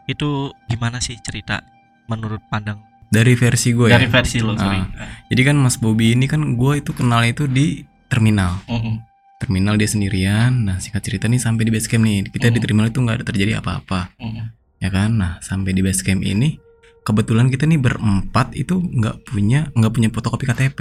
itu 0.04 0.28
gimana 0.66 0.98
sih 0.98 1.18
cerita 1.18 1.60
menurut 2.06 2.40
pandang 2.46 2.80
Dari 3.06 3.34
versi 3.34 3.74
gue 3.74 3.90
ya. 3.90 3.98
dari 3.98 4.06
versi 4.06 4.38
lo, 4.38 4.54
sorry. 4.54 4.78
Jadi 5.26 5.42
kan 5.42 5.58
Mas 5.58 5.74
Bobby 5.76 6.14
ini 6.14 6.24
kan 6.24 6.54
gue 6.54 6.72
itu 6.78 6.94
kenal 6.94 7.26
itu 7.26 7.44
di 7.44 7.82
terminal. 8.06 8.62
Mm-mm. 8.64 9.02
Terminal 9.36 9.74
dia 9.74 9.86
sendirian. 9.86 10.62
Nah 10.62 10.78
singkat 10.78 11.02
cerita 11.02 11.26
nih 11.26 11.38
sampai 11.38 11.66
di 11.66 11.74
base 11.74 11.90
camp 11.90 12.06
nih. 12.06 12.30
Kita 12.30 12.46
di 12.46 12.54
Hmm. 12.54 12.62
terminal 12.62 12.86
itu 12.86 12.98
nggak 12.98 13.16
ada 13.18 13.26
terjadi 13.26 13.58
apa-apa. 13.58 14.14
Mm-mm. 14.14 14.46
Ya 14.78 14.88
kan. 14.88 15.18
Nah 15.18 15.42
sampai 15.42 15.72
di 15.72 15.82
base 15.82 16.00
camp 16.00 16.22
ini 16.22 16.54
kebetulan 17.02 17.50
kita 17.50 17.66
nih 17.66 17.82
berempat 17.82 18.54
itu 18.54 18.78
nggak 18.78 19.26
punya 19.26 19.66
nggak 19.72 19.90
punya 19.90 20.08
fotokopi 20.08 20.46
KTP. 20.46 20.80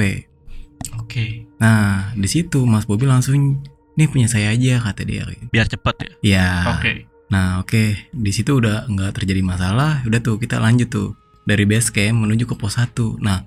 Oke. 0.98 1.50
Nah 1.58 2.14
di 2.14 2.30
situ 2.30 2.62
Mas 2.64 2.86
Bobby 2.86 3.04
langsung 3.04 3.58
nih 3.96 4.06
punya 4.06 4.30
saya 4.30 4.54
aja 4.54 4.78
kata 4.80 5.02
dia. 5.02 5.26
Biar 5.50 5.66
cepet 5.66 5.96
ya. 5.98 6.12
Ya. 6.22 6.50
Oke. 6.78 7.09
Nah 7.30 7.62
oke 7.62 8.10
di 8.10 8.32
situ 8.34 8.58
udah 8.58 8.90
nggak 8.90 9.22
terjadi 9.22 9.42
masalah, 9.46 10.02
udah 10.06 10.20
tuh 10.22 10.42
kita 10.42 10.58
lanjut 10.58 10.90
tuh 10.90 11.10
dari 11.46 11.66
base 11.66 11.90
camp 11.94 12.26
menuju 12.26 12.46
ke 12.46 12.56
pos 12.58 12.78
1 12.78 13.18
Nah 13.22 13.46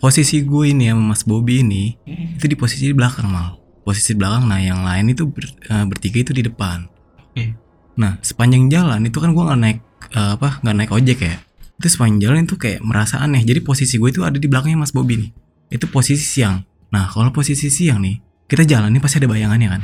posisi 0.00 0.42
gue 0.42 0.64
ini 0.72 0.88
sama 0.92 1.14
Mas 1.14 1.22
Bobby 1.24 1.62
ini 1.62 1.94
itu 2.36 2.44
di 2.50 2.56
posisi 2.58 2.90
di 2.90 2.94
belakang 2.96 3.28
mal, 3.30 3.56
posisi 3.86 4.12
di 4.12 4.18
belakang. 4.20 4.50
Nah 4.50 4.58
yang 4.58 4.82
lain 4.82 5.14
itu 5.14 5.30
ber- 5.30 5.56
eh, 5.68 5.84
bertiga 5.86 6.18
itu 6.26 6.32
di 6.34 6.42
depan. 6.42 6.84
Oke. 7.32 7.56
Nah 7.96 8.18
sepanjang 8.20 8.66
jalan 8.68 9.06
itu 9.06 9.22
kan 9.22 9.32
gue 9.32 9.42
nggak 9.46 9.60
naik 9.60 9.78
eh, 10.12 10.30
apa 10.36 10.60
nggak 10.60 10.74
naik 10.76 10.90
ojek 10.92 11.18
ya. 11.22 11.36
Itu 11.78 11.86
sepanjang 11.88 12.20
jalan 12.20 12.38
itu 12.44 12.58
kayak 12.60 12.84
merasa 12.84 13.22
aneh. 13.22 13.40
Jadi 13.46 13.62
posisi 13.64 13.96
gue 13.96 14.10
itu 14.10 14.20
ada 14.26 14.36
di 14.36 14.46
belakangnya 14.50 14.82
Mas 14.82 14.92
Bobby 14.92 15.22
nih. 15.22 15.30
Itu 15.72 15.88
posisi 15.88 16.20
siang. 16.20 16.66
Nah 16.92 17.08
kalau 17.08 17.32
posisi 17.32 17.72
siang 17.72 18.02
nih 18.02 18.20
kita 18.50 18.68
jalan 18.68 18.92
nih 18.92 19.00
pasti 19.00 19.16
ada 19.22 19.30
bayangannya 19.30 19.68
kan. 19.70 19.82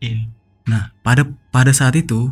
Iya. 0.00 0.30
Nah 0.70 0.94
pada 1.02 1.26
pada 1.50 1.74
saat 1.74 1.98
itu 1.98 2.30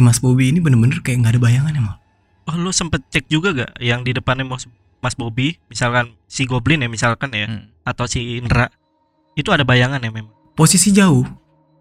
si 0.00 0.08
Mas 0.08 0.24
Bobby 0.24 0.48
ini 0.48 0.64
bener-bener 0.64 1.04
kayak 1.04 1.20
nggak 1.20 1.32
ada 1.36 1.42
bayangannya 1.44 1.82
mal. 1.84 2.00
Oh, 2.48 2.56
lu 2.56 2.72
sempet 2.72 3.04
cek 3.12 3.28
juga 3.28 3.52
gak 3.52 3.76
yang 3.84 4.00
di 4.00 4.16
depannya 4.16 4.48
Mas, 4.48 4.64
Mas 5.04 5.12
Bobby, 5.12 5.60
misalkan 5.68 6.16
si 6.24 6.48
Goblin 6.48 6.80
ya 6.80 6.88
misalkan 6.88 7.28
ya, 7.36 7.44
Hmm. 7.44 7.68
atau 7.84 8.08
si 8.08 8.40
Indra, 8.40 8.72
itu 9.36 9.52
ada 9.52 9.60
bayangan 9.60 10.00
ya 10.00 10.08
memang. 10.08 10.32
Posisi 10.56 10.88
jauh, 10.88 11.28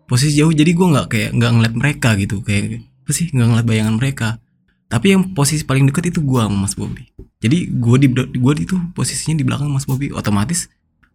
posisi 0.04 0.36
jauh. 0.36 0.52
Jadi 0.52 0.76
gue 0.76 0.84
nggak 0.84 1.08
kayak 1.08 1.30
nggak 1.32 1.52
ngeliat 1.56 1.76
mereka 1.80 2.10
gitu 2.20 2.44
kayak 2.44 2.84
apa 2.84 3.12
sih 3.16 3.32
nggak 3.32 3.48
ngeliat 3.56 3.68
bayangan 3.72 3.96
mereka. 3.96 4.44
Tapi 4.92 5.16
yang 5.16 5.32
posisi 5.32 5.64
paling 5.64 5.88
deket 5.88 6.12
itu 6.12 6.20
gue 6.20 6.40
sama 6.44 6.68
Mas 6.68 6.76
Bobby. 6.76 7.08
Jadi 7.40 7.72
gue 7.72 7.96
di 8.04 8.08
gue 8.12 8.54
itu 8.60 8.76
posisinya 8.92 9.40
di 9.40 9.48
belakang 9.48 9.72
Mas 9.72 9.88
Bobby. 9.88 10.12
Otomatis 10.12 10.68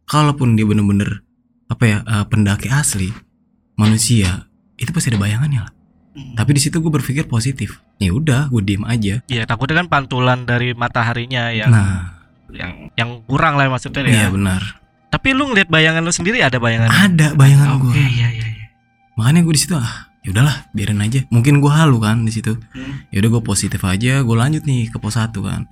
kalaupun 0.08 0.56
dia 0.56 0.64
bener-bener 0.64 1.20
apa 1.68 1.84
ya 1.84 1.98
eh, 2.00 2.24
pendaki 2.32 2.72
asli 2.72 3.12
manusia 3.76 4.48
itu 4.80 4.88
pasti 4.88 5.12
ada 5.12 5.20
bayangannya 5.20 5.60
lah. 5.68 5.73
Tapi 6.38 6.50
di 6.54 6.60
situ 6.62 6.78
gue 6.78 6.90
berpikir 6.90 7.26
positif. 7.26 7.82
Ya 7.98 8.10
udah, 8.10 8.46
gue 8.48 8.62
diem 8.62 8.84
aja. 8.86 9.20
Iya, 9.26 9.42
takutnya 9.44 9.82
kan 9.82 9.88
pantulan 9.90 10.46
dari 10.46 10.70
mataharinya 10.72 11.50
yang 11.50 11.70
Nah, 11.70 12.22
yang 12.54 12.90
yang 12.94 13.10
kurang 13.26 13.58
lah 13.58 13.66
maksudnya 13.66 14.06
ya. 14.06 14.10
iya 14.14 14.28
benar. 14.30 14.62
Tapi 15.10 15.30
lu 15.30 15.50
ngeliat 15.50 15.70
bayangan 15.70 16.02
lu 16.02 16.10
sendiri 16.10 16.42
ada 16.42 16.58
bayangan? 16.58 16.90
Ada 16.90 17.34
bayangan 17.34 17.68
Oke, 17.78 17.90
gue. 17.90 17.92
iya 17.98 18.28
iya 18.30 18.46
iya. 18.46 18.66
Makanya 19.14 19.42
gue 19.42 19.54
di 19.54 19.62
situ 19.62 19.74
ah, 19.74 20.10
ya 20.22 20.34
udahlah, 20.34 20.66
biarin 20.74 20.98
aja. 20.98 21.22
Mungkin 21.30 21.58
gue 21.58 21.70
halu 21.70 22.02
kan 22.02 22.22
di 22.22 22.34
situ. 22.34 22.54
Hmm. 22.74 23.06
Ya 23.10 23.22
udah 23.22 23.38
gue 23.38 23.42
positif 23.42 23.82
aja, 23.82 24.22
gue 24.22 24.36
lanjut 24.36 24.62
nih 24.66 24.90
ke 24.90 24.98
pos 24.98 25.14
1 25.14 25.30
kan. 25.38 25.66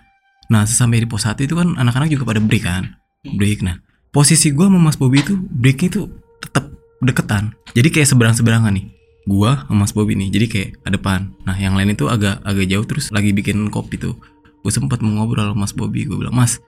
Nah, 0.46 0.62
sesampai 0.62 1.02
di 1.02 1.08
pos 1.10 1.26
1 1.26 1.42
itu 1.42 1.54
kan 1.54 1.74
anak-anak 1.74 2.10
juga 2.10 2.22
pada 2.22 2.38
break 2.38 2.62
kan. 2.62 2.98
Hmm. 3.26 3.34
Break. 3.34 3.62
Nah, 3.62 3.78
posisi 4.10 4.50
gue 4.50 4.62
sama 4.62 4.78
Mas 4.78 4.94
Bobby 4.94 5.22
itu 5.22 5.34
breaknya 5.38 5.86
itu 5.90 6.00
tetap 6.38 6.70
deketan. 6.98 7.50
Jadi 7.74 7.88
kayak 7.90 8.08
seberang-seberangan 8.10 8.70
nih. 8.74 8.86
Gua 9.22 9.66
sama 9.70 9.86
Mas 9.86 9.94
Bobby 9.94 10.18
nih. 10.18 10.28
Jadi 10.34 10.46
kayak 10.50 10.68
ke 10.82 10.90
depan. 10.98 11.30
Nah, 11.46 11.54
yang 11.54 11.78
lain 11.78 11.94
itu 11.94 12.10
agak 12.10 12.42
agak 12.42 12.66
jauh 12.66 12.86
terus 12.86 13.14
lagi 13.14 13.30
bikin 13.30 13.70
kopi 13.70 13.98
tuh. 13.98 14.18
Gue 14.62 14.70
sempat 14.74 15.02
mau 15.02 15.22
ngobrol 15.22 15.54
sama 15.54 15.66
Mas 15.66 15.74
Bobby. 15.74 16.06
Gue 16.06 16.18
bilang, 16.22 16.34
"Mas, 16.34 16.58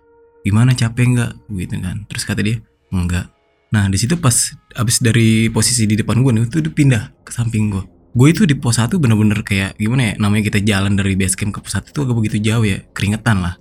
gimana 0.46 0.74
capek 0.74 1.14
nggak?" 1.14 1.32
Gitu 1.50 1.74
kan. 1.82 2.06
Terus 2.06 2.22
kata 2.26 2.40
dia, 2.42 2.62
"Enggak." 2.94 3.30
Nah, 3.74 3.90
di 3.90 3.98
situ 3.98 4.14
pas 4.14 4.54
abis 4.78 5.02
dari 5.02 5.50
posisi 5.50 5.82
di 5.90 5.98
depan 5.98 6.22
gue 6.22 6.30
nih, 6.30 6.46
itu 6.46 6.70
pindah 6.70 7.26
ke 7.26 7.34
samping 7.34 7.74
gue. 7.74 7.82
Gue 8.14 8.30
itu 8.30 8.46
di 8.46 8.54
pos 8.54 8.78
1 8.78 9.02
bener-bener 9.02 9.42
kayak 9.42 9.74
gimana 9.74 10.14
ya, 10.14 10.22
namanya 10.22 10.46
kita 10.46 10.62
jalan 10.62 10.94
dari 10.94 11.18
base 11.18 11.34
camp 11.34 11.50
ke 11.50 11.58
pos 11.58 11.74
1 11.74 11.90
itu 11.90 11.98
agak 12.06 12.14
begitu 12.14 12.38
jauh 12.38 12.62
ya, 12.62 12.78
keringetan 12.94 13.42
lah. 13.42 13.58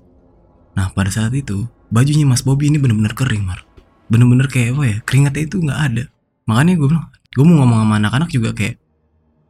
Nah, 0.78 0.94
pada 0.94 1.10
saat 1.10 1.34
itu, 1.34 1.66
bajunya 1.90 2.30
Mas 2.30 2.46
Bobby 2.46 2.70
ini 2.70 2.78
bener-bener 2.78 3.18
kering, 3.18 3.42
Mar. 3.42 3.66
Bener-bener 4.14 4.46
kayak 4.46 4.78
apa 4.78 4.84
ya, 4.86 4.98
keringatnya 5.02 5.44
itu 5.50 5.58
nggak 5.58 5.80
ada. 5.82 6.04
Makanya 6.46 6.78
gue 6.78 6.88
bilang, 6.94 7.10
gue 7.10 7.46
mau 7.50 7.66
ngomong 7.66 7.80
sama 7.82 7.94
anak-anak 7.98 8.30
juga 8.30 8.50
kayak 8.54 8.78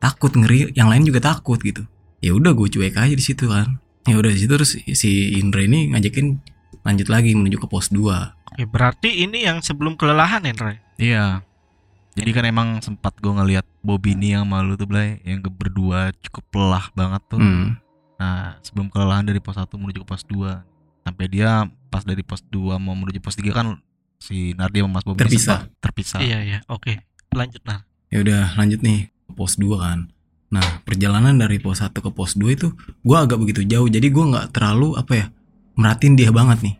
takut 0.04 0.36
ngeri, 0.36 0.76
yang 0.76 0.92
lain 0.92 1.08
juga 1.08 1.24
takut 1.24 1.56
gitu. 1.64 1.88
Ya 2.20 2.36
udah 2.36 2.52
gue 2.52 2.68
cuek 2.68 3.00
aja 3.00 3.16
di 3.16 3.24
situ 3.24 3.48
kan. 3.48 3.80
Ya 4.04 4.20
udah 4.20 4.28
di 4.28 4.40
situ 4.44 4.52
terus 4.52 4.76
si 4.76 5.40
Indra 5.40 5.64
ini 5.64 5.96
ngajakin 5.96 6.44
lanjut 6.84 7.08
lagi 7.08 7.32
menuju 7.32 7.64
ke 7.64 7.68
pos 7.72 7.88
2. 7.88 8.04
Oke, 8.52 8.64
berarti 8.68 9.24
ini 9.24 9.48
yang 9.48 9.64
sebelum 9.64 9.96
kelelahan 9.96 10.44
ya, 10.44 10.52
Indra? 10.52 10.72
Iya. 11.00 11.26
Jadi 12.14 12.30
kan 12.36 12.46
emang 12.46 12.68
sempat 12.84 13.16
gue 13.18 13.32
ngeliat 13.32 13.66
Bobby 13.82 14.14
ini 14.14 14.38
yang 14.38 14.46
malu 14.46 14.78
tuh 14.78 14.86
Blay 14.86 15.24
yang 15.26 15.42
ke- 15.42 15.50
berdua 15.50 16.14
cukup 16.22 16.46
lelah 16.62 16.86
banget 16.94 17.22
tuh. 17.32 17.42
Hmm. 17.42 17.80
Nah, 18.22 18.60
sebelum 18.62 18.92
kelelahan 18.94 19.26
dari 19.26 19.40
pos 19.42 19.58
1 19.58 19.72
menuju 19.80 20.04
ke 20.04 20.08
pos 20.08 20.22
2. 20.28 20.62
Sampai 21.08 21.26
dia 21.32 21.66
pas 21.90 22.04
dari 22.06 22.22
pos 22.22 22.44
2 22.52 22.78
mau 22.78 22.94
menuju 22.94 23.18
pos 23.24 23.40
3 23.40 23.50
kan 23.56 23.80
si 24.22 24.54
Nardi 24.54 24.84
sama 24.84 25.00
Mas 25.00 25.04
Bobby 25.08 25.26
Terpisah. 25.26 25.68
terpisah. 25.82 26.20
Iya 26.22 26.40
iya, 26.44 26.60
oke. 26.70 27.02
Lanjut 27.34 27.64
nah. 27.66 27.82
ya 28.14 28.22
udah 28.22 28.54
lanjut 28.62 28.86
nih 28.86 29.10
pos 29.32 29.56
2 29.56 29.80
kan. 29.80 30.12
Nah 30.52 30.84
perjalanan 30.84 31.40
dari 31.40 31.58
pos 31.64 31.80
1 31.80 31.96
ke 31.96 32.10
pos 32.12 32.36
2 32.36 32.52
itu 32.52 32.68
gua 33.02 33.24
agak 33.24 33.40
begitu 33.40 33.64
jauh. 33.64 33.88
Jadi 33.88 34.12
gua 34.12 34.26
nggak 34.36 34.48
terlalu 34.52 35.00
apa 35.00 35.14
ya 35.16 35.26
merhatiin 35.78 36.14
dia 36.18 36.30
banget 36.30 36.62
nih. 36.62 36.76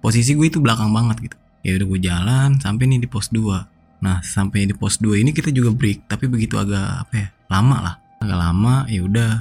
Posisi 0.00 0.36
gue 0.36 0.46
itu 0.52 0.60
belakang 0.60 0.92
banget 0.92 1.30
gitu. 1.30 1.36
Ya 1.64 1.80
udah 1.80 1.86
gue 1.88 2.00
jalan 2.04 2.48
sampai 2.60 2.84
nih 2.84 3.00
di 3.04 3.08
pos 3.08 3.32
2 3.32 3.72
nah 4.04 4.20
sampai 4.20 4.68
di 4.68 4.76
pos 4.76 5.00
2 5.00 5.16
ini 5.16 5.32
kita 5.32 5.48
juga 5.48 5.72
break 5.72 6.12
tapi 6.12 6.28
begitu 6.28 6.60
agak 6.60 7.08
apa 7.08 7.14
ya 7.16 7.28
lama 7.48 7.76
lah. 7.80 7.94
Agak 8.20 8.38
lama 8.38 8.74
ya 8.88 9.00
udah. 9.00 9.32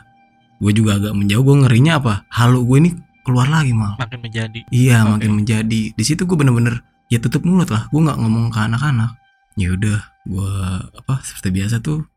Gue 0.64 0.72
juga 0.72 0.95
agak 0.95 1.14
menjauh. 1.20 1.43
Gue 1.43 1.56
ngerinya 1.68 1.99
apa? 1.99 2.24
Halu 2.32 2.64
gue 2.64 2.78
ini 2.80 2.91
keluar 3.28 3.51
lagi 3.51 3.76
mal. 3.76 3.99
Makin 3.99 4.20
menjadi. 4.24 4.60
Iya 4.72 5.04
Oke. 5.04 5.20
makin 5.20 5.32
menjadi. 5.43 5.82
Di 5.91 6.04
situ 6.04 6.24
gue 6.24 6.38
bener-bener 6.39 6.80
ya 7.12 7.20
tutup 7.20 7.43
mulut 7.43 7.68
lah. 7.68 7.91
Gue 7.91 7.99
nggak 8.08 8.20
ngomong 8.24 8.47
ke 8.56 8.60
anak-anak. 8.64 9.20
Ya 9.54 9.70
udah, 9.70 9.99
gue 10.26 10.54
apa 10.97 11.22
seperti 11.22 11.54
biasa 11.54 11.78
tuh 11.84 12.10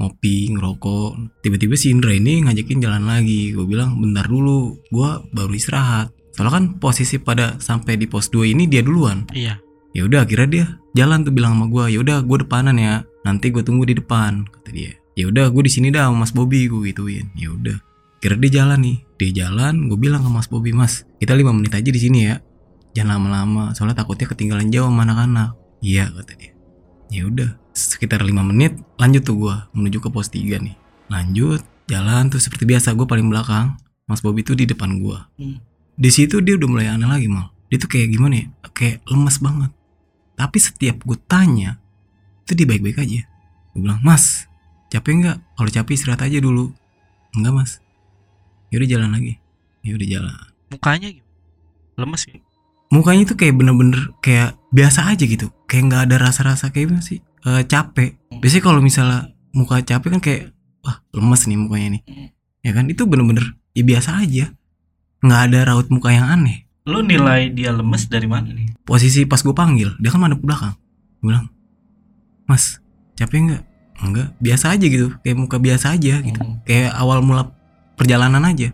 ngopi 0.00 0.48
ngerokok. 0.56 1.44
Tiba-tiba 1.44 1.76
si 1.76 1.92
Indra 1.92 2.16
ini 2.16 2.40
ngajakin 2.48 2.80
jalan 2.80 3.04
lagi. 3.04 3.52
Gue 3.52 3.68
bilang 3.68 4.00
bentar 4.00 4.24
dulu, 4.24 4.80
gue 4.88 5.10
baru 5.36 5.52
istirahat. 5.52 6.10
Soalnya 6.32 6.52
kan 6.56 6.64
posisi 6.80 7.20
pada 7.20 7.60
sampai 7.60 8.00
di 8.00 8.08
pos 8.08 8.32
2 8.32 8.56
ini 8.56 8.64
dia 8.64 8.80
duluan. 8.80 9.28
Iya. 9.36 9.60
Ya 9.92 10.02
udah, 10.06 10.24
akhirnya 10.24 10.48
dia 10.48 10.64
jalan 10.96 11.26
tuh 11.26 11.34
bilang 11.36 11.60
sama 11.60 11.66
gue. 11.68 11.84
Ya 11.92 11.98
udah, 12.00 12.24
gue 12.24 12.38
depanan 12.40 12.80
ya. 12.80 13.04
Nanti 13.28 13.52
gue 13.52 13.60
tunggu 13.60 13.84
di 13.84 14.00
depan, 14.00 14.48
kata 14.48 14.70
dia. 14.72 14.96
Ya 15.18 15.28
udah, 15.28 15.52
gue 15.52 15.62
di 15.66 15.72
sini 15.72 15.92
dah 15.92 16.08
sama 16.08 16.24
Mas 16.24 16.32
Bobby 16.32 16.70
gue 16.70 16.80
gituin. 16.88 17.28
Ya 17.36 17.52
udah. 17.52 17.76
Kira 18.22 18.40
dia 18.40 18.62
jalan 18.62 18.80
nih. 18.80 18.96
Dia 19.20 19.44
jalan, 19.44 19.92
gue 19.92 19.98
bilang 20.00 20.24
ke 20.24 20.30
Mas 20.32 20.48
Bobby, 20.48 20.72
Mas, 20.72 21.04
kita 21.20 21.36
lima 21.36 21.52
menit 21.52 21.76
aja 21.76 21.90
di 21.92 22.00
sini 22.00 22.24
ya. 22.24 22.40
Jangan 22.96 23.20
lama-lama, 23.20 23.76
soalnya 23.76 24.00
takutnya 24.00 24.30
ketinggalan 24.32 24.72
jauh 24.72 24.88
sama 24.88 25.04
anak-anak. 25.04 25.52
Iya, 25.84 26.08
kata 26.08 26.32
dia. 26.40 26.49
Ya 27.10 27.26
udah, 27.26 27.58
sekitar 27.74 28.22
lima 28.22 28.46
menit 28.46 28.78
lanjut 28.96 29.22
tuh 29.26 29.36
gue 29.36 29.54
menuju 29.74 29.98
ke 29.98 30.08
pos 30.08 30.30
3 30.30 30.62
nih. 30.62 30.76
Lanjut, 31.10 31.62
jalan 31.90 32.30
tuh 32.30 32.38
seperti 32.38 32.64
biasa 32.64 32.94
gue 32.94 33.06
paling 33.06 33.26
belakang. 33.26 33.74
Mas 34.06 34.22
Bobby 34.22 34.42
tuh 34.42 34.58
di 34.58 34.66
depan 34.66 34.98
gue. 35.02 35.18
Hmm. 35.38 35.58
Di 35.94 36.10
situ 36.10 36.38
dia 36.42 36.54
udah 36.58 36.68
mulai 36.70 36.86
aneh 36.90 37.06
lagi 37.06 37.26
mal. 37.26 37.50
Dia 37.70 37.78
tuh 37.78 37.90
kayak 37.90 38.10
gimana 38.14 38.34
ya? 38.42 38.46
Kayak 38.70 39.02
lemes 39.06 39.36
banget. 39.38 39.70
Tapi 40.34 40.58
setiap 40.58 40.96
gue 41.04 41.18
tanya, 41.28 41.78
itu 42.46 42.56
dia 42.56 42.66
baik-baik 42.66 42.98
aja. 43.02 43.20
Gue 43.74 43.80
bilang, 43.84 44.00
Mas, 44.02 44.50
capek 44.90 45.22
nggak? 45.22 45.38
Kalau 45.54 45.70
capek 45.70 45.94
istirahat 45.94 46.22
aja 46.26 46.38
dulu. 46.42 46.74
enggak 47.30 47.54
mas 47.54 47.72
ya 48.70 48.78
udah 48.78 48.88
jalan 48.90 49.10
lagi 49.14 49.34
ya 49.82 49.92
udah 49.98 50.08
jalan 50.08 50.34
Mukanya? 50.70 51.10
Lemes 51.98 52.22
ya? 52.30 52.38
Mukanya 52.90 53.24
tuh 53.30 53.38
kayak 53.38 53.54
bener-bener 53.56 54.12
kayak 54.20 54.58
biasa 54.74 55.06
aja 55.08 55.24
gitu. 55.24 55.48
Kayak 55.70 55.82
nggak 55.90 56.02
ada 56.10 56.16
rasa-rasa 56.18 56.74
kayak 56.74 56.90
gimana 56.90 57.02
sih? 57.02 57.22
Eh, 57.46 57.62
capek. 57.64 58.18
Biasanya 58.42 58.64
kalau 58.66 58.80
misalnya 58.82 59.32
muka 59.54 59.80
capek 59.80 60.08
kan 60.18 60.20
kayak 60.20 60.42
wah 60.84 61.00
lemes 61.14 61.42
nih 61.46 61.58
mukanya 61.58 61.88
nih. 61.98 62.02
Ya 62.66 62.70
kan? 62.76 62.90
Itu 62.90 63.06
bener-bener 63.06 63.56
ya 63.72 63.82
biasa 63.86 64.20
aja. 64.20 64.52
Nggak 65.24 65.40
ada 65.48 65.58
raut 65.72 65.86
muka 65.88 66.10
yang 66.12 66.26
aneh. 66.28 66.66
Lu 66.84 67.00
nilai 67.06 67.54
dia 67.54 67.70
lemes 67.70 68.10
dari 68.10 68.26
mana 68.26 68.50
nih? 68.50 68.74
posisi 68.90 69.22
pas 69.22 69.38
gue 69.38 69.54
panggil 69.54 69.94
dia 70.02 70.10
kan 70.10 70.26
ke 70.26 70.42
belakang. 70.42 70.74
Gue 71.22 71.30
bilang 71.30 71.46
mas 72.50 72.82
capek 73.14 73.38
nggak? 73.46 73.62
Enggak 74.00 74.28
biasa 74.42 74.74
aja 74.74 74.86
gitu. 74.90 75.14
Kayak 75.22 75.36
muka 75.38 75.56
biasa 75.62 75.94
aja 75.94 76.18
gitu. 76.18 76.40
Kayak 76.66 76.98
awal 76.98 77.22
mula 77.22 77.54
perjalanan 77.94 78.42
aja 78.48 78.72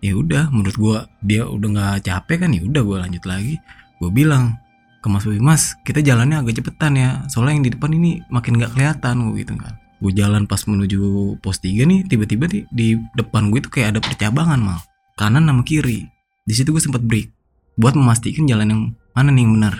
ya 0.00 0.16
udah 0.16 0.48
menurut 0.52 0.76
gua 0.76 0.98
dia 1.20 1.44
udah 1.44 1.68
nggak 1.70 2.08
capek 2.08 2.48
kan 2.48 2.50
ya 2.52 2.62
udah 2.64 2.82
gua 2.82 2.96
lanjut 3.04 3.24
lagi. 3.28 3.56
Gue 4.00 4.08
bilang 4.08 4.56
ke 5.04 5.08
Mas 5.12 5.28
Bobi 5.28 5.40
Mas 5.44 5.76
kita 5.84 6.00
jalannya 6.00 6.40
agak 6.40 6.60
cepetan 6.60 6.96
ya 6.96 7.24
soalnya 7.28 7.60
yang 7.60 7.64
di 7.68 7.72
depan 7.76 7.92
ini 7.92 8.24
makin 8.32 8.56
nggak 8.56 8.72
kelihatan 8.72 9.14
gue 9.28 9.44
gitu 9.44 9.54
kan. 9.60 9.76
Gue 10.00 10.12
jalan 10.16 10.48
pas 10.48 10.64
menuju 10.64 11.36
pos 11.44 11.60
3 11.60 11.84
nih 11.84 12.08
tiba-tiba 12.08 12.48
di, 12.48 12.64
di 12.72 12.96
depan 13.12 13.52
gue 13.52 13.60
tuh 13.60 13.68
kayak 13.68 13.96
ada 13.96 14.00
percabangan 14.00 14.56
mal. 14.56 14.80
Kanan 15.20 15.44
sama 15.44 15.60
kiri. 15.60 16.08
Di 16.48 16.56
situ 16.56 16.72
gue 16.72 16.80
sempat 16.80 17.04
break 17.04 17.28
buat 17.76 17.92
memastikan 17.92 18.48
jalan 18.48 18.66
yang 18.72 18.82
mana 19.12 19.28
nih 19.36 19.44
yang 19.44 19.52
benar 19.60 19.74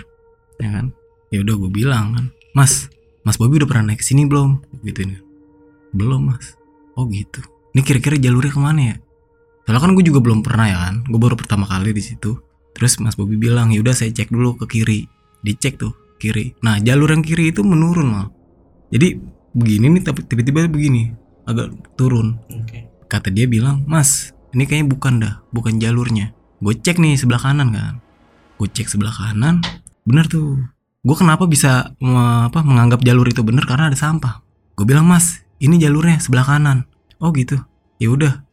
ya 0.61 0.69
kan? 0.69 0.85
Ya 1.33 1.41
udah 1.41 1.55
gue 1.57 1.71
bilang 1.73 2.05
kan 2.13 2.25
Mas 2.53 2.93
Mas 3.25 3.41
Bobi 3.41 3.57
udah 3.57 3.69
pernah 3.69 3.89
naik 3.89 4.05
sini 4.05 4.29
belum? 4.29 4.61
Gitu 4.85 5.01
nih 5.01 5.17
belum 5.97 6.29
mas. 6.29 6.55
Oh 6.93 7.09
gitu. 7.09 7.41
Ini 7.73 7.81
kira-kira 7.81 8.21
jalurnya 8.21 8.53
ke 8.53 8.61
mana 8.61 8.81
ya 8.93 8.95
soalnya 9.71 9.87
kan 9.87 9.95
gue 9.95 10.03
juga 10.03 10.19
belum 10.19 10.43
pernah 10.43 10.67
ya 10.67 10.77
kan. 10.83 11.07
Gue 11.07 11.15
baru 11.15 11.39
pertama 11.39 11.63
kali 11.63 11.95
di 11.95 12.03
situ. 12.03 12.35
Terus 12.75 12.99
Mas 12.99 13.15
Bobi 13.15 13.39
bilang 13.39 13.71
yaudah 13.71 13.95
saya 13.95 14.11
cek 14.11 14.27
dulu 14.27 14.59
ke 14.59 14.67
kiri. 14.67 15.07
Dicek 15.47 15.79
tuh 15.79 15.95
kiri. 16.19 16.51
Nah 16.59 16.75
jalur 16.83 17.07
yang 17.07 17.23
kiri 17.23 17.55
itu 17.55 17.63
menurun 17.63 18.07
mal. 18.11 18.27
Jadi 18.91 19.15
begini 19.55 19.95
nih 19.95 20.03
tapi 20.03 20.27
tiba-tiba 20.27 20.67
begini 20.67 21.15
agak 21.47 21.71
turun. 21.95 22.35
Oke. 22.51 22.91
kata 23.07 23.27
dia 23.27 23.43
bilang 23.43 23.83
mas 23.87 24.31
ini 24.51 24.67
kayaknya 24.67 24.87
bukan 24.91 25.13
dah 25.23 25.33
bukan 25.55 25.79
jalurnya. 25.79 26.35
Gue 26.59 26.75
cek 26.75 26.99
nih 26.99 27.15
sebelah 27.15 27.39
kanan 27.39 27.71
kan. 27.71 28.03
Gue 28.59 28.67
cek 28.67 28.91
sebelah 28.91 29.15
kanan 29.15 29.63
bener 30.03 30.27
tuh. 30.27 30.59
Gue 30.99 31.15
kenapa 31.15 31.47
bisa 31.47 31.95
me- 32.03 32.51
apa 32.51 32.59
menganggap 32.59 33.07
jalur 33.07 33.23
itu 33.23 33.39
bener? 33.39 33.63
Karena 33.63 33.87
ada 33.87 33.95
sampah. 33.95 34.43
Gue 34.75 34.83
bilang 34.83 35.07
mas 35.07 35.47
ini 35.63 35.79
jalurnya 35.79 36.19
sebelah 36.19 36.43
kanan. 36.43 36.83
Oh 37.23 37.31
gitu. 37.31 37.55
Ya 38.03 38.11
udah 38.11 38.43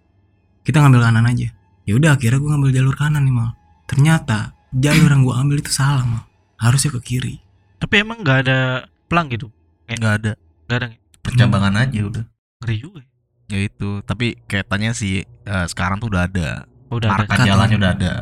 kita 0.69 0.85
ngambil 0.85 1.01
kanan 1.01 1.25
aja. 1.25 1.49
Ya 1.89 1.97
udah 1.97 2.21
akhirnya 2.21 2.37
gue 2.45 2.51
ngambil 2.53 2.71
jalur 2.77 2.93
kanan 2.93 3.25
nih 3.25 3.33
mal. 3.33 3.57
Ternyata 3.89 4.53
jalur 4.77 5.09
yang 5.09 5.25
gue 5.25 5.33
ambil 5.33 5.57
itu 5.65 5.73
salah 5.73 6.05
mal. 6.05 6.29
Harusnya 6.61 6.93
ke 6.93 7.01
kiri. 7.01 7.41
Tapi 7.81 8.05
emang 8.05 8.21
nggak 8.21 8.39
ada 8.45 8.85
pelang 9.09 9.33
gitu? 9.33 9.49
nggak 9.89 10.15
ada. 10.21 10.33
Nggak 10.69 10.77
ada. 10.77 10.89
percabangan 11.25 11.75
aja 11.89 12.01
udah. 12.05 12.25
Ngeri 12.61 12.77
juga. 12.85 13.01
ya. 13.49 13.59
itu. 13.65 14.05
Tapi 14.05 14.37
kayaknya 14.45 14.93
sih 14.93 15.25
eh, 15.25 15.67
sekarang 15.73 16.05
tuh 16.05 16.13
udah 16.13 16.29
ada. 16.29 16.69
Oh, 16.93 17.01
udah 17.01 17.17
marka 17.17 17.41
ada. 17.41 17.49
jalannya 17.49 17.77
udah 17.81 17.93
ada. 17.97 18.13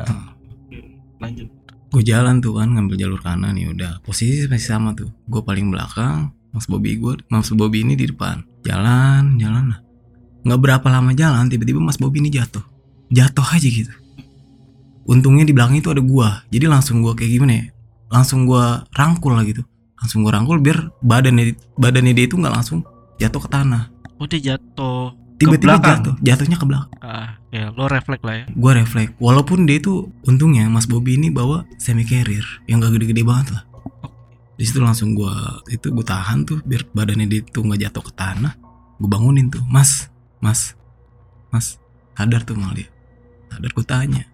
Lanjut. 1.19 1.51
gue 1.87 2.03
jalan 2.03 2.43
tuh 2.43 2.59
kan 2.59 2.67
ngambil 2.67 2.95
jalur 2.95 3.19
kanan 3.19 3.59
ya 3.59 3.67
udah. 3.75 3.99
Posisi 4.07 4.47
masih 4.47 4.71
sama 4.71 4.95
tuh. 4.95 5.11
Gue 5.27 5.43
paling 5.43 5.67
belakang 5.67 6.31
mas 6.55 6.63
Bobby 6.71 6.95
gue 6.95 7.19
mas 7.27 7.51
Bobby 7.51 7.83
ini 7.83 7.99
di 7.99 8.07
depan. 8.07 8.39
Jalan 8.63 9.35
jalan 9.35 9.75
lah 9.75 9.86
nggak 10.47 10.59
berapa 10.63 10.87
lama 10.87 11.11
jalan 11.11 11.51
tiba-tiba 11.51 11.83
mas 11.83 11.99
Bobby 11.99 12.23
ini 12.23 12.31
jatuh. 12.31 12.63
Jatuh 13.11 13.43
aja 13.43 13.67
gitu. 13.67 13.91
Untungnya 15.07 15.43
di 15.43 15.51
belakang 15.51 15.79
itu 15.79 15.91
ada 15.91 15.99
gua. 15.99 16.43
Jadi 16.47 16.65
langsung 16.67 17.03
gua 17.03 17.11
kayak 17.15 17.31
gimana 17.35 17.53
ya? 17.59 17.65
Langsung 18.07 18.47
gua 18.47 18.87
rangkul 18.95 19.35
lah 19.35 19.43
gitu. 19.43 19.63
Langsung 19.99 20.23
gua 20.23 20.39
rangkul 20.39 20.63
biar 20.63 20.91
badannya 21.03 21.55
badannya 21.75 22.15
dia 22.15 22.25
itu 22.27 22.39
nggak 22.39 22.55
langsung 22.55 22.87
jatuh 23.19 23.43
ke 23.43 23.49
tanah. 23.51 23.91
Oh, 24.17 24.25
dia 24.25 24.55
jatuh. 24.55 25.13
tiba-tiba 25.37 25.77
jatuh. 25.77 26.15
Jatuhnya 26.25 26.57
ke 26.57 26.65
belakang. 26.65 26.89
Ah, 26.97 27.37
ya 27.53 27.69
lo 27.69 27.85
refleks 27.85 28.25
lah 28.25 28.41
ya. 28.41 28.45
gue 28.49 28.71
refleks. 28.73 29.13
Walaupun 29.21 29.69
dia 29.69 29.77
itu 29.77 30.09
untungnya 30.25 30.65
Mas 30.65 30.89
Bobby 30.89 31.13
ini 31.13 31.29
bawa 31.29 31.61
semi 31.77 32.01
carrier 32.01 32.41
yang 32.65 32.81
gak 32.81 32.97
gede-gede 32.97 33.21
banget 33.21 33.53
lah. 33.53 33.63
Di 34.57 34.65
situ 34.65 34.81
langsung 34.81 35.13
gue 35.13 35.29
itu 35.69 35.93
gue 35.93 36.01
tahan 36.01 36.41
tuh 36.41 36.57
biar 36.65 36.89
badannya 36.89 37.29
dia 37.29 37.45
tuh 37.45 37.61
nggak 37.69 37.85
jatuh 37.85 38.03
ke 38.09 38.11
tanah. 38.17 38.57
Gue 38.97 39.05
bangunin 39.05 39.53
tuh 39.53 39.61
Mas 39.69 40.09
Mas 40.43 40.77
Mas 41.49 41.81
sadar 42.17 42.43
tuh 42.43 42.57
mal 42.57 42.73
dia 42.73 42.89
sadar 43.49 43.71
gue 43.71 43.85
tanya 43.87 44.25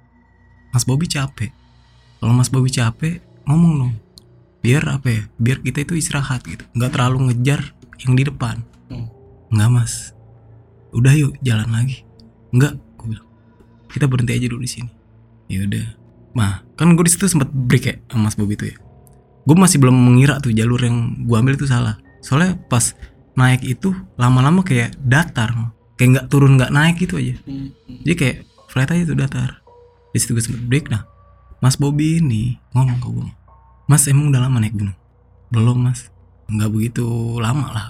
Mas 0.74 0.90
Bobby 0.90 1.06
capek? 1.06 1.54
Kalau 2.18 2.34
Mas 2.34 2.50
Bobby 2.50 2.74
capek 2.74 3.22
ngomong 3.46 3.74
dong. 3.78 3.94
Biar 4.66 4.82
apa 4.90 5.08
ya? 5.14 5.22
Biar 5.38 5.62
kita 5.62 5.86
itu 5.86 5.94
istirahat 5.94 6.42
gitu. 6.50 6.66
Nggak 6.74 6.98
terlalu 6.98 7.30
ngejar 7.30 7.78
yang 8.02 8.18
di 8.18 8.26
depan. 8.26 8.66
Hmm. 8.90 9.08
nggak 9.54 9.70
mas. 9.70 10.18
Udah 10.90 11.14
yuk 11.14 11.38
jalan 11.46 11.70
lagi. 11.70 12.02
Nggak 12.50 12.74
gue 12.74 13.08
bilang. 13.14 13.30
Kita 13.86 14.10
berhenti 14.10 14.34
aja 14.34 14.48
dulu 14.50 14.66
di 14.66 14.72
sini. 14.74 14.92
Ya 15.46 15.62
udah. 15.62 15.86
Mah 16.34 16.66
kan 16.74 16.98
gue 16.98 17.06
di 17.06 17.14
situ 17.14 17.30
sempat 17.30 17.54
break 17.54 17.86
ya 17.86 17.96
sama 18.10 18.34
Mas 18.34 18.34
Bobi 18.34 18.58
itu 18.58 18.74
ya? 18.74 18.78
Gue 19.46 19.54
masih 19.54 19.78
belum 19.78 19.94
mengira 19.94 20.42
tuh 20.42 20.50
jalur 20.58 20.82
yang 20.82 21.22
gue 21.22 21.38
ambil 21.38 21.54
itu 21.54 21.70
salah. 21.70 22.02
Soalnya 22.26 22.58
pas 22.66 22.98
naik 23.38 23.62
itu 23.62 23.94
lama-lama 24.18 24.66
kayak 24.66 24.98
datar 25.06 25.54
kayak 26.04 26.20
nggak 26.20 26.28
turun 26.28 26.60
nggak 26.60 26.76
naik 26.76 27.00
gitu 27.00 27.16
aja. 27.16 27.40
Jadi 28.04 28.16
kayak 28.20 28.38
flat 28.68 28.92
aja 28.92 29.08
tuh 29.08 29.16
datar. 29.16 29.64
Di 30.12 30.20
situ 30.20 30.36
gue 30.36 30.44
sempet 30.44 30.68
break 30.68 30.86
nah 30.92 31.08
Mas 31.64 31.80
Bobi 31.80 32.20
ini 32.20 32.60
ngomong 32.76 33.00
ke 33.00 33.08
gue 33.08 33.32
Mas 33.88 34.04
emang 34.12 34.36
udah 34.36 34.44
lama 34.44 34.60
naik 34.60 34.76
gunung? 34.76 35.00
Belum 35.48 35.80
mas. 35.80 36.12
Nggak 36.52 36.70
begitu 36.76 37.08
lama 37.40 37.72
lah. 37.72 37.88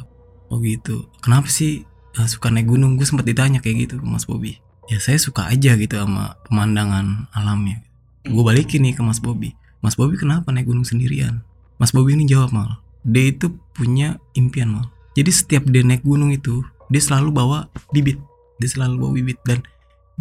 Oh 0.54 0.62
gitu. 0.62 1.10
Kenapa 1.26 1.50
sih 1.50 1.82
eh, 2.14 2.28
suka 2.30 2.54
naik 2.54 2.70
gunung? 2.70 3.02
Gue 3.02 3.10
sempat 3.10 3.26
ditanya 3.26 3.58
kayak 3.58 3.90
gitu 3.90 3.98
ke 3.98 4.06
Mas 4.06 4.30
Bobi 4.30 4.62
ya 4.92 5.00
saya 5.00 5.16
suka 5.16 5.48
aja 5.48 5.74
gitu 5.74 5.96
sama 5.98 6.38
pemandangan 6.46 7.32
alamnya. 7.34 7.82
Gue 8.30 8.44
balikin 8.46 8.86
nih 8.86 8.94
ke 8.94 9.02
Mas 9.02 9.18
Bobi 9.18 9.58
Mas 9.82 9.98
Bobi 9.98 10.22
kenapa 10.22 10.54
naik 10.54 10.70
gunung 10.70 10.86
sendirian? 10.86 11.42
Mas 11.82 11.90
Bobi 11.90 12.14
ini 12.14 12.30
jawab 12.30 12.54
mal 12.54 12.84
dia 13.04 13.36
itu 13.36 13.52
punya 13.76 14.16
impian 14.32 14.72
mal. 14.72 14.88
Jadi 15.14 15.30
setiap 15.30 15.68
dia 15.68 15.84
naik 15.84 16.02
gunung 16.08 16.32
itu 16.32 16.64
dia 16.94 17.02
selalu 17.02 17.34
bawa 17.34 17.66
bibit 17.90 18.22
dia 18.62 18.70
selalu 18.70 19.02
bawa 19.02 19.12
bibit 19.18 19.42
dan 19.50 19.66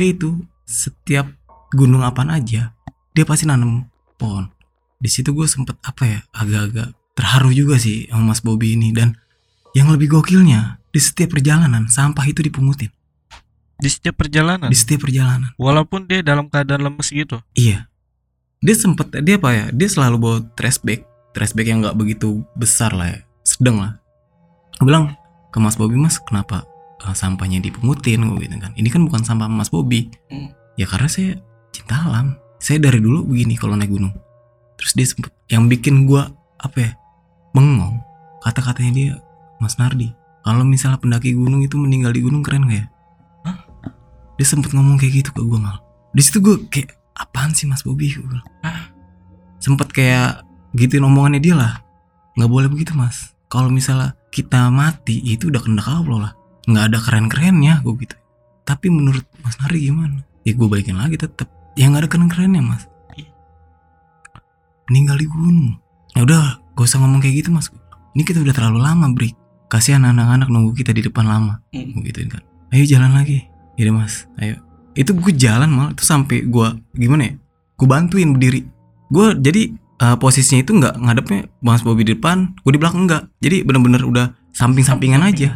dia 0.01 0.17
itu 0.17 0.41
setiap 0.65 1.29
gunung 1.77 2.01
apaan 2.01 2.33
aja 2.33 2.73
dia 3.13 3.25
pasti 3.29 3.45
nanam 3.45 3.85
pohon 4.17 4.49
di 4.97 5.13
situ 5.13 5.37
gue 5.37 5.45
sempet 5.45 5.77
apa 5.85 6.03
ya 6.09 6.19
agak-agak 6.33 6.97
terharu 7.13 7.53
juga 7.53 7.77
sih 7.77 8.09
sama 8.09 8.33
Mas 8.33 8.41
Bobi 8.41 8.73
ini 8.81 8.97
dan 8.97 9.21
yang 9.77 9.93
lebih 9.93 10.17
gokilnya 10.17 10.81
di 10.93 11.01
setiap 11.01 11.37
perjalanan 11.37 11.89
sampah 11.89 12.25
itu 12.25 12.41
dipungutin 12.45 12.89
Di 13.83 13.89
setiap 13.91 14.21
perjalanan. 14.21 14.71
di 14.71 14.79
setiap 14.79 15.05
perjalanan 15.05 15.53
Walaupun 15.59 16.07
dia 16.07 16.23
dalam 16.23 16.47
keadaan 16.47 16.87
lemes 16.87 17.11
gitu. 17.11 17.43
Iya. 17.59 17.91
Dia 18.63 18.77
sempet 18.79 19.11
dia 19.27 19.43
apa 19.43 19.51
ya? 19.51 19.67
Dia 19.75 19.89
selalu 19.91 20.17
bawa 20.23 20.39
trash 20.55 20.79
bag, 20.87 21.03
trash 21.35 21.51
bag 21.51 21.67
yang 21.67 21.83
nggak 21.83 21.99
begitu 21.99 22.47
besar 22.55 22.95
lah 22.95 23.11
ya, 23.11 23.21
sedang 23.43 23.83
lah. 23.83 23.93
Gue 24.79 24.87
bilang 24.87 25.19
ke 25.53 25.59
Mas 25.61 25.77
Bobi 25.77 26.01
Mas 26.01 26.17
kenapa 26.17 26.65
uh, 27.05 27.15
sampahnya 27.15 27.61
dipungutin 27.61 28.25
gue 28.25 28.49
gitu 28.49 28.57
kan? 28.57 28.73
Ini 28.73 28.89
kan 28.89 29.05
bukan 29.05 29.23
sampah 29.23 29.47
Mas 29.53 29.69
Bobi. 29.69 30.09
Hmm. 30.33 30.51
Ya 30.81 30.89
karena 30.89 31.07
saya 31.13 31.37
cinta 31.71 32.01
alam. 32.01 32.41
Saya 32.57 32.81
dari 32.81 33.03
dulu 33.03 33.29
begini 33.29 33.61
kalau 33.61 33.77
naik 33.77 33.93
gunung. 33.93 34.15
Terus 34.81 34.93
dia 34.97 35.07
sempet 35.07 35.31
yang 35.53 35.69
bikin 35.69 36.09
gue 36.09 36.23
apa 36.57 36.77
ya? 36.81 36.91
Bengong. 37.53 38.01
Kata-katanya 38.41 38.93
dia 38.97 39.11
Mas 39.61 39.77
Nardi. 39.77 40.15
Kalau 40.43 40.67
misalnya 40.67 40.99
pendaki 40.99 41.37
gunung 41.37 41.63
itu 41.63 41.79
meninggal 41.79 42.11
di 42.11 42.23
gunung 42.25 42.43
keren 42.43 42.67
gak 42.67 42.83
ya? 42.83 42.87
Hah? 43.47 43.57
Dia 44.41 44.47
sempet 44.47 44.75
ngomong 44.75 44.99
kayak 44.99 45.23
gitu 45.23 45.31
ke 45.31 45.43
gue 45.45 45.59
mal. 45.61 45.79
Di 46.11 46.23
situ 46.25 46.43
gue 46.43 46.67
kayak 46.67 46.99
apaan 47.15 47.55
sih 47.55 47.69
Mas 47.69 47.87
Bobi? 47.87 48.11
Gue 48.11 48.27
bilang. 48.27 48.49
Sempet 49.63 49.95
kayak 49.95 50.43
gituin 50.75 51.07
omongannya 51.07 51.39
dia 51.39 51.55
lah. 51.55 51.83
Nggak 52.35 52.51
boleh 52.51 52.69
begitu 52.71 52.97
Mas. 52.99 53.37
Kalau 53.47 53.71
misalnya 53.71 54.19
kita 54.33 54.73
mati 54.73 55.21
itu 55.21 55.53
udah 55.53 55.61
kehendak 55.61 55.87
Allah 55.87 56.19
lah. 56.19 56.33
Nggak 56.65 56.85
ada 56.89 56.99
keren-kerennya 57.05 57.85
gue 57.85 57.95
gitu. 58.01 58.17
Tapi 58.65 58.89
menurut 58.89 59.29
Mas 59.45 59.61
Nari 59.61 59.93
gimana? 59.93 60.25
Ya 60.43 60.57
gue 60.57 60.67
balikin 60.67 60.97
lagi 60.97 61.21
tetep. 61.21 61.47
Ya 61.77 61.93
nggak 61.93 62.09
ada 62.09 62.11
keren-kerennya 62.11 62.65
Mas. 62.65 62.89
Meninggal 64.89 65.21
di 65.21 65.29
gunung. 65.29 65.77
Ya 66.13 66.25
udah, 66.25 66.61
gak 66.77 66.85
usah 66.85 67.01
ngomong 67.01 67.21
kayak 67.25 67.45
gitu 67.45 67.49
Mas. 67.53 67.73
Ini 68.13 68.23
kita 68.25 68.45
udah 68.45 68.53
terlalu 68.53 68.81
lama 68.83 69.07
break. 69.13 69.37
Kasihan 69.73 70.05
anak-anak 70.05 70.53
nunggu 70.53 70.77
kita 70.77 70.93
di 70.93 71.01
depan 71.01 71.25
lama. 71.25 71.65
Gue 71.73 72.03
gituin 72.05 72.29
kan. 72.29 72.45
Ayo 72.73 72.85
jalan 72.85 73.17
lagi. 73.17 73.49
Iya 73.81 73.93
Mas, 73.93 74.29
ayo. 74.41 74.61
Itu 74.93 75.17
gue 75.17 75.33
jalan 75.33 75.73
malah 75.73 75.93
itu 75.97 76.05
sampai 76.05 76.45
gue 76.45 76.67
gimana 76.93 77.33
ya? 77.33 77.35
Gue 77.81 77.89
bantuin 77.89 78.37
berdiri. 78.37 78.69
Gue 79.09 79.33
jadi 79.41 79.73
eh, 80.03 80.17
posisinya 80.19 80.61
itu 80.61 80.75
nggak 80.75 80.95
ngadepnya 80.99 81.41
Mas 81.63 81.87
Bobi 81.87 82.03
di 82.03 82.19
depan, 82.19 82.59
gue 82.59 82.73
di 82.75 82.81
belakang 82.83 83.07
enggak. 83.07 83.31
Jadi 83.39 83.63
bener-bener 83.63 84.03
udah 84.03 84.27
samping-sampingan 84.51 85.23
aja. 85.23 85.55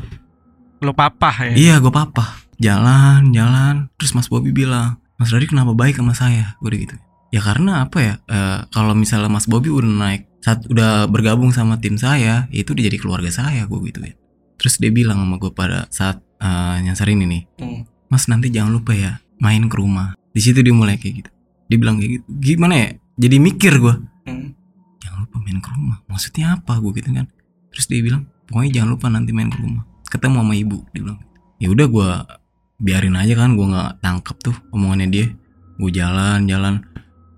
Lo 0.80 0.94
papah 0.94 1.50
ya. 1.50 1.54
Iya, 1.56 1.74
gue 1.82 1.90
papa. 1.90 2.46
jalan 2.56 3.36
jalan. 3.36 3.92
Terus 4.00 4.16
Mas 4.16 4.32
Bobby 4.32 4.48
bilang 4.48 4.96
Mas 5.20 5.28
Radit 5.28 5.52
kenapa 5.52 5.76
baik 5.76 6.00
sama 6.00 6.16
saya? 6.16 6.56
Gue 6.62 6.72
udah 6.72 6.80
gitu. 6.88 6.96
Ya 7.28 7.40
karena 7.44 7.84
apa 7.84 7.98
ya? 8.00 8.14
Eh, 8.24 8.60
kalau 8.72 8.96
misalnya 8.96 9.28
Mas 9.28 9.44
Bobby 9.44 9.68
udah 9.68 9.88
naik 9.88 10.24
saat 10.40 10.62
udah 10.70 11.04
bergabung 11.10 11.50
sama 11.50 11.76
tim 11.76 11.98
saya 11.98 12.46
itu 12.54 12.70
udah 12.72 12.84
jadi 12.86 12.96
keluarga 12.96 13.28
saya 13.28 13.66
gue 13.68 13.78
gitu 13.90 13.98
ya. 14.00 14.14
Terus 14.56 14.80
dia 14.80 14.88
bilang 14.88 15.20
sama 15.20 15.36
gue 15.36 15.52
pada 15.52 15.84
saat 15.92 16.22
eh, 16.40 16.76
nyasar 16.80 17.12
ini 17.12 17.24
nih 17.28 17.42
Hmm. 17.60 17.82
Mas 18.08 18.24
nanti 18.30 18.48
jangan 18.48 18.72
lupa 18.72 18.96
ya 18.96 19.20
main 19.36 19.68
ke 19.68 19.76
rumah. 19.76 20.16
Di 20.32 20.40
situ 20.40 20.60
dia 20.64 20.72
mulai 20.72 20.96
kayak 20.96 21.14
gitu. 21.24 21.30
Dia 21.68 21.76
bilang 21.76 21.96
kayak 22.00 22.20
gitu. 22.20 22.24
Gimana 22.56 22.74
ya? 22.76 22.88
Jadi 23.16 23.36
mikir 23.36 23.72
gue 23.80 23.94
Hmm. 24.26 24.52
jangan 24.98 25.22
lupa 25.22 25.36
main 25.38 25.58
ke 25.62 25.70
rumah. 25.70 25.98
Maksudnya 26.10 26.58
apa? 26.58 26.82
Gue 26.82 26.92
gitu 26.98 27.14
kan. 27.14 27.30
Terus 27.70 27.86
dia 27.86 28.00
bilang 28.02 28.26
pokoknya 28.50 28.82
jangan 28.82 28.90
lupa 28.98 29.06
nanti 29.06 29.30
main 29.30 29.48
ke 29.48 29.58
rumah. 29.62 29.86
Ketemu 30.10 30.36
sama 30.42 30.54
ibu 30.58 30.78
dia 30.90 31.00
bilang. 31.06 31.20
Ya 31.62 31.68
udah 31.72 31.86
gue 31.86 32.08
biarin 32.82 33.16
aja 33.16 33.32
kan 33.38 33.56
gue 33.56 33.66
nggak 33.66 34.02
tangkep 34.02 34.36
tuh 34.42 34.56
omongannya 34.74 35.08
dia. 35.08 35.26
Gue 35.78 35.90
jalan 35.94 36.44
jalan. 36.50 36.82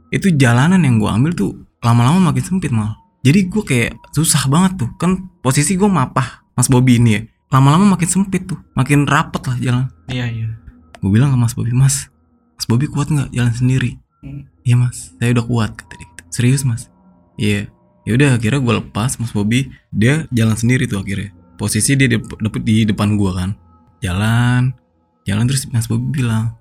Itu 0.09 0.33
jalanan 0.33 0.81
yang 0.81 0.97
gue 0.97 1.11
ambil 1.11 1.33
tuh 1.37 1.53
lama-lama 1.85 2.33
makin 2.33 2.45
sempit 2.45 2.73
mal. 2.73 2.97
Jadi 3.21 3.51
gue 3.51 3.63
kayak 3.63 3.93
susah 4.17 4.49
banget 4.49 4.81
tuh. 4.87 4.91
Kan 4.97 5.29
posisi 5.45 5.77
gue 5.77 5.91
mapah 5.91 6.49
mas 6.57 6.73
Bobby 6.73 6.97
ini 6.97 7.11
ya. 7.19 7.23
Lama-lama 7.53 7.97
makin 7.97 8.09
sempit 8.09 8.49
tuh. 8.49 8.61
Makin 8.73 9.05
rapet 9.05 9.43
lah 9.45 9.57
jalan. 9.61 9.85
Iya 10.09 10.27
iya. 10.29 10.49
gue 10.99 11.11
bilang 11.15 11.31
ke 11.31 11.39
mas 11.39 11.55
Bobby 11.55 11.71
mas 11.71 12.11
mas 12.59 12.67
Bobby 12.67 12.91
kuat 12.91 13.13
nggak? 13.13 13.31
Jalan 13.31 13.55
sendiri. 13.55 14.01
Hmm. 14.19 14.51
iya 14.67 14.75
mas. 14.75 15.15
Saya 15.21 15.31
udah 15.37 15.45
kuat 15.47 15.71
kata 15.79 15.95
dia. 15.95 16.18
Serius 16.29 16.65
mas? 16.65 16.93
Iya. 17.37 17.69
Ya 18.09 18.13
udah 18.17 18.29
akhirnya 18.41 18.61
gue 18.61 18.75
lepas 18.85 19.21
mas 19.21 19.33
Bobby. 19.33 19.69
Dia 19.93 20.25
jalan 20.33 20.57
sendiri 20.57 20.89
tuh 20.89 21.01
akhirnya. 21.01 21.33
Posisi 21.59 21.99
dia 21.99 22.09
di, 22.09 22.17
dep- 22.17 22.63
di 22.65 22.87
depan 22.89 23.19
gue 23.19 23.31
kan. 23.35 23.53
Jalan 24.01 24.73
jalan 25.29 25.45
terus 25.45 25.69
mas 25.69 25.85
Bobby 25.91 26.23
bilang 26.25 26.57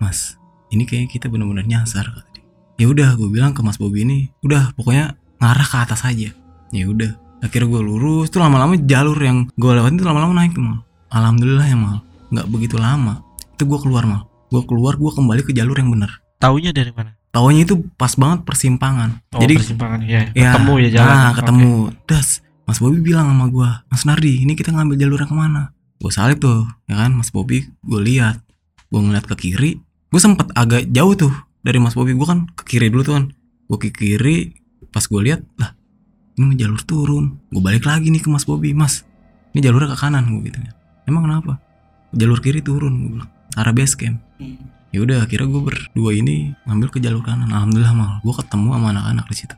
mas 0.00 0.40
ini 0.72 0.88
kayaknya 0.88 1.08
kita 1.12 1.26
benar-benar 1.28 1.68
nyasar 1.68 2.08
kata 2.08 2.36
ya 2.80 2.88
udah 2.88 3.16
gue 3.16 3.28
bilang 3.28 3.52
ke 3.52 3.60
mas 3.60 3.76
Bobby 3.76 4.04
ini 4.04 4.28
udah 4.44 4.72
pokoknya 4.76 5.16
ngarah 5.40 5.66
ke 5.68 5.76
atas 5.80 6.00
aja. 6.04 6.32
Ya 6.72 6.84
udah 6.88 7.12
akhirnya 7.44 7.68
gue 7.68 7.82
lurus. 7.84 8.28
Tuh 8.32 8.40
lama-lama 8.40 8.76
jalur 8.80 9.16
yang 9.20 9.48
gue 9.56 9.70
lewatin 9.72 10.00
tuh 10.00 10.08
lama-lama 10.08 10.32
naik 10.32 10.56
mal. 10.56 10.84
Alhamdulillah 11.12 11.66
ya 11.68 11.76
mal. 11.76 12.00
Nggak 12.32 12.46
begitu 12.52 12.76
lama. 12.80 13.20
Itu 13.56 13.64
gue 13.68 13.78
keluar 13.80 14.04
mal. 14.08 14.28
Gue 14.52 14.62
keluar 14.64 14.94
gue 14.94 15.10
kembali 15.10 15.42
ke 15.42 15.50
jalur 15.50 15.74
yang 15.74 15.90
benar 15.90 16.22
Taunya 16.38 16.70
dari 16.70 16.94
mana? 16.94 17.18
Taunya 17.36 17.68
itu 17.68 17.84
pas 18.00 18.16
banget 18.16 18.48
persimpangan. 18.48 19.20
Oh, 19.36 19.44
Jadi 19.44 19.60
persimpangan 19.60 20.00
ya. 20.08 20.32
ya, 20.32 20.56
ketemu 20.56 20.72
ya 20.80 20.88
jalan. 20.96 21.12
Nah, 21.12 21.32
ketemu. 21.36 21.72
Das, 22.08 22.40
Mas 22.64 22.80
Bobby 22.80 23.04
bilang 23.04 23.28
sama 23.28 23.52
gua, 23.52 23.84
Mas 23.92 24.08
Nardi, 24.08 24.40
ini 24.40 24.56
kita 24.56 24.72
ngambil 24.72 24.96
jalur 24.96 25.20
yang 25.20 25.28
ke 25.28 25.36
mana? 25.36 25.76
Gue 26.00 26.08
salib 26.08 26.40
tuh, 26.40 26.64
ya 26.88 26.96
kan, 26.96 27.12
Mas 27.12 27.28
Bobby. 27.28 27.68
Gue 27.84 28.00
lihat, 28.00 28.40
gue 28.88 29.00
ngeliat 29.04 29.28
ke 29.28 29.36
kiri. 29.36 29.76
Gue 30.08 30.16
sempet 30.16 30.48
agak 30.56 30.88
jauh 30.88 31.12
tuh 31.12 31.34
dari 31.60 31.76
Mas 31.76 31.92
Bobby. 31.92 32.16
Gue 32.16 32.24
kan 32.24 32.48
ke 32.56 32.64
kiri 32.64 32.88
dulu 32.88 33.04
tuh 33.04 33.20
kan. 33.20 33.24
Gue 33.68 33.78
ke 33.84 33.92
kiri, 33.92 34.56
pas 34.88 35.04
gue 35.04 35.20
lihat, 35.20 35.44
lah, 35.60 35.76
ini 36.40 36.44
mah 36.48 36.56
jalur 36.56 36.80
turun. 36.88 37.36
Gue 37.52 37.60
balik 37.60 37.84
lagi 37.84 38.08
nih 38.08 38.24
ke 38.24 38.32
Mas 38.32 38.48
Bobby, 38.48 38.72
Mas. 38.72 39.04
Ini 39.52 39.60
jalurnya 39.60 39.92
ke 39.92 40.00
kanan, 40.00 40.24
gue 40.32 40.48
gitu. 40.48 40.56
Emang 41.04 41.28
kenapa? 41.28 41.60
Jalur 42.16 42.40
kiri 42.40 42.64
turun, 42.64 42.96
gue 42.96 43.10
bilang. 43.20 43.28
Arah 43.60 43.76
base 43.76 43.92
camp. 43.92 44.24
Hmm. 44.40 44.75
Ya 44.96 45.04
udah 45.04 45.18
akhirnya 45.22 45.44
gue 45.46 45.62
berdua 45.62 46.10
ini 46.10 46.56
ngambil 46.64 46.88
ke 46.88 46.98
jalur 46.98 47.20
kanan 47.20 47.52
alhamdulillah 47.52 47.92
mal 47.92 48.12
gue 48.18 48.32
ketemu 48.32 48.68
sama 48.72 48.86
anak-anak 48.90 49.26
di 49.28 49.36
situ 49.36 49.54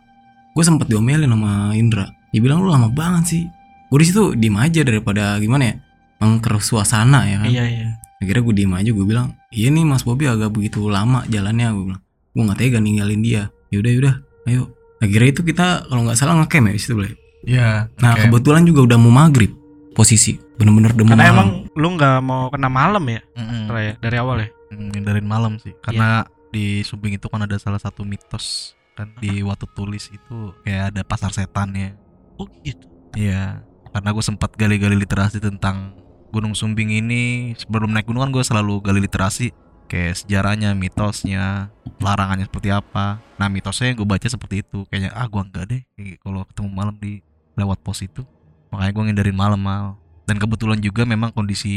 gue 0.50 0.64
sempet 0.66 0.90
diomelin 0.90 1.30
sama 1.30 1.70
Indra 1.72 2.10
dia 2.28 2.40
bilang 2.42 2.58
lu 2.58 2.68
lama 2.68 2.90
banget 2.90 3.24
sih 3.28 3.42
gue 3.86 3.98
di 4.02 4.06
situ 4.06 4.34
diem 4.34 4.58
aja 4.58 4.82
daripada 4.82 5.38
gimana 5.38 5.62
ya 5.64 5.74
mengkeruh 6.18 6.58
suasana 6.58 7.22
ya 7.24 7.38
kan 7.38 7.46
Iya 7.46 7.64
iya. 7.64 7.86
akhirnya 8.18 8.42
gue 8.42 8.54
diem 8.56 8.72
aja 8.74 8.90
gue 8.90 9.06
bilang 9.06 9.38
iya 9.48 9.70
nih 9.70 9.86
mas 9.86 10.02
Bobby 10.02 10.26
agak 10.26 10.50
begitu 10.50 10.82
lama 10.84 11.22
jalannya 11.24 11.70
gue 11.70 11.84
bilang 11.86 12.02
gue 12.34 12.42
nggak 12.42 12.58
tega 12.58 12.78
ninggalin 12.78 13.22
dia 13.22 13.42
yaudah 13.70 13.92
yaudah 13.94 14.14
ayo 14.44 14.62
akhirnya 14.98 15.30
itu 15.30 15.42
kita 15.42 15.86
kalau 15.86 16.02
nggak 16.02 16.18
salah 16.18 16.34
ngecamp 16.36 16.66
ya 16.66 16.74
di 16.74 16.82
situ 16.82 16.94
boleh 16.94 17.14
Iya. 17.38 17.86
nah 18.02 18.18
oke. 18.18 18.26
kebetulan 18.26 18.66
juga 18.66 18.82
udah 18.82 18.98
mau 18.98 19.14
maghrib 19.14 19.54
posisi 19.94 20.34
bener-bener 20.58 20.90
udah 20.90 21.04
mau 21.04 21.14
Karena 21.14 21.24
malam. 21.24 21.34
emang 21.38 21.48
lu 21.72 21.88
nggak 21.94 22.16
mau 22.20 22.42
kena 22.50 22.66
malam 22.66 23.04
ya. 23.06 23.20
Tra, 23.64 23.78
ya? 23.78 23.94
dari 23.96 24.16
awal 24.18 24.36
ya. 24.42 24.48
Hindarin 24.70 25.26
malam 25.26 25.56
sih. 25.60 25.72
Karena 25.80 26.24
di 26.48 26.80
Sumbing 26.84 27.20
itu 27.20 27.28
kan 27.28 27.44
ada 27.44 27.56
salah 27.60 27.80
satu 27.80 28.04
mitos 28.08 28.72
kan 28.96 29.14
di 29.22 29.46
Watu 29.46 29.70
Tulis 29.70 30.10
itu 30.10 30.50
kayak 30.66 30.90
ada 30.90 31.06
pasar 31.06 31.30
setannya 31.30 31.94
Oh 32.38 32.46
gitu. 32.62 32.86
iya. 33.18 33.62
Karena 33.90 34.14
gue 34.14 34.22
sempat 34.22 34.54
gali-gali 34.54 34.94
literasi 34.94 35.42
tentang 35.42 35.94
Gunung 36.30 36.54
Sumbing 36.54 36.94
ini. 36.94 37.54
Sebelum 37.58 37.90
naik 37.90 38.06
gunung 38.06 38.22
kan 38.22 38.30
gue 38.30 38.44
selalu 38.46 38.78
gali 38.78 39.02
literasi 39.02 39.50
kayak 39.88 40.22
sejarahnya 40.22 40.76
mitosnya 40.76 41.72
larangannya 41.98 42.46
seperti 42.46 42.70
apa. 42.70 43.18
Nah 43.40 43.48
mitosnya 43.50 43.90
yang 43.90 43.98
gue 43.98 44.08
baca 44.08 44.26
seperti 44.30 44.62
itu. 44.62 44.86
Kayaknya 44.86 45.10
ah 45.18 45.26
gue 45.26 45.42
enggak 45.42 45.64
deh. 45.66 45.82
Kayak 45.98 46.18
kalau 46.22 46.40
ketemu 46.46 46.68
malam 46.70 46.94
di 47.02 47.12
lewat 47.58 47.78
pos 47.82 48.06
itu. 48.06 48.22
Makanya 48.70 48.92
gue 48.94 49.02
ngindarin 49.10 49.36
malam 49.38 49.60
mal 49.60 49.98
dan 50.28 50.36
kebetulan 50.36 50.76
juga 50.78 51.08
memang 51.08 51.32
kondisi 51.32 51.72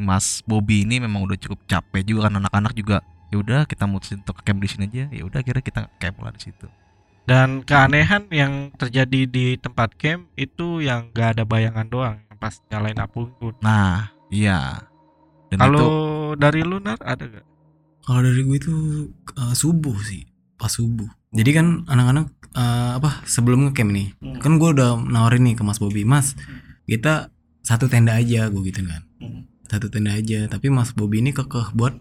Mas 0.00 0.40
Bobby 0.48 0.88
ini 0.88 1.04
memang 1.04 1.20
udah 1.28 1.36
cukup 1.36 1.60
capek 1.68 2.00
juga 2.02 2.32
kan 2.32 2.40
anak-anak 2.40 2.72
juga 2.72 3.04
ya 3.28 3.36
udah 3.38 3.68
kita 3.68 3.84
mutusin 3.84 4.24
untuk 4.24 4.40
camp 4.40 4.58
di 4.58 4.68
sini 4.72 4.88
aja 4.88 5.04
ya 5.12 5.22
udah 5.22 5.38
akhirnya 5.44 5.60
kita 5.60 5.80
camp 6.00 6.16
lah 6.24 6.32
di 6.32 6.48
situ 6.48 6.66
Dan 7.28 7.62
keanehan 7.62 8.26
yang 8.32 8.72
terjadi 8.74 9.28
di 9.28 9.46
tempat 9.54 9.94
camp 9.94 10.26
itu 10.34 10.80
yang 10.82 11.12
gak 11.12 11.36
ada 11.38 11.44
bayangan 11.44 11.86
doang 11.86 12.16
yang 12.26 12.38
pas 12.40 12.56
nyalain 12.72 12.96
api 12.96 13.20
unggun. 13.20 13.54
nah 13.60 14.10
iya 14.32 14.82
dan 15.52 15.60
Kalau 15.60 15.78
itu 15.78 15.88
dari 16.40 16.60
lu 16.64 16.80
Nar 16.80 16.98
ada 17.04 17.22
gak? 17.28 17.46
Kalau 18.00 18.20
dari 18.24 18.40
gue 18.42 18.56
itu 18.56 18.74
uh, 19.36 19.54
subuh 19.54 19.94
sih, 20.02 20.24
pas 20.56 20.72
subuh. 20.72 21.06
Jadi 21.30 21.50
kan 21.54 21.66
anak-anak 21.86 22.26
uh, 22.54 22.98
apa 22.98 23.22
sebelum 23.28 23.68
ngecamp 23.70 23.90
nih, 23.92 24.08
Hmm. 24.18 24.38
kan 24.40 24.58
gue 24.58 24.68
udah 24.72 24.98
nawarin 24.98 25.46
nih 25.46 25.54
ke 25.54 25.62
Mas 25.62 25.78
Bobby, 25.78 26.02
Mas 26.02 26.34
kita 26.86 27.30
satu 27.60 27.86
tenda 27.86 28.16
aja, 28.16 28.48
gue 28.48 28.62
gitu 28.66 28.82
kan, 28.84 29.02
Hmm. 29.20 29.44
satu 29.68 29.86
tenda 29.92 30.16
aja. 30.16 30.48
Tapi 30.48 30.72
Mas 30.72 30.92
Bobby 30.96 31.20
ini 31.20 31.30
kekeh 31.30 31.72
buat 31.76 31.94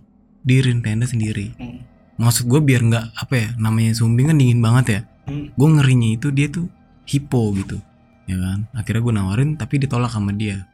dirin 0.43 0.79
tenda 0.81 1.05
sendiri. 1.05 1.53
Hmm. 1.59 1.83
Maksud 2.19 2.47
gue 2.51 2.59
biar 2.59 2.81
nggak 2.83 3.05
apa 3.15 3.33
ya, 3.35 3.47
namanya 3.55 3.95
sumbing 3.95 4.31
kan 4.31 4.37
dingin 4.39 4.59
banget 4.59 4.85
ya. 4.87 5.01
Hmm. 5.27 5.51
Gue 5.55 5.69
ngerinya 5.71 6.09
itu 6.15 6.27
dia 6.31 6.47
tuh 6.51 6.67
hipo 7.07 7.51
gitu, 7.55 7.77
ya 8.27 8.37
kan. 8.39 8.59
Akhirnya 8.75 9.01
gue 9.03 9.13
nawarin, 9.15 9.49
tapi 9.59 9.79
ditolak 9.79 10.11
sama 10.11 10.31
dia. 10.35 10.67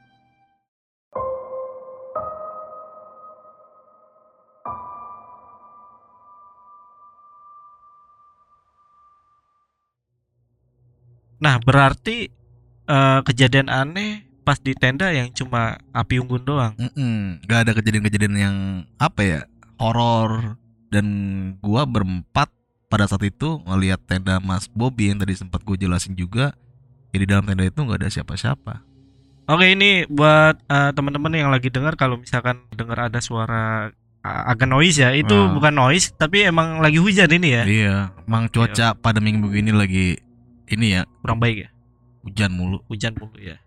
Nah 11.42 11.62
berarti 11.62 12.32
eh, 12.86 13.20
kejadian 13.26 13.70
aneh 13.70 14.25
pas 14.46 14.56
di 14.56 14.72
tenda 14.72 15.10
yang 15.10 15.34
cuma 15.34 15.76
api 15.89 16.22
unggun 16.22 16.46
doang. 16.46 16.74
Mm-mm, 16.78 17.41
nggak 17.43 17.60
ada 17.66 17.72
kejadian-kejadian 17.74 18.36
yang 18.38 18.56
apa 18.96 19.22
ya 19.22 19.39
horor. 19.76 20.56
Dan 20.86 21.06
gua 21.60 21.84
berempat 21.84 22.48
pada 22.88 23.10
saat 23.10 23.26
itu 23.26 23.60
ngelihat 23.66 24.00
tenda 24.06 24.38
Mas 24.39 24.70
Bobby 24.70 25.10
yang 25.10 25.20
tadi 25.20 25.34
sempat 25.34 25.66
gue 25.66 25.76
jelasin 25.76 26.14
juga 26.14 26.54
ya 27.10 27.18
di 27.18 27.28
dalam 27.28 27.43
tenda 27.43 27.66
itu 27.66 27.76
nggak 27.76 28.00
ada 28.00 28.08
siapa-siapa. 28.08 28.86
Oke 29.46 29.74
ini 29.74 30.06
buat 30.08 30.56
eh, 30.64 30.91
teman-teman 30.93 31.34
yang 31.34 31.50
lagi 31.50 31.68
dengar 31.68 31.98
kalau 31.98 32.16
misalkan 32.16 32.64
dengar 32.72 33.10
ada 33.10 33.20
suara 33.20 33.89
eh, 34.22 34.43
agak 34.48 34.70
noise 34.70 35.02
ya 35.02 35.12
itu 35.12 35.34
Ah. 35.34 35.52
bukan 35.52 35.74
noise 35.76 36.14
tapi 36.14 36.46
emang 36.46 36.80
lagi 36.80 37.02
hujan 37.02 37.28
ini 37.28 37.50
ya. 37.52 37.64
Iya 37.66 37.96
emang 38.24 38.48
cuaca 38.48 38.93
pada 38.96 39.20
minggu 39.20 39.52
ini 39.52 39.74
lagi 39.74 40.16
ini 40.70 40.96
ya 40.96 41.02
kurang 41.26 41.41
baik 41.41 41.58
ya? 41.66 41.70
hujan 42.24 42.52
mulu. 42.54 42.78
Hujan 42.88 43.14
mulu 43.20 43.36
ya. 43.38 43.58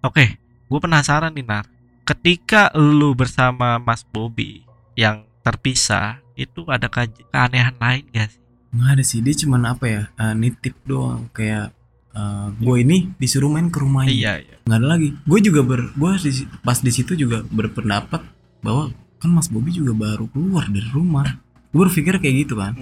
Oke, 0.00 0.40
gue 0.40 0.80
penasaran 0.80 1.32
nih 1.36 1.44
Nar. 1.44 1.66
Ketika 2.08 2.72
lu 2.74 3.12
bersama 3.12 3.76
Mas 3.76 4.00
Bobby 4.02 4.64
yang 4.96 5.28
terpisah, 5.44 6.24
itu 6.34 6.64
ada 6.66 6.88
keanehan 6.88 7.76
lain 7.76 8.04
gak 8.10 8.32
sih? 8.32 8.40
Nggak 8.72 8.90
ada 8.96 9.04
sih, 9.04 9.18
dia 9.20 9.34
cuman 9.36 9.62
apa 9.76 9.84
ya, 9.84 10.02
uh, 10.16 10.32
nitip 10.32 10.72
doang. 10.88 11.28
Kayak 11.36 11.76
uh, 12.14 12.48
gue 12.56 12.76
ini 12.80 13.12
disuruh 13.20 13.50
main 13.50 13.68
ke 13.68 13.78
rumahnya. 13.78 14.10
Iya, 14.10 14.32
iya. 14.42 14.56
nggak 14.66 14.78
ada 14.78 14.86
lagi 14.86 15.08
gue 15.18 15.38
juga 15.42 15.60
ber 15.66 15.80
gue 15.94 16.10
di, 16.22 16.30
pas 16.62 16.78
di 16.78 16.92
situ 16.94 17.18
juga 17.18 17.42
berpendapat 17.42 18.22
bahwa 18.62 18.94
kan 19.18 19.30
Mas 19.34 19.50
Bobby 19.50 19.74
juga 19.74 19.92
baru 19.94 20.30
keluar 20.30 20.70
dari 20.70 20.86
rumah 20.94 21.26
gue 21.70 21.80
berpikir 21.86 22.22
kayak 22.22 22.36
gitu 22.46 22.54
kan 22.58 22.78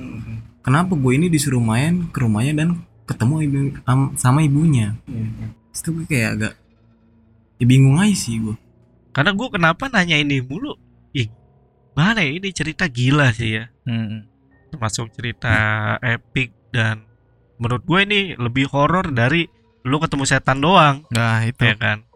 kenapa 0.61 0.93
gue 0.97 1.13
ini 1.17 1.33
disuruh 1.33 1.61
main 1.61 2.09
ke 2.13 2.19
rumahnya 2.21 2.53
dan 2.65 2.69
ketemu 3.09 3.35
ibu 3.49 3.59
am- 3.89 4.13
sama 4.21 4.45
ibunya 4.45 4.97
Terus 5.73 5.81
itu 5.81 5.89
gue 5.97 6.05
kayak 6.09 6.29
agak 6.37 6.53
ya 7.59 7.65
bingung 7.67 7.99
aja 7.99 8.15
sih 8.15 8.39
gue 8.39 8.57
Karena 9.13 9.35
gue 9.35 9.49
kenapa 9.51 9.91
nanya 9.91 10.15
ini 10.15 10.39
mulu? 10.39 10.79
Ih, 11.11 11.27
mana 11.99 12.23
ya 12.23 12.39
ini 12.39 12.55
cerita 12.55 12.87
gila 12.87 13.35
sih 13.35 13.59
ya. 13.59 13.67
Termasuk 14.71 15.11
cerita 15.11 15.99
epic 15.99 16.55
dan 16.71 17.03
menurut 17.59 17.83
gue 17.83 17.99
ini 18.07 18.21
lebih 18.39 18.71
horor 18.71 19.11
dari 19.11 19.51
lu 19.83 19.99
ketemu 19.99 20.23
setan 20.23 20.63
doang. 20.63 21.03
nah 21.11 21.43
itu 21.43 21.67
ya 21.67 21.75
kan 21.75 22.07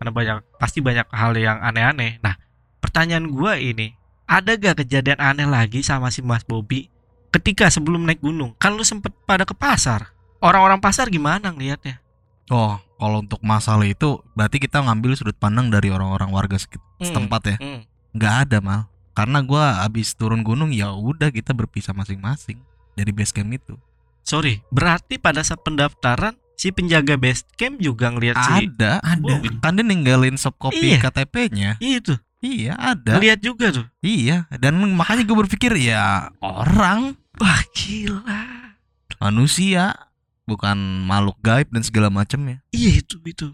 karena 0.00 0.10
banyak 0.10 0.36
pasti 0.58 0.80
banyak 0.80 1.06
hal 1.12 1.36
yang 1.38 1.60
aneh-aneh 1.60 2.18
nah 2.24 2.34
pertanyaan 2.80 3.30
gua 3.30 3.54
ini, 3.60 3.94
ada 4.26 4.58
gak 4.58 4.82
kejadian 4.82 5.22
aneh 5.22 5.46
lagi 5.46 5.84
sama 5.84 6.10
si 6.10 6.26
Mas 6.26 6.42
Bobby 6.42 6.90
ketika 7.30 7.70
sebelum 7.70 8.02
naik 8.02 8.18
gunung? 8.18 8.58
Kan 8.58 8.74
lu 8.74 8.82
sempet 8.82 9.14
pada 9.22 9.46
ke 9.46 9.54
pasar. 9.54 10.10
Orang-orang 10.42 10.82
pasar 10.82 11.06
gimana 11.06 11.54
ngeliatnya? 11.54 12.02
Oh, 12.50 12.82
kalau 13.00 13.18
untuk 13.18 13.40
masalah 13.40 13.82
itu 13.82 14.20
berarti 14.30 14.60
kita 14.60 14.78
ngambil 14.78 15.16
sudut 15.16 15.34
pandang 15.34 15.66
dari 15.66 15.88
orang-orang 15.88 16.28
warga 16.28 16.60
Hmm, 16.60 17.00
setempat 17.00 17.42
ya. 17.46 17.56
hmm. 17.56 17.80
Nggak 18.12 18.34
ada 18.44 18.58
mal. 18.60 18.80
Karena 19.10 19.40
gua 19.40 19.80
abis 19.82 20.12
turun 20.12 20.40
gunung 20.40 20.70
ya 20.70 20.92
udah 20.92 21.28
kita 21.28 21.50
berpisah 21.50 21.90
masing-masing 21.90 22.60
dari 22.92 23.10
base 23.10 23.32
camp 23.32 23.48
itu. 23.48 23.74
Sorry, 24.20 24.60
berarti 24.68 25.16
pada 25.16 25.40
saat 25.40 25.60
pendaftaran 25.60 26.36
si 26.54 26.68
penjaga 26.68 27.16
base 27.16 27.42
camp 27.54 27.80
juga 27.80 28.12
ngeliat 28.12 28.36
si 28.38 28.68
Ada. 28.68 29.00
Ada. 29.00 29.16
Bobby. 29.18 29.48
Kan 29.58 29.74
dia 29.74 29.82
ninggalin 29.82 30.36
soft 30.36 30.60
copy 30.60 30.92
Iya. 30.92 31.00
KTP-nya. 31.00 31.70
Itu, 31.80 32.20
Iya, 32.38 32.76
ada. 32.76 33.16
ngeliat 33.16 33.40
juga 33.40 33.68
tuh. 33.70 33.86
Iya, 33.98 34.44
dan 34.54 34.76
makanya 34.92 35.24
gue 35.24 35.36
berpikir 35.38 35.72
ya 35.74 36.28
orang 36.38 37.16
Wah, 37.36 37.60
gila. 37.72 38.44
manusia 39.18 40.09
bukan 40.50 41.06
makhluk 41.06 41.38
gaib 41.38 41.70
dan 41.70 41.86
segala 41.86 42.10
macam 42.10 42.42
ya. 42.50 42.58
Iya 42.74 43.06
itu 43.06 43.16
itu. 43.22 43.48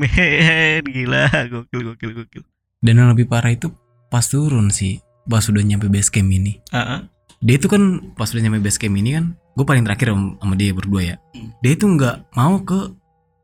Men, 0.00 0.82
gila, 0.88 1.28
gokil 1.52 1.92
gokil 1.92 2.10
gokil. 2.16 2.42
Dan 2.80 2.98
yang 2.98 3.12
lebih 3.12 3.28
parah 3.28 3.52
itu 3.52 3.68
pas 4.08 4.24
turun 4.24 4.72
sih, 4.72 5.04
pas 5.28 5.44
udah 5.44 5.60
nyampe 5.60 5.92
base 5.92 6.08
camp 6.08 6.32
ini. 6.32 6.58
Heeh. 6.72 7.00
Dia 7.44 7.54
itu 7.60 7.68
kan 7.68 8.14
pas 8.16 8.32
udah 8.32 8.42
nyampe 8.42 8.64
base 8.64 8.80
camp 8.80 8.96
ini 8.96 9.20
kan, 9.20 9.36
gue 9.36 9.64
paling 9.68 9.84
terakhir 9.84 10.16
sama, 10.16 10.54
dia 10.56 10.72
berdua 10.72 11.00
ya. 11.04 11.16
Hmm. 11.36 11.52
Dia 11.60 11.72
itu 11.76 11.84
nggak 11.84 12.32
mau 12.34 12.58
ke 12.64 12.96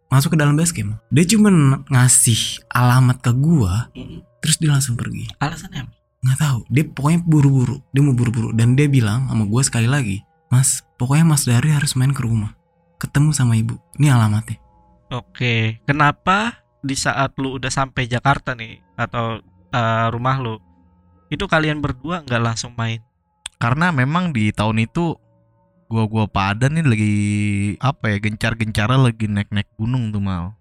masuk 0.08 0.34
ke 0.34 0.38
dalam 0.40 0.56
base 0.56 0.72
camp. 0.72 0.96
Dia 1.12 1.24
cuma 1.28 1.52
ngasih 1.86 2.64
alamat 2.72 3.20
ke 3.20 3.32
gua, 3.36 3.92
Mm. 3.92 4.24
terus 4.40 4.56
dia 4.56 4.72
langsung 4.72 4.96
pergi. 4.96 5.28
Alasannya 5.36 5.84
apa? 5.84 5.92
Nggak 6.24 6.38
tahu. 6.40 6.58
Dia 6.72 6.84
pokoknya 6.88 7.20
buru-buru. 7.22 7.76
Dia 7.92 8.02
mau 8.02 8.16
buru-buru 8.16 8.50
dan 8.56 8.74
dia 8.74 8.88
bilang 8.88 9.28
sama 9.28 9.44
gua 9.44 9.62
sekali 9.62 9.86
lagi, 9.86 10.24
Mas, 10.48 10.82
pokoknya 10.96 11.28
Mas 11.28 11.44
Dari 11.44 11.70
harus 11.70 11.92
main 11.94 12.10
ke 12.16 12.24
rumah, 12.24 12.56
ketemu 12.98 13.30
sama 13.32 13.54
ibu. 13.54 13.78
Ini 13.96 14.12
alamatnya. 14.12 14.58
Oke, 15.08 15.80
kenapa 15.88 16.60
di 16.84 16.92
saat 16.92 17.32
lu 17.40 17.56
udah 17.56 17.72
sampai 17.72 18.04
Jakarta 18.04 18.52
nih 18.52 18.82
atau 18.98 19.40
eh, 19.72 20.06
rumah 20.12 20.36
lu, 20.36 20.60
itu 21.32 21.48
kalian 21.48 21.80
berdua 21.80 22.20
nggak 22.26 22.42
langsung 22.42 22.76
main? 22.76 23.00
Karena 23.56 23.90
memang 23.90 24.30
di 24.36 24.52
tahun 24.52 24.84
itu 24.84 25.16
gua-gua 25.88 26.28
pada 26.28 26.68
nih 26.68 26.84
lagi 26.84 27.14
apa 27.80 28.12
ya 28.12 28.16
gencar-gencara 28.20 29.00
lagi 29.00 29.26
naik-naik 29.26 29.72
gunung 29.80 30.12
tuh 30.12 30.20
mal. 30.20 30.52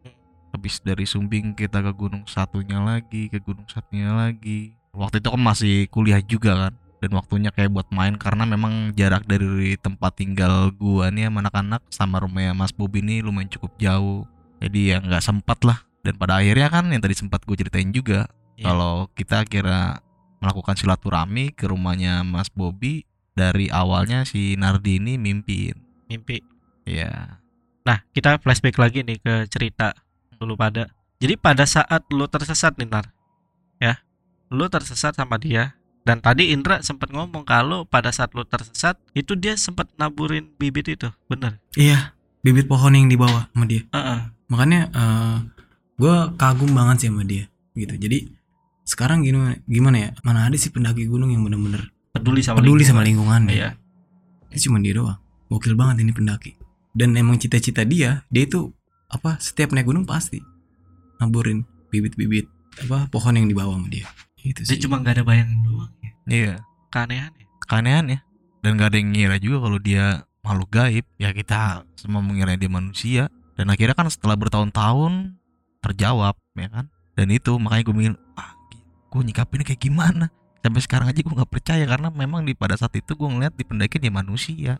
Habis 0.56 0.80
dari 0.82 1.04
Sumbing 1.04 1.54
kita 1.54 1.84
ke 1.84 1.92
gunung 1.94 2.24
satunya 2.26 2.80
lagi, 2.80 3.28
ke 3.28 3.44
gunung 3.44 3.68
satunya 3.68 4.16
lagi. 4.16 4.74
Waktu 4.96 5.22
itu 5.22 5.30
kan 5.30 5.44
masih 5.44 5.76
kuliah 5.92 6.24
juga 6.24 6.56
kan. 6.56 6.74
Dan 6.98 7.14
waktunya 7.14 7.54
kayak 7.54 7.70
buat 7.70 7.88
main 7.94 8.18
karena 8.18 8.44
memang 8.50 8.98
jarak 8.98 9.30
dari 9.30 9.78
tempat 9.78 10.18
tinggal 10.18 10.74
gua 10.74 11.14
nih 11.14 11.30
sama 11.30 11.46
anak-anak 11.46 11.82
sama 11.94 12.18
rumahnya 12.26 12.58
Mas 12.58 12.74
Bobi 12.74 13.06
ini 13.06 13.22
lumayan 13.22 13.50
cukup 13.54 13.78
jauh. 13.78 14.26
Jadi 14.58 14.94
ya 14.94 14.98
nggak 14.98 15.22
sempat 15.22 15.62
lah. 15.62 15.86
Dan 16.02 16.18
pada 16.18 16.42
akhirnya 16.42 16.72
kan 16.74 16.90
yang 16.90 17.04
tadi 17.04 17.14
sempat 17.14 17.44
gue 17.44 17.54
ceritain 17.60 17.92
juga 17.92 18.26
Iya. 18.58 18.74
kalau 18.74 19.06
kita 19.14 19.46
kira 19.46 20.02
melakukan 20.42 20.74
silaturahmi 20.74 21.54
ke 21.54 21.70
rumahnya 21.70 22.26
Mas 22.26 22.50
Bobi 22.50 23.06
dari 23.38 23.70
awalnya 23.70 24.26
si 24.26 24.58
Nardi 24.58 24.98
ini 24.98 25.22
mimpin. 25.22 25.78
Mimpi. 26.10 26.42
Ya. 26.90 27.38
Nah, 27.86 28.02
kita 28.12 28.42
flashback 28.42 28.82
lagi 28.82 29.06
nih 29.06 29.22
ke 29.22 29.46
cerita 29.46 29.94
dulu 30.42 30.58
pada. 30.58 30.90
Jadi 31.22 31.38
pada 31.38 31.70
saat 31.70 32.02
lu 32.10 32.26
tersesat 32.26 32.78
nih 32.78 32.90
Nar, 32.90 33.10
ya, 33.82 34.02
lu 34.50 34.66
tersesat 34.70 35.14
sama 35.18 35.38
dia. 35.38 35.78
Dan 36.08 36.24
tadi 36.24 36.56
Indra 36.56 36.80
sempat 36.80 37.12
ngomong 37.12 37.44
kalau 37.44 37.84
pada 37.84 38.16
saat 38.16 38.32
lu 38.32 38.48
tersesat 38.48 38.96
itu 39.12 39.36
dia 39.36 39.60
sempat 39.60 39.92
naburin 40.00 40.48
bibit 40.56 40.88
itu, 40.88 41.12
bener? 41.28 41.60
Iya, 41.76 42.16
bibit 42.40 42.72
pohon 42.72 42.96
yang 42.96 43.12
di 43.12 43.20
bawah 43.20 43.52
sama 43.52 43.68
dia. 43.68 43.84
Heeh. 43.92 44.20
makanya 44.48 44.88
eh 44.96 45.38
gue 46.00 46.16
kagum 46.40 46.72
banget 46.72 47.04
sih 47.04 47.10
sama 47.12 47.28
dia 47.28 47.52
gitu 47.76 48.00
jadi 48.00 48.32
sekarang 48.88 49.28
gimana 49.28 49.60
gimana 49.68 49.98
ya 50.00 50.10
mana 50.24 50.48
ada 50.48 50.56
sih 50.56 50.72
pendaki 50.72 51.04
gunung 51.04 51.36
yang 51.36 51.44
bener-bener 51.44 51.92
Peduli 52.16 52.40
sama 52.40 52.64
peduli 52.64 52.80
lingkungan. 52.80 52.88
sama 52.88 53.02
lingkungannya 53.04 53.52
Iya. 53.52 53.70
itu 54.56 54.72
cuma 54.72 54.80
dia 54.80 54.96
doang 54.96 55.20
gokil 55.52 55.76
banget 55.76 56.08
ini 56.08 56.16
pendaki 56.16 56.56
dan 56.96 57.12
emang 57.20 57.36
cita-cita 57.36 57.84
dia 57.84 58.24
dia 58.32 58.48
itu 58.48 58.72
apa 59.12 59.36
setiap 59.44 59.76
naik 59.76 59.84
gunung 59.84 60.08
pasti 60.08 60.40
naburin 61.20 61.68
bibit-bibit 61.92 62.48
apa 62.88 63.12
pohon 63.12 63.36
yang 63.36 63.52
dibawa 63.52 63.76
sama 63.76 63.92
dia 63.92 64.08
itu 64.48 64.64
Dia 64.64 64.70
sih 64.70 64.80
cuma 64.80 65.04
nggak 65.04 65.12
ada 65.20 65.24
bayangan 65.28 65.60
doang. 65.60 65.92
Iya. 66.28 66.62
Keanehan 66.92 67.32
ya. 67.34 67.46
Keanehan 67.66 68.06
ya. 68.12 68.20
Dan 68.62 68.76
gak 68.76 68.94
ada 68.94 68.98
yang 69.00 69.10
ngira 69.16 69.38
juga 69.40 69.58
kalau 69.64 69.80
dia 69.80 70.06
makhluk 70.44 70.70
gaib. 70.72 71.06
Ya 71.18 71.32
kita 71.32 71.88
semua 71.96 72.20
mengira 72.20 72.54
dia 72.60 72.70
manusia. 72.70 73.32
Dan 73.58 73.74
akhirnya 73.74 73.98
kan 73.98 74.12
setelah 74.12 74.38
bertahun-tahun 74.38 75.40
terjawab 75.82 76.36
ya 76.60 76.70
kan. 76.70 76.86
Dan 77.18 77.34
itu 77.34 77.58
makanya 77.58 77.84
gue 77.90 77.96
mikir, 77.98 78.14
ah 78.38 78.54
gue 79.10 79.22
nyikapinnya 79.26 79.66
kayak 79.74 79.82
gimana. 79.82 80.26
Sampai 80.62 80.82
sekarang 80.84 81.08
aja 81.10 81.20
gue 81.24 81.34
nggak 81.34 81.50
percaya 81.50 81.84
karena 81.88 82.14
memang 82.14 82.46
di 82.46 82.54
pada 82.54 82.78
saat 82.78 82.94
itu 82.94 83.18
gue 83.18 83.26
ngeliat 83.26 83.58
di 83.58 83.66
pendakian 83.66 84.04
dia 84.06 84.14
manusia. 84.14 84.74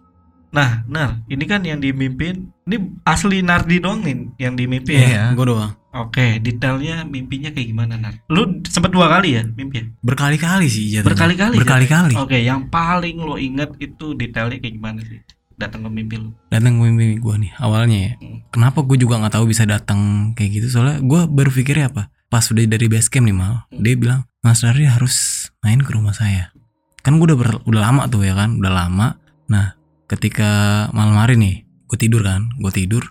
Nah, 0.50 0.84
Nar, 0.86 1.22
ini 1.26 1.44
kan 1.44 1.60
yang 1.62 1.78
dimimpin, 1.78 2.50
ini 2.64 2.76
asli 3.04 3.40
Nardi 3.40 3.78
doang 3.78 4.00
nih 4.00 4.16
yang 4.40 4.54
dimimpin. 4.54 4.96
Iya. 4.98 5.32
gue 5.32 5.46
doang 5.46 5.76
Oke, 5.90 6.38
detailnya 6.38 7.02
mimpinya 7.04 7.50
kayak 7.50 7.68
gimana, 7.68 7.94
Nar? 7.96 8.22
Lu 8.28 8.62
sempet 8.64 8.90
dua 8.90 9.10
kali 9.10 9.34
ya 9.34 9.44
mimpi? 9.46 9.82
ya? 9.82 9.86
berkali-kali 10.00 10.68
sih 10.68 10.86
jatuhnya. 10.90 11.10
Berkali-kali 11.10 11.54
ya? 11.54 11.60
berkali-kali 11.60 12.14
Oke, 12.16 12.38
yang 12.40 12.62
paling 12.68 13.18
lo 13.18 13.36
inget 13.36 13.74
itu 13.78 14.14
detailnya 14.14 14.58
kayak 14.58 14.74
gimana 14.74 15.02
sih? 15.02 15.20
Datang 15.54 15.82
ke 15.82 15.90
mimpi 15.90 16.16
lu. 16.16 16.30
datang 16.48 16.78
ke 16.78 16.86
mimpi 16.86 17.18
gue 17.18 17.36
nih 17.40 17.52
awalnya 17.58 17.98
ya 18.00 18.12
Hmm. 18.16 18.46
kenapa 18.48 18.80
gue 18.84 18.94
juga 18.96 19.18
nggak 19.18 19.34
tahu 19.34 19.46
bisa 19.48 19.66
datang 19.66 20.00
kayak 20.32 20.52
gitu 20.56 20.68
soalnya 20.70 21.02
gue 21.02 21.22
berpikirnya 21.26 21.90
apa 21.90 22.04
pas 22.28 22.46
udah 22.46 22.62
dari 22.64 22.86
base 22.86 23.10
camp 23.10 23.26
nih 23.26 23.34
mal 23.34 23.66
Hmm. 23.68 23.82
dia 23.82 23.98
bilang 23.98 24.22
Mas 24.40 24.62
Dari 24.62 24.86
harus 24.86 25.16
main 25.60 25.82
ke 25.82 25.90
rumah 25.90 26.14
saya 26.14 26.54
kan 27.02 27.18
gue 27.18 27.26
udah 27.26 27.36
ber- 27.36 27.64
udah 27.64 27.82
lama 27.82 28.06
tuh 28.06 28.22
ya 28.22 28.32
kan 28.32 28.54
udah 28.56 28.70
lama 28.70 29.18
nah 29.48 29.74
ketika 30.08 30.50
malam 30.96 31.20
hari 31.20 31.36
nih 31.36 31.56
gue 31.88 31.98
tidur 32.00 32.24
kan 32.24 32.52
gue 32.60 32.72
tidur 32.72 33.04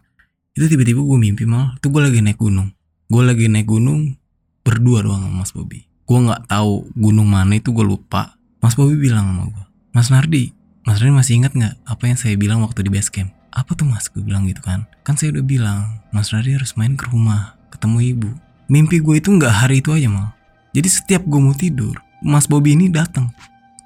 itu 0.56 0.72
tiba-tiba 0.72 1.04
gue 1.04 1.18
mimpi 1.20 1.44
mal. 1.44 1.76
Tuh 1.84 1.92
gue 1.92 2.00
lagi 2.00 2.24
naik 2.24 2.40
gunung. 2.40 2.72
Gue 3.12 3.22
lagi 3.28 3.44
naik 3.44 3.68
gunung 3.68 4.16
berdua 4.64 5.04
doang 5.04 5.28
sama 5.28 5.44
Mas 5.44 5.52
Bobi 5.52 5.84
gue 6.06 6.18
nggak 6.22 6.46
tahu 6.46 6.86
gunung 6.94 7.26
mana 7.26 7.58
itu 7.58 7.74
gue 7.74 7.82
lupa. 7.82 8.38
Mas 8.62 8.78
Bobi 8.78 8.94
bilang 8.96 9.26
sama 9.26 9.44
gue 9.50 9.64
Mas 9.90 10.08
Nardi 10.08 10.54
Mas 10.86 11.02
Nardi 11.02 11.12
masih 11.12 11.34
ingat 11.42 11.52
nggak 11.52 11.74
apa 11.82 12.02
yang 12.06 12.18
saya 12.18 12.34
bilang 12.38 12.62
waktu 12.62 12.86
di 12.86 12.90
base 12.94 13.10
camp? 13.10 13.34
Apa 13.50 13.74
tuh 13.74 13.88
mas? 13.90 14.06
gue 14.06 14.22
bilang 14.22 14.46
gitu 14.46 14.62
kan. 14.62 14.86
Kan 15.02 15.18
saya 15.18 15.34
udah 15.34 15.44
bilang 15.44 15.98
mas 16.14 16.30
Nardi 16.30 16.54
harus 16.54 16.78
main 16.78 16.94
ke 16.94 17.10
rumah 17.10 17.58
ketemu 17.74 17.98
ibu. 18.16 18.30
Mimpi 18.70 19.02
gue 19.02 19.18
itu 19.18 19.34
nggak 19.34 19.66
hari 19.66 19.82
itu 19.82 19.90
aja 19.90 20.06
mal. 20.06 20.30
Jadi 20.70 20.88
setiap 20.88 21.26
gue 21.26 21.40
mau 21.42 21.54
tidur 21.58 21.98
mas 22.22 22.46
Bobby 22.46 22.78
ini 22.78 22.88
datang 22.88 23.28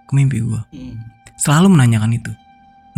ke 0.07 0.13
mimpi 0.15 0.43
gue 0.43 0.61
selalu 1.41 1.73
menanyakan 1.73 2.15
itu 2.15 2.33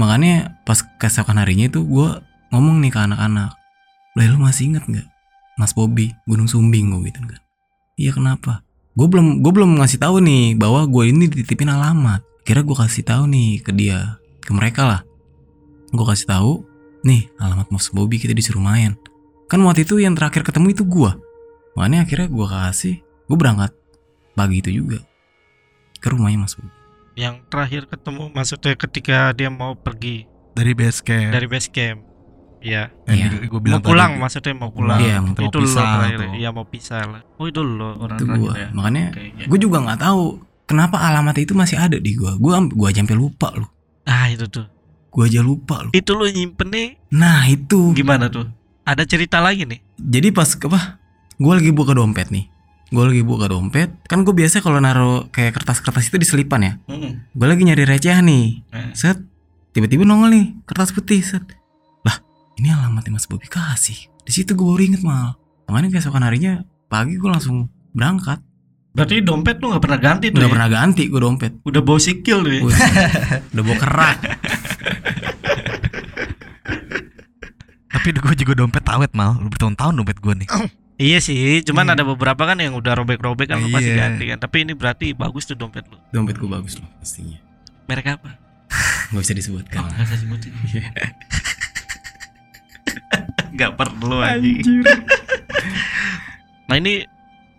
makanya 0.00 0.56
pas 0.64 0.80
keesokan 1.00 1.40
harinya 1.40 1.68
itu 1.68 1.84
gue 1.84 2.08
ngomong 2.52 2.80
nih 2.80 2.92
ke 2.92 3.00
anak-anak 3.00 3.56
lah 4.12 4.26
lu 4.28 4.38
masih 4.40 4.72
inget 4.72 4.84
nggak 4.84 5.08
mas 5.56 5.72
Bobby 5.72 6.12
Gunung 6.28 6.48
Sumbing? 6.48 6.92
Gue 6.92 7.08
gitu 7.12 7.24
kan. 7.24 7.40
Iya 7.96 8.12
kenapa? 8.16 8.64
Gue 8.92 9.08
belum 9.08 9.40
gue 9.40 9.52
belum 9.52 9.80
ngasih 9.80 10.00
tahu 10.00 10.20
nih 10.20 10.56
bahwa 10.56 10.84
gue 10.84 11.12
ini 11.12 11.28
dititipin 11.28 11.72
alamat. 11.72 12.20
Kira 12.44 12.60
gue 12.60 12.76
kasih 12.76 13.04
tahu 13.04 13.28
nih 13.28 13.60
ke 13.64 13.72
dia 13.72 14.20
ke 14.44 14.52
mereka 14.52 14.84
lah. 14.84 15.00
Gue 15.92 16.04
kasih 16.04 16.28
tahu 16.28 16.64
nih 17.04 17.32
alamat 17.40 17.68
mas 17.72 17.88
Bobby 17.88 18.20
kita 18.20 18.36
disuruh 18.36 18.60
main. 18.60 18.96
Kan 19.48 19.60
waktu 19.64 19.84
itu 19.84 20.00
yang 20.00 20.16
terakhir 20.16 20.44
ketemu 20.44 20.72
itu 20.72 20.84
gue 20.84 21.12
makanya 21.72 22.04
akhirnya 22.04 22.28
gue 22.28 22.46
kasih 22.46 22.94
gue 23.00 23.36
berangkat 23.36 23.72
pagi 24.36 24.60
itu 24.60 24.70
juga 24.72 25.00
ke 26.00 26.08
rumahnya 26.12 26.44
mas 26.44 26.54
Bobby 26.56 26.81
Yang 27.14 27.34
terakhir 27.46 27.82
ketemu 27.86 28.24
maksudnya 28.30 28.72
ketika 28.74 29.16
dia 29.32 29.48
mau 29.48 29.74
pergi 29.74 30.24
Dari 30.52 30.72
base 30.72 31.00
camp. 31.00 31.30
dari 31.30 31.46
base 31.46 31.68
camp. 31.68 32.00
Iya. 32.58 32.92
Yang 33.04 33.48
gue 33.48 33.52
Mau 33.52 33.60
bilang 33.60 33.82
pulang 33.82 34.10
tadi. 34.12 34.20
maksudnya 34.20 34.52
mau 34.54 34.70
pulang. 34.70 34.96
Iya, 34.96 35.16
mau 35.18 35.34
itu 35.34 35.58
pisah 35.58 35.82
lo 35.82 35.94
terakhir. 35.98 36.18
tuh. 36.18 36.30
Iya 36.34 36.48
mau 36.50 36.64
pisah 36.64 37.00
lah. 37.02 37.22
Oh 37.36 37.46
itu 37.46 37.60
lo 37.60 37.90
orang 37.98 38.16
itu 38.16 38.24
gue 38.24 38.52
ya. 38.54 38.68
makanya 38.70 39.04
Oke, 39.10 39.22
iya. 39.28 39.44
gue 39.44 39.58
juga 39.58 39.76
nggak 39.80 40.00
tahu 40.00 40.22
kenapa 40.62 40.96
alamat 41.00 41.36
itu 41.36 41.52
masih 41.52 41.76
ada 41.76 41.96
di 41.96 42.12
gue 42.12 42.30
gue 42.32 42.52
gue 42.70 42.86
aja 42.86 43.00
sampai 43.00 43.18
lupa 43.18 43.48
loh 43.52 43.68
Ah 44.02 44.28
itu 44.28 44.46
tuh. 44.46 44.66
gue 45.08 45.24
aja 45.26 45.40
lupa 45.40 45.82
loh 45.82 45.92
Itu 45.92 46.14
lo 46.14 46.24
nyimpennya 46.24 46.96
nah 47.10 47.44
itu 47.44 47.92
gimana 47.92 48.28
tuh? 48.28 48.46
Ada 48.82 49.04
cerita 49.04 49.38
lagi 49.38 49.62
nih. 49.62 49.80
jadi 49.96 50.30
pas 50.30 50.48
apa 50.48 51.00
gue 51.34 51.52
lagi 51.52 51.70
buka 51.70 51.92
dompet 51.92 52.28
nih 52.28 52.46
gue 52.92 53.02
lagi 53.02 53.22
buka 53.22 53.48
dompet 53.48 53.88
kan 54.04 54.20
gue 54.20 54.30
biasa 54.30 54.60
kalau 54.60 54.76
naruh 54.76 55.26
kayak 55.28 55.56
kertas-kertas 55.56 56.06
itu 56.06 56.16
di 56.16 56.26
selipan 56.26 56.60
ya 56.60 56.72
Mm. 56.84 57.32
gue 57.32 57.46
lagi 57.46 57.62
nyari 57.62 57.82
recehan 57.82 58.22
nih 58.22 58.60
Eh. 58.68 58.92
set 58.92 59.16
tiba-tiba 59.70 60.04
nongol 60.04 60.28
nih 60.30 60.46
kertas 60.62 60.92
putih 60.92 61.18
set 61.18 61.40
lah 62.02 62.20
ini 62.54 62.68
alamatnya 62.68 63.16
mas 63.16 63.24
Bobi 63.24 63.48
kasih 63.48 63.96
di 64.18 64.30
situ 64.30 64.52
gue 64.52 64.62
baru 64.62 64.82
inget 64.82 65.00
mal 65.00 65.40
makanya 65.64 65.88
keesokan 65.90 66.20
harinya 66.20 66.60
pagi 66.86 67.16
gue 67.16 67.26
langsung 67.26 67.66
berangkat 67.90 68.44
Berarti 68.92 69.24
dompet 69.24 69.56
lu 69.56 69.72
nggak 69.72 69.80
pernah 69.80 69.96
ganti 69.98 70.28
tuh 70.28 70.36
Udah 70.36 70.44
ya? 70.44 70.52
pernah 70.52 70.68
ganti 70.68 71.02
gue 71.08 71.16
dompet. 71.16 71.52
Udah 71.64 71.80
bawa 71.80 71.96
sikil 71.96 72.44
tuh 72.44 72.52
ya? 72.52 72.60
Wih, 72.60 72.76
udah 73.48 73.62
bawa 73.64 73.76
kerak. 73.80 74.18
Tapi 77.88 78.08
gue 78.12 78.34
juga 78.36 78.52
dompet 78.54 78.84
awet 78.86 79.12
mal, 79.12 79.36
Udah 79.38 79.48
bertahun-tahun 79.48 79.92
dompet 79.96 80.18
gue 80.18 80.34
nih. 80.34 80.48
Iya 81.02 81.18
sih, 81.18 81.66
cuman 81.66 81.90
Iya. 81.90 81.98
ada 81.98 82.04
beberapa 82.06 82.46
kan 82.46 82.54
yang 82.62 82.78
udah 82.78 82.94
robek-robek 82.94 83.50
kan 83.50 83.58
lu 83.58 83.66
pasti 83.74 83.90
Iya. 83.90 84.06
ganti 84.06 84.30
kan. 84.30 84.38
Tapi 84.38 84.62
ini 84.62 84.72
berarti 84.78 85.10
bagus 85.12 85.44
tuh 85.44 85.58
dompet 85.58 85.82
lu. 85.90 85.98
Dompet 86.14 86.38
gue 86.38 86.46
bagus 86.46 86.78
loh 86.78 86.86
pastinya. 87.02 87.42
Merek 87.90 88.14
apa? 88.14 88.38
Gak 89.10 89.20
bisa 89.20 89.34
disebutkan. 89.34 89.82
Oh, 89.82 89.90
nggak 89.90 90.06
usah 90.06 90.18
sebutin. 90.22 90.52
Gak 93.52 93.76
perlu 93.76 94.22
anjing. 94.22 94.62
nah 96.70 96.78
ini 96.78 97.04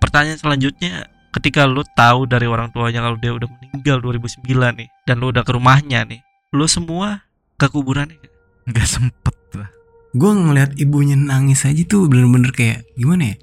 pertanyaan 0.01 0.39
selanjutnya 0.41 1.05
ketika 1.29 1.69
lu 1.69 1.85
tahu 1.93 2.25
dari 2.25 2.49
orang 2.49 2.73
tuanya 2.73 3.05
kalau 3.05 3.17
dia 3.17 3.29
udah 3.29 3.45
meninggal 3.45 4.01
2009 4.01 4.41
nih 4.73 4.89
dan 5.05 5.21
lu 5.21 5.29
udah 5.29 5.45
ke 5.45 5.53
rumahnya 5.53 6.01
nih 6.05 6.21
lu 6.49 6.65
semua 6.65 7.21
ke 7.57 7.69
kuburannya 7.69 8.17
nggak? 8.17 8.33
Gak 8.73 8.87
sempet 8.89 9.35
lah. 9.53 9.69
Gue 10.13 10.31
ngeliat 10.31 10.77
ibunya 10.77 11.17
nangis 11.17 11.65
aja 11.65 11.81
tuh 11.83 12.05
bener-bener 12.05 12.53
kayak 12.53 12.85
gimana 12.93 13.33
ya? 13.33 13.35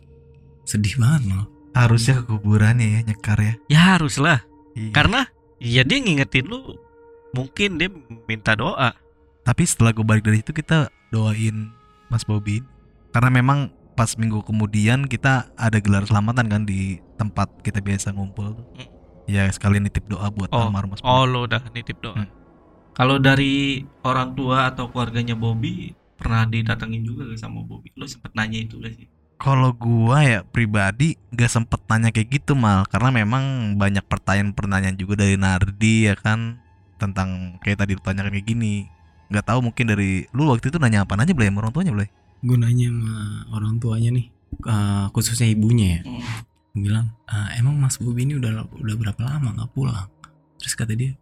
Sedih 0.62 0.95
banget 0.97 1.23
loh. 1.29 1.47
Harusnya 1.71 2.18
ke 2.18 2.31
kuburannya 2.31 2.87
ya 2.89 3.01
nyekar 3.05 3.39
ya. 3.39 3.55
ya 3.66 3.81
harus 3.95 4.18
lah 4.18 4.43
Iya. 4.71 4.91
karena 4.93 5.21
ya 5.59 5.83
dia 5.83 5.99
ngingetin 5.99 6.47
lu 6.47 6.79
mungkin 7.31 7.75
dia 7.75 7.91
minta 8.25 8.55
doa 8.55 8.95
Tapi 9.41 9.62
setelah 9.62 9.91
gue 9.91 10.03
balik 10.03 10.23
dari 10.23 10.39
itu 10.39 10.51
kita 10.51 10.87
doain 11.11 11.75
Mas 12.07 12.23
Bobby 12.23 12.62
karena 13.11 13.31
memang 13.33 13.71
pas 13.93 14.14
minggu 14.14 14.43
kemudian 14.43 15.05
kita 15.05 15.51
ada 15.55 15.79
gelar 15.79 16.07
selamatan 16.07 16.47
kan 16.47 16.62
di 16.62 16.99
tempat 17.16 17.51
kita 17.61 17.79
biasa 17.79 18.14
ngumpul. 18.14 18.55
Hmm. 18.55 18.87
Ya 19.27 19.47
sekalian 19.47 19.85
nitip 19.85 20.07
doa 20.07 20.27
buat 20.29 20.51
Oh, 20.51 20.66
almarhum 20.66 20.95
Mas 20.95 21.03
oh 21.03 21.07
Bobby. 21.21 21.31
lo 21.31 21.39
udah 21.45 21.62
nitip 21.71 21.99
doa 21.99 22.14
Hmm. 22.16 22.31
kalau 22.93 23.18
dari 23.18 23.83
orang 24.03 24.35
tua 24.35 24.71
atau 24.71 24.87
keluarganya 24.87 25.35
Bobby 25.35 25.95
pernah 26.21 26.45
didatengin 26.45 27.03
juga 27.03 27.25
gak 27.33 27.41
sama 27.41 27.64
Bobby 27.64 27.89
lu 27.97 28.05
sempet 28.05 28.37
nanya 28.37 28.61
itu 28.61 28.77
gak 28.77 28.93
sih 28.93 29.09
Kalau 29.41 29.73
gua 29.73 30.21
ya 30.21 30.41
pribadi 30.45 31.16
gak 31.33 31.49
sempet 31.49 31.81
nanya 31.89 32.12
kayak 32.12 32.29
gitu 32.29 32.53
mal 32.53 32.85
karena 32.85 33.25
memang 33.25 33.75
banyak 33.81 34.05
pertanyaan-pertanyaan 34.05 35.01
juga 35.01 35.25
dari 35.25 35.41
Nardi 35.41 36.12
ya 36.12 36.14
kan 36.14 36.61
tentang 37.01 37.57
kayak 37.64 37.81
tadi 37.81 37.97
lu 37.97 38.05
tanyakan 38.05 38.37
kayak 38.37 38.45
gini. 38.45 38.85
Gak 39.33 39.49
tahu 39.49 39.64
mungkin 39.64 39.89
dari 39.89 40.29
lu 40.37 40.45
waktu 40.53 40.68
itu 40.68 40.77
nanya 40.77 41.09
apa 41.09 41.16
aja 41.16 41.33
boleh 41.33 41.49
sama 41.49 41.64
orang 41.64 41.73
tuanya 41.73 41.93
boleh. 41.97 42.09
Gue 42.45 42.57
nanya 42.61 42.87
sama 42.93 43.14
orang 43.57 43.75
tuanya 43.81 44.11
nih, 44.12 44.27
eh, 44.68 45.05
khususnya 45.16 45.49
ibunya 45.49 45.87
ya. 45.97 46.01
Gua 46.77 46.83
bilang, 46.85 47.07
"Ah, 47.25 47.49
emang 47.57 47.81
Mas 47.81 47.97
Bobi 47.97 48.29
ini 48.29 48.37
udah 48.37 48.68
udah 48.77 48.95
berapa 49.01 49.21
lama 49.25 49.57
nggak 49.57 49.73
pulang? 49.73 50.07
Terus 50.61 50.77
kata 50.77 50.93
dia, 50.93 51.16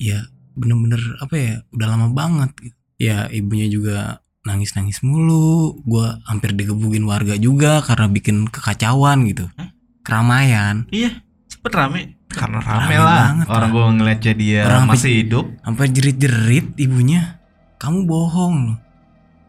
ya 0.00 0.24
bener-bener 0.56 0.98
apa 1.20 1.34
ya, 1.36 1.54
udah 1.70 1.86
lama 1.86 2.06
banget. 2.16 2.50
Gitu. 2.64 2.76
Ya 2.98 3.28
ibunya 3.30 3.68
juga 3.70 4.24
nangis-nangis 4.48 5.04
mulu. 5.04 5.76
Gua 5.84 6.16
hampir 6.24 6.52
digebukin 6.52 7.04
warga 7.04 7.36
juga 7.36 7.84
karena 7.84 8.08
bikin 8.08 8.48
kekacauan 8.48 9.28
gitu. 9.28 9.46
Hah? 9.54 9.68
Keramaian. 10.00 10.88
iya 10.88 11.20
sempet 11.44 11.72
rame 11.76 12.16
Karena 12.28 12.60
rame 12.60 12.96
lah. 12.96 13.44
Orang 13.44 13.68
gua 13.70 13.88
ngeliatnya 13.90 14.32
dia 14.32 14.60
Orang 14.64 14.88
masih 14.88 15.20
hidup. 15.20 15.44
Sampai 15.60 15.88
jerit-jerit 15.88 16.76
ibunya, 16.76 17.36
kamu 17.76 18.04
bohong 18.04 18.56
loh. 18.72 18.78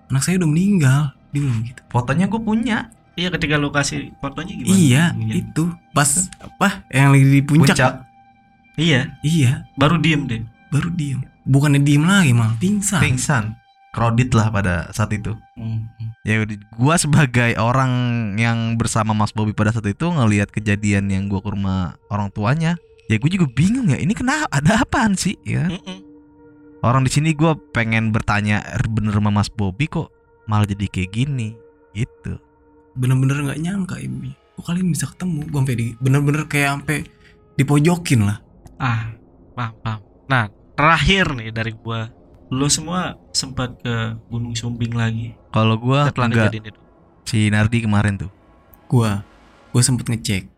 Anak 0.08 0.24
saya 0.24 0.40
udah 0.40 0.50
meninggal. 0.50 1.02
Dia 1.32 1.40
bilang 1.40 1.62
gitu. 1.64 1.80
Fotonya 1.88 2.26
gue 2.26 2.42
punya. 2.42 2.78
iya 3.14 3.28
ketika 3.30 3.60
lu 3.60 3.68
kasih 3.70 4.16
fotonya 4.18 4.56
gimana 4.56 4.74
Iya, 4.74 5.04
Ibunya? 5.12 5.34
itu 5.38 5.64
pas 5.92 6.08
apa 6.40 6.88
yang 6.88 7.12
lagi 7.12 7.26
di 7.28 7.42
puncak. 7.44 7.94
iya 8.74 9.12
Iya, 9.20 9.68
baru 9.76 10.00
diem 10.00 10.24
deh 10.24 10.42
baru 10.70 10.90
diem. 10.90 11.20
Bukannya 11.44 11.82
diem 11.82 12.02
lagi 12.02 12.32
malah 12.32 12.56
pingsan. 12.58 13.02
Pingsan. 13.02 13.44
Krodit 13.90 14.30
lah 14.38 14.54
pada 14.54 14.94
saat 14.94 15.10
itu. 15.14 15.34
Ya 16.22 16.46
udah, 16.46 16.58
gua 16.78 16.96
sebagai 17.02 17.58
orang 17.58 17.92
yang 18.38 18.78
bersama 18.78 19.18
Mas 19.18 19.34
Bobby 19.34 19.52
pada 19.58 19.74
saat 19.74 19.90
itu 19.90 20.06
ngelihat 20.06 20.54
kejadian 20.54 21.10
yang 21.10 21.26
gua 21.26 21.42
ke 21.42 21.50
rumah 21.50 21.98
orang 22.14 22.30
tuanya, 22.30 22.78
ya 23.10 23.18
gue 23.18 23.30
juga 23.34 23.50
bingung 23.50 23.90
ya. 23.90 23.98
Ini 23.98 24.14
kenapa? 24.14 24.46
Ada 24.54 24.86
apaan 24.86 25.18
sih? 25.18 25.34
Ya. 25.42 25.66
Orang 26.86 27.02
di 27.04 27.12
sini 27.12 27.34
gua 27.34 27.58
pengen 27.74 28.14
bertanya 28.14 28.62
"Er, 28.62 28.86
bener 28.86 29.12
sama 29.18 29.34
Mas 29.34 29.50
Bobby 29.50 29.90
kok 29.90 30.14
malah 30.46 30.70
jadi 30.70 30.86
kayak 30.86 31.12
gini 31.12 31.58
gitu. 31.98 32.38
Bener-bener 32.94 33.42
nggak 33.50 33.60
nyangka 33.60 33.98
ibunya. 34.00 34.38
Kok 34.56 34.64
kalian 34.70 34.94
bisa 34.94 35.10
ketemu? 35.10 35.50
Gue 35.50 35.60
sampai 35.66 35.76
di 35.76 35.88
bener-bener 35.98 36.44
kayak 36.46 36.70
sampai 36.80 36.98
dipojokin 37.58 38.24
lah. 38.24 38.40
ah 38.80 39.12
paham 39.60 39.76
paham 39.84 40.00
nah 40.32 40.48
terakhir 40.80 41.36
nih 41.36 41.52
dari 41.52 41.76
gua 41.76 42.08
lu 42.50 42.66
semua 42.66 43.14
sempat 43.30 43.78
ke 43.82 43.96
Gunung 44.28 44.58
Sumbing 44.58 44.94
lagi 44.98 45.38
Kalau 45.54 45.78
gua 45.78 46.10
enggak 46.10 46.54
si 47.26 47.46
Nardi 47.54 47.86
kemarin 47.86 48.18
tuh. 48.18 48.34
Gua, 48.90 49.22
gue 49.70 49.82
sempet 49.86 50.10
ngecek 50.10 50.50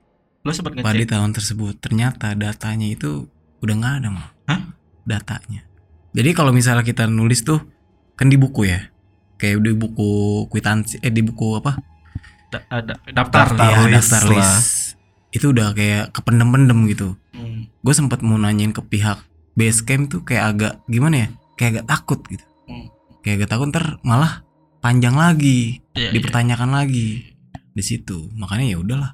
lu 0.41 0.49
sempat 0.55 0.73
pada 0.79 0.95
ngecek 0.97 1.11
tahun 1.11 1.31
tersebut. 1.35 1.73
Ternyata 1.83 2.33
datanya 2.33 2.87
itu 2.89 3.27
udah 3.61 3.75
nggak 3.77 3.93
ada 4.01 4.09
mah. 4.09 4.29
Hah? 4.49 4.73
Datanya. 5.05 5.67
Jadi 6.15 6.29
kalau 6.33 6.49
misalnya 6.55 6.81
kita 6.81 7.05
nulis 7.05 7.43
tuh 7.45 7.61
kan 8.17 8.31
di 8.31 8.39
buku 8.39 8.65
ya. 8.65 8.89
Kayak 9.37 9.61
di 9.61 9.73
buku 9.75 10.09
kwitansi 10.49 10.97
eh 11.03 11.13
di 11.13 11.21
buku 11.21 11.59
apa? 11.59 11.77
Da- 12.49 12.65
ada 12.71 12.93
daftar, 13.11 13.53
Daftar. 13.53 13.67
Iya, 13.69 13.79
list 13.91 14.09
daftar 14.09 14.23
lah. 14.27 14.35
list. 14.39 14.71
Itu 15.31 15.51
udah 15.53 15.75
kayak 15.75 16.11
kependem-pendem 16.15 16.79
gitu. 16.89 17.15
Hmm. 17.31 17.65
gue 17.81 17.93
sempat 17.95 18.21
mau 18.21 18.37
nanyain 18.37 18.69
ke 18.69 18.85
pihak 18.85 19.17
base 19.57 19.81
camp 19.81 20.13
tuh 20.13 20.21
kayak 20.21 20.45
agak 20.53 20.73
gimana 20.85 21.25
ya 21.25 21.27
kayak 21.61 21.71
agak 21.77 21.87
takut 21.87 22.19
gitu 22.25 22.45
Hmm. 22.65 22.89
kayak 23.21 23.35
agak 23.37 23.49
takut 23.51 23.67
ntar 23.69 23.85
malah 24.01 24.41
panjang 24.79 25.13
lagi 25.13 25.85
Iya, 25.93 26.09
iya. 26.09 26.11
dipertanyakan 26.11 26.71
lagi 26.71 27.37
di 27.71 27.83
situ 27.83 28.33
makanya 28.33 28.65
ya 28.67 28.77
udahlah 28.77 29.11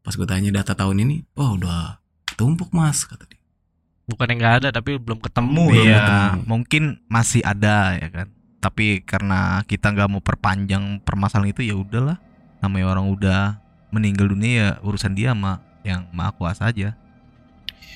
pas 0.00 0.14
gue 0.14 0.24
tanya 0.24 0.48
data 0.50 0.72
tahun 0.72 1.04
ini 1.04 1.28
oh 1.34 1.54
udah 1.54 2.00
tumpuk 2.34 2.72
mas 2.72 3.04
kata 3.04 3.26
dia 3.26 3.36
bukan 4.06 4.26
yang 4.26 4.38
nggak 4.38 4.54
ada 4.58 4.68
tapi 4.72 4.96
belum 4.96 5.20
ketemu 5.20 5.64
Belum 5.66 5.84
Iya, 5.84 5.98
ketemu. 6.00 6.40
mungkin 6.44 6.82
masih 7.06 7.42
ada 7.42 7.94
ya 7.94 8.08
kan. 8.10 8.26
Tapi 8.58 9.00
karena 9.00 9.40
kita 9.64 9.88
nggak 9.88 10.10
mau 10.10 10.18
perpanjang 10.18 10.98
permasalahan 11.00 11.48
itu 11.48 11.62
ya 11.62 11.72
udahlah. 11.72 12.18
Namanya 12.58 12.86
orang 12.90 13.06
udah 13.06 13.40
meninggal 13.88 14.26
dunia 14.26 14.50
ya 14.52 14.68
urusan 14.80 15.14
dia 15.14 15.30
sama 15.30 15.62
yang 15.80 16.10
maha 16.10 16.34
kuasa 16.34 16.68
aja. 16.68 16.92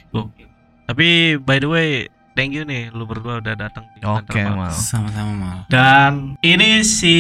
Gokil. 0.09 0.46
Tapi 0.86 1.07
by 1.36 1.59
the 1.59 1.68
way, 1.68 1.88
thank 2.35 2.53
you 2.53 2.66
nih 2.66 2.91
lu 2.91 3.07
berdua 3.07 3.41
udah 3.41 3.55
datang 3.55 3.87
di 3.95 4.03
Oke, 4.03 4.43
kantor 4.43 4.68
Mal. 4.68 4.74
sama-sama 4.74 5.32
mal 5.32 5.59
Dan 5.70 6.35
ini 6.43 6.82
si 6.82 7.16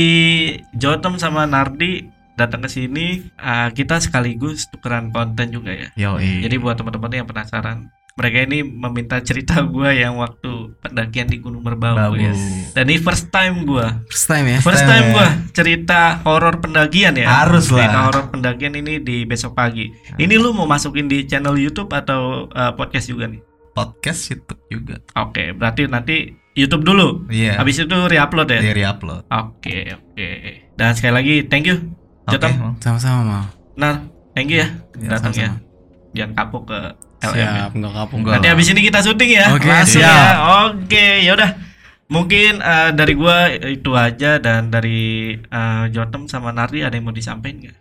Jotem 0.74 1.16
sama 1.16 1.46
Nardi 1.46 2.10
datang 2.34 2.66
ke 2.66 2.70
sini 2.70 3.30
ah, 3.38 3.70
kita 3.70 4.02
sekaligus 4.02 4.66
tukeran 4.66 5.14
konten 5.14 5.54
juga 5.54 5.70
ya. 5.70 5.88
Yo, 5.94 6.18
Jadi 6.18 6.58
buat 6.58 6.74
teman-teman 6.74 7.22
yang 7.22 7.28
penasaran, 7.30 7.94
mereka 8.14 8.46
ini 8.46 8.62
meminta 8.62 9.18
cerita 9.22 9.62
gua 9.74 9.94
yang 9.94 10.18
waktu 10.18 10.74
pendakian 10.82 11.30
di 11.30 11.38
Gunung 11.38 11.62
Merbabu 11.62 12.18
ya. 12.18 12.34
Dan 12.74 12.90
ini 12.90 12.98
first 12.98 13.30
time 13.30 13.62
gua, 13.62 14.02
first 14.10 14.26
time 14.26 14.46
ya 14.50 14.58
first 14.62 14.82
time 14.82 14.90
time 14.90 15.06
ya. 15.06 15.12
gua 15.14 15.26
cerita 15.54 16.00
horor 16.26 16.58
pendakian 16.58 17.14
ya. 17.14 17.26
Harus 17.26 17.70
lah. 17.70 17.86
Cerita 17.86 17.98
horor 18.10 18.24
pendakian 18.34 18.74
ini 18.78 18.98
di 18.98 19.22
besok 19.26 19.54
pagi. 19.54 19.90
Ini 20.18 20.34
lu 20.34 20.50
mau 20.54 20.66
masukin 20.66 21.06
di 21.06 21.26
channel 21.26 21.54
YouTube 21.54 21.90
atau 21.94 22.50
uh, 22.50 22.74
podcast 22.74 23.10
juga 23.10 23.30
nih? 23.30 23.53
Podcast 23.74 24.30
YouTube 24.30 24.62
juga. 24.68 24.96
Oke, 25.18 25.50
berarti 25.50 25.84
nanti 25.84 26.16
YouTube 26.54 26.82
dulu. 26.82 27.26
Iya. 27.28 27.58
Habis 27.58 27.82
itu 27.82 27.90
reupload 27.90 28.48
ya. 28.48 28.60
dari 28.62 28.82
upload. 28.82 29.26
Oke, 29.26 29.90
oke. 29.90 30.30
Dan 30.72 30.94
sekali 30.94 31.12
lagi 31.12 31.34
thank 31.44 31.66
you. 31.66 31.76
Oke, 32.24 32.32
Jotem. 32.32 32.50
Mal. 32.56 32.72
sama-sama 32.80 33.20
mal 33.20 33.44
Nah, 33.74 33.94
thank 34.32 34.48
you 34.48 34.62
ya 34.62 34.68
Ya, 34.96 35.08
datang 35.12 35.34
ya. 35.34 35.50
Jangan 36.14 36.32
kapok 36.32 36.62
ke 36.64 36.78
LM. 37.20 37.34
ya. 37.34 37.48
siap 37.58 37.70
nggak 37.74 37.92
kapok 37.92 38.16
Enggak. 38.16 38.32
Nanti 38.38 38.48
habis 38.48 38.66
ini 38.70 38.80
kita 38.80 38.98
syuting 39.02 39.30
ya. 39.34 39.46
Oke, 39.50 39.66
Langsung 39.66 40.00
siap. 40.00 40.08
ya. 40.08 40.32
Oke, 40.64 41.06
yaudah. 41.20 41.50
Mungkin 42.06 42.52
eh, 42.60 42.90
dari 42.92 43.12
gua 43.12 43.36
itu 43.50 43.90
aja 43.92 44.38
dan 44.38 44.70
dari 44.70 45.00
eh, 45.34 45.84
Jotem 45.90 46.30
sama 46.30 46.48
Nardi 46.48 46.80
ada 46.80 46.94
yang 46.94 47.04
mau 47.04 47.12
disampaikan 47.12 47.66
nggak? 47.66 47.76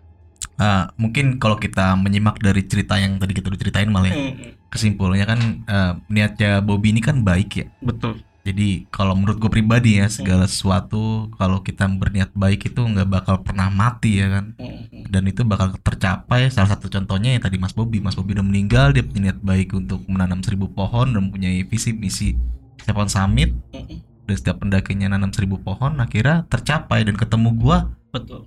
Ah, 0.56 0.94
mungkin 1.02 1.42
kalau 1.42 1.58
kita 1.58 1.98
menyimak 1.98 2.38
dari 2.38 2.62
cerita 2.70 2.96
yang 3.02 3.18
tadi 3.18 3.34
kita 3.34 3.50
udah 3.50 3.60
ceritain 3.60 3.90
malah 3.90 4.14
ya. 4.14 4.18
Hmm, 4.18 4.54
Kesimpulannya 4.70 5.26
kan 5.26 5.40
eh, 5.66 5.92
niatnya 6.10 6.62
Bobby 6.62 6.94
ini 6.94 7.02
kan 7.02 7.26
baik 7.26 7.50
ya. 7.58 7.66
betul. 7.82 8.22
Jadi 8.44 8.92
kalau 8.92 9.16
menurut 9.16 9.40
gue 9.40 9.48
pribadi 9.48 10.04
ya 10.04 10.12
segala 10.12 10.44
sesuatu 10.44 11.32
kalau 11.40 11.64
kita 11.64 11.88
berniat 11.88 12.36
baik 12.36 12.76
itu 12.76 12.82
nggak 12.84 13.08
bakal 13.08 13.40
pernah 13.40 13.72
mati 13.72 14.20
ya 14.20 14.28
kan? 14.28 14.52
Hmm, 14.60 15.08
dan 15.08 15.24
itu 15.32 15.48
bakal 15.48 15.72
tercapai. 15.80 16.52
Salah 16.52 16.76
satu 16.76 16.92
contohnya 16.92 17.32
yang 17.32 17.40
tadi 17.40 17.56
Mas 17.56 17.72
Bobby. 17.72 18.04
Mas 18.04 18.20
Bobby 18.20 18.36
udah 18.36 18.44
meninggal 18.44 18.92
dia 18.92 19.00
punya 19.00 19.32
niat 19.32 19.40
baik 19.40 19.72
untuk 19.72 20.04
menanam 20.12 20.44
seribu 20.44 20.68
pohon 20.68 21.16
dan 21.16 21.32
mempunyai 21.32 21.64
visi 21.64 21.96
misi 21.96 22.36
Sepon 22.84 23.08
Summit. 23.08 23.56
Hmm, 23.72 24.04
dan 24.28 24.36
setiap 24.36 24.60
pendakinya 24.60 25.16
nanam 25.16 25.32
seribu 25.32 25.64
pohon 25.64 25.96
akhirnya 26.04 26.44
tercapai. 26.52 27.08
Dan 27.08 27.16
ketemu 27.16 27.56
gua 27.56 27.96
Betul. 28.12 28.44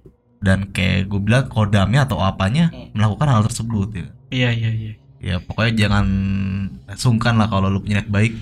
Dan 0.47 0.71
kayak 0.71 1.11
gue 1.11 1.19
bilang 1.19 1.51
kodamnya 1.51 2.07
atau 2.07 2.23
apanya 2.23 2.71
Hmm. 2.71 2.95
melakukan 2.95 3.27
hal 3.27 3.43
tersebut 3.43 3.89
ya 3.91 4.07
Iya 4.27 4.51
iya 4.53 4.71
iya. 4.71 4.93
ya 5.19 5.37
pokoknya 5.39 5.73
jangan 5.77 6.07
sungkan 6.95 7.35
lah 7.35 7.47
kalau 7.47 7.67
lu 7.67 7.83
punya 7.83 7.99
niat 7.99 8.09
baik 8.09 8.33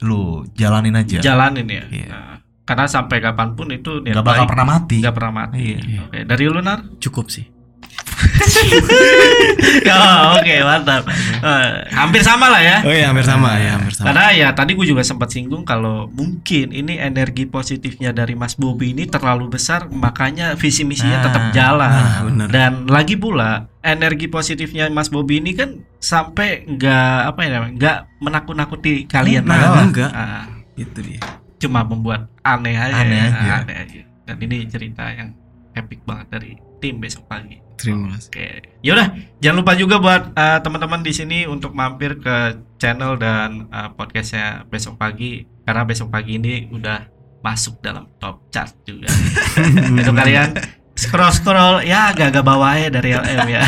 lu 0.00 0.48
jalanin 0.56 0.96
aja 0.96 1.20
Jalanin 1.20 1.68
ya. 1.68 1.84
Iya. 1.86 2.08
Nah, 2.08 2.34
karena 2.64 2.86
sampai 2.86 3.20
kapan 3.20 3.52
pun 3.52 3.68
itu 3.68 4.00
niat 4.00 4.16
nggak 4.16 4.24
bakal 4.24 4.44
baik 4.44 4.50
pernah 4.50 4.66
mati 4.66 4.96
nggak 4.98 5.12
pernah 5.14 5.32
mati. 5.34 5.58
Iya. 5.76 6.00
Oke, 6.08 6.18
dari 6.24 6.44
lu 6.46 6.60
Nar? 6.60 6.80
Cukup 6.96 7.28
sih. 7.28 7.44
Oh, 9.90 10.38
Oke 10.38 10.54
mantap. 10.60 11.02
Eh, 11.40 11.68
hampir 11.90 12.20
sama 12.20 12.48
lah 12.48 12.60
ya. 12.60 12.76
Oh 12.82 12.90
iya 12.90 13.06
hampir 13.08 13.22
sama 13.22 13.56
ya 13.56 13.76
hampir 13.76 13.92
sama. 13.92 14.06
Karena 14.06 14.22
ya 14.30 14.46
tadi 14.50 14.72
gue 14.72 14.84
juga 14.84 15.02
sempat 15.02 15.28
singgung 15.28 15.62
kalau 15.62 16.06
mungkin 16.08 16.70
ini 16.70 16.96
energi 16.96 17.44
positifnya 17.44 18.10
dari 18.10 18.32
Mas 18.34 18.54
Bobi 18.54 18.92
ini 18.92 19.04
terlalu 19.06 19.50
besar 19.50 19.86
makanya 19.88 20.54
visi 20.54 20.82
misinya 20.82 21.12
Nah, 21.12 21.22
tetap 21.22 21.42
jalan. 21.50 21.90
Nah. 22.36 22.46
Dan 22.48 22.86
lagi 22.86 23.14
pula 23.14 23.66
energi 23.80 24.26
positifnya 24.26 24.88
Mas 24.88 25.08
Bobi 25.08 25.38
ini 25.38 25.52
kan 25.52 25.80
sampai 25.96 26.64
nggak 26.66 27.14
apa 27.26 27.38
ya 27.42 27.56
nggak 27.68 27.96
menakut-nakuti 28.20 29.04
kalian 29.04 29.44
Nah, 29.44 29.74
lagi. 29.74 29.78
enggak. 29.86 30.10
Ah, 30.12 30.44
Itu 30.74 30.98
dia. 31.00 31.20
cuma 31.58 31.84
membuat 31.84 32.24
aneh 32.40 32.72
aja. 32.72 32.94
Aneh 32.96 33.18
aja. 33.22 33.38
aneh 33.60 33.76
aja. 33.76 34.00
Dan 34.24 34.36
ini 34.40 34.64
cerita 34.64 35.04
yang 35.08 35.32
epic 35.72 36.00
banget 36.04 36.26
dari 36.30 36.50
tim 36.80 36.96
besok 36.96 37.26
pagi. 37.26 37.58
Terima 37.80 38.12
kasih. 38.12 38.28
Oke, 38.28 38.48
yaudah 38.84 39.06
jangan 39.40 39.56
lupa 39.64 39.72
juga 39.72 39.96
buat 39.96 40.22
uh, 40.36 40.58
teman-teman 40.60 41.00
di 41.00 41.12
sini 41.16 41.38
untuk 41.48 41.72
mampir 41.72 42.20
ke 42.20 42.60
channel 42.76 43.16
dan 43.16 43.72
uh, 43.72 43.88
podcastnya 43.96 44.68
besok 44.68 45.00
pagi 45.00 45.48
karena 45.64 45.82
besok 45.88 46.12
pagi 46.12 46.36
ini 46.36 46.68
udah 46.68 47.08
masuk 47.40 47.80
dalam 47.80 48.04
top 48.20 48.52
chart 48.52 48.76
juga. 48.84 49.08
Itu 50.00 50.12
kalian 50.12 50.60
scroll 50.92 51.32
scroll 51.32 51.76
ya 51.88 52.12
agak-agak 52.12 52.44
bawah 52.44 52.76
ya 52.76 52.88
dari 52.92 53.16
LM 53.16 53.48
ya. 53.48 53.60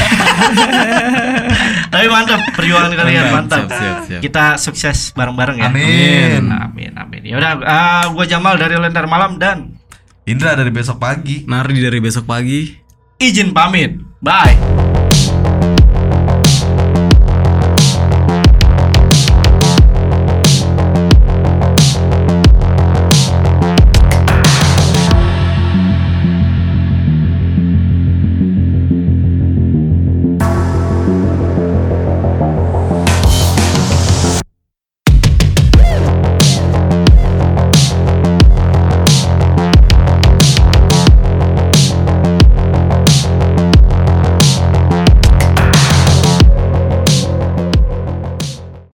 Tapi 1.92 2.06
mantap 2.12 2.40
perjuangan 2.52 2.92
kalian 2.92 3.24
mantap. 3.32 3.64
Siap, 3.64 3.72
siap, 3.72 3.96
siap. 4.04 4.20
Kita 4.20 4.44
sukses 4.60 5.16
bareng-bareng 5.16 5.56
ya. 5.64 5.72
Amin. 5.72 6.52
Amin 6.52 6.92
amin. 6.92 7.22
Yaudah, 7.24 7.52
uh, 7.64 8.04
gua 8.12 8.28
Jamal 8.28 8.60
dari 8.60 8.76
Lentar 8.76 9.08
Malam 9.08 9.40
dan 9.40 9.80
Indra 10.22 10.54
dari 10.54 10.70
besok 10.70 11.02
pagi 11.02 11.42
Nardi 11.48 11.80
dari 11.80 11.98
besok 11.98 12.28
pagi. 12.28 12.81
Izin 13.22 13.54
pamit. 13.54 14.00
Bye. 14.22 14.91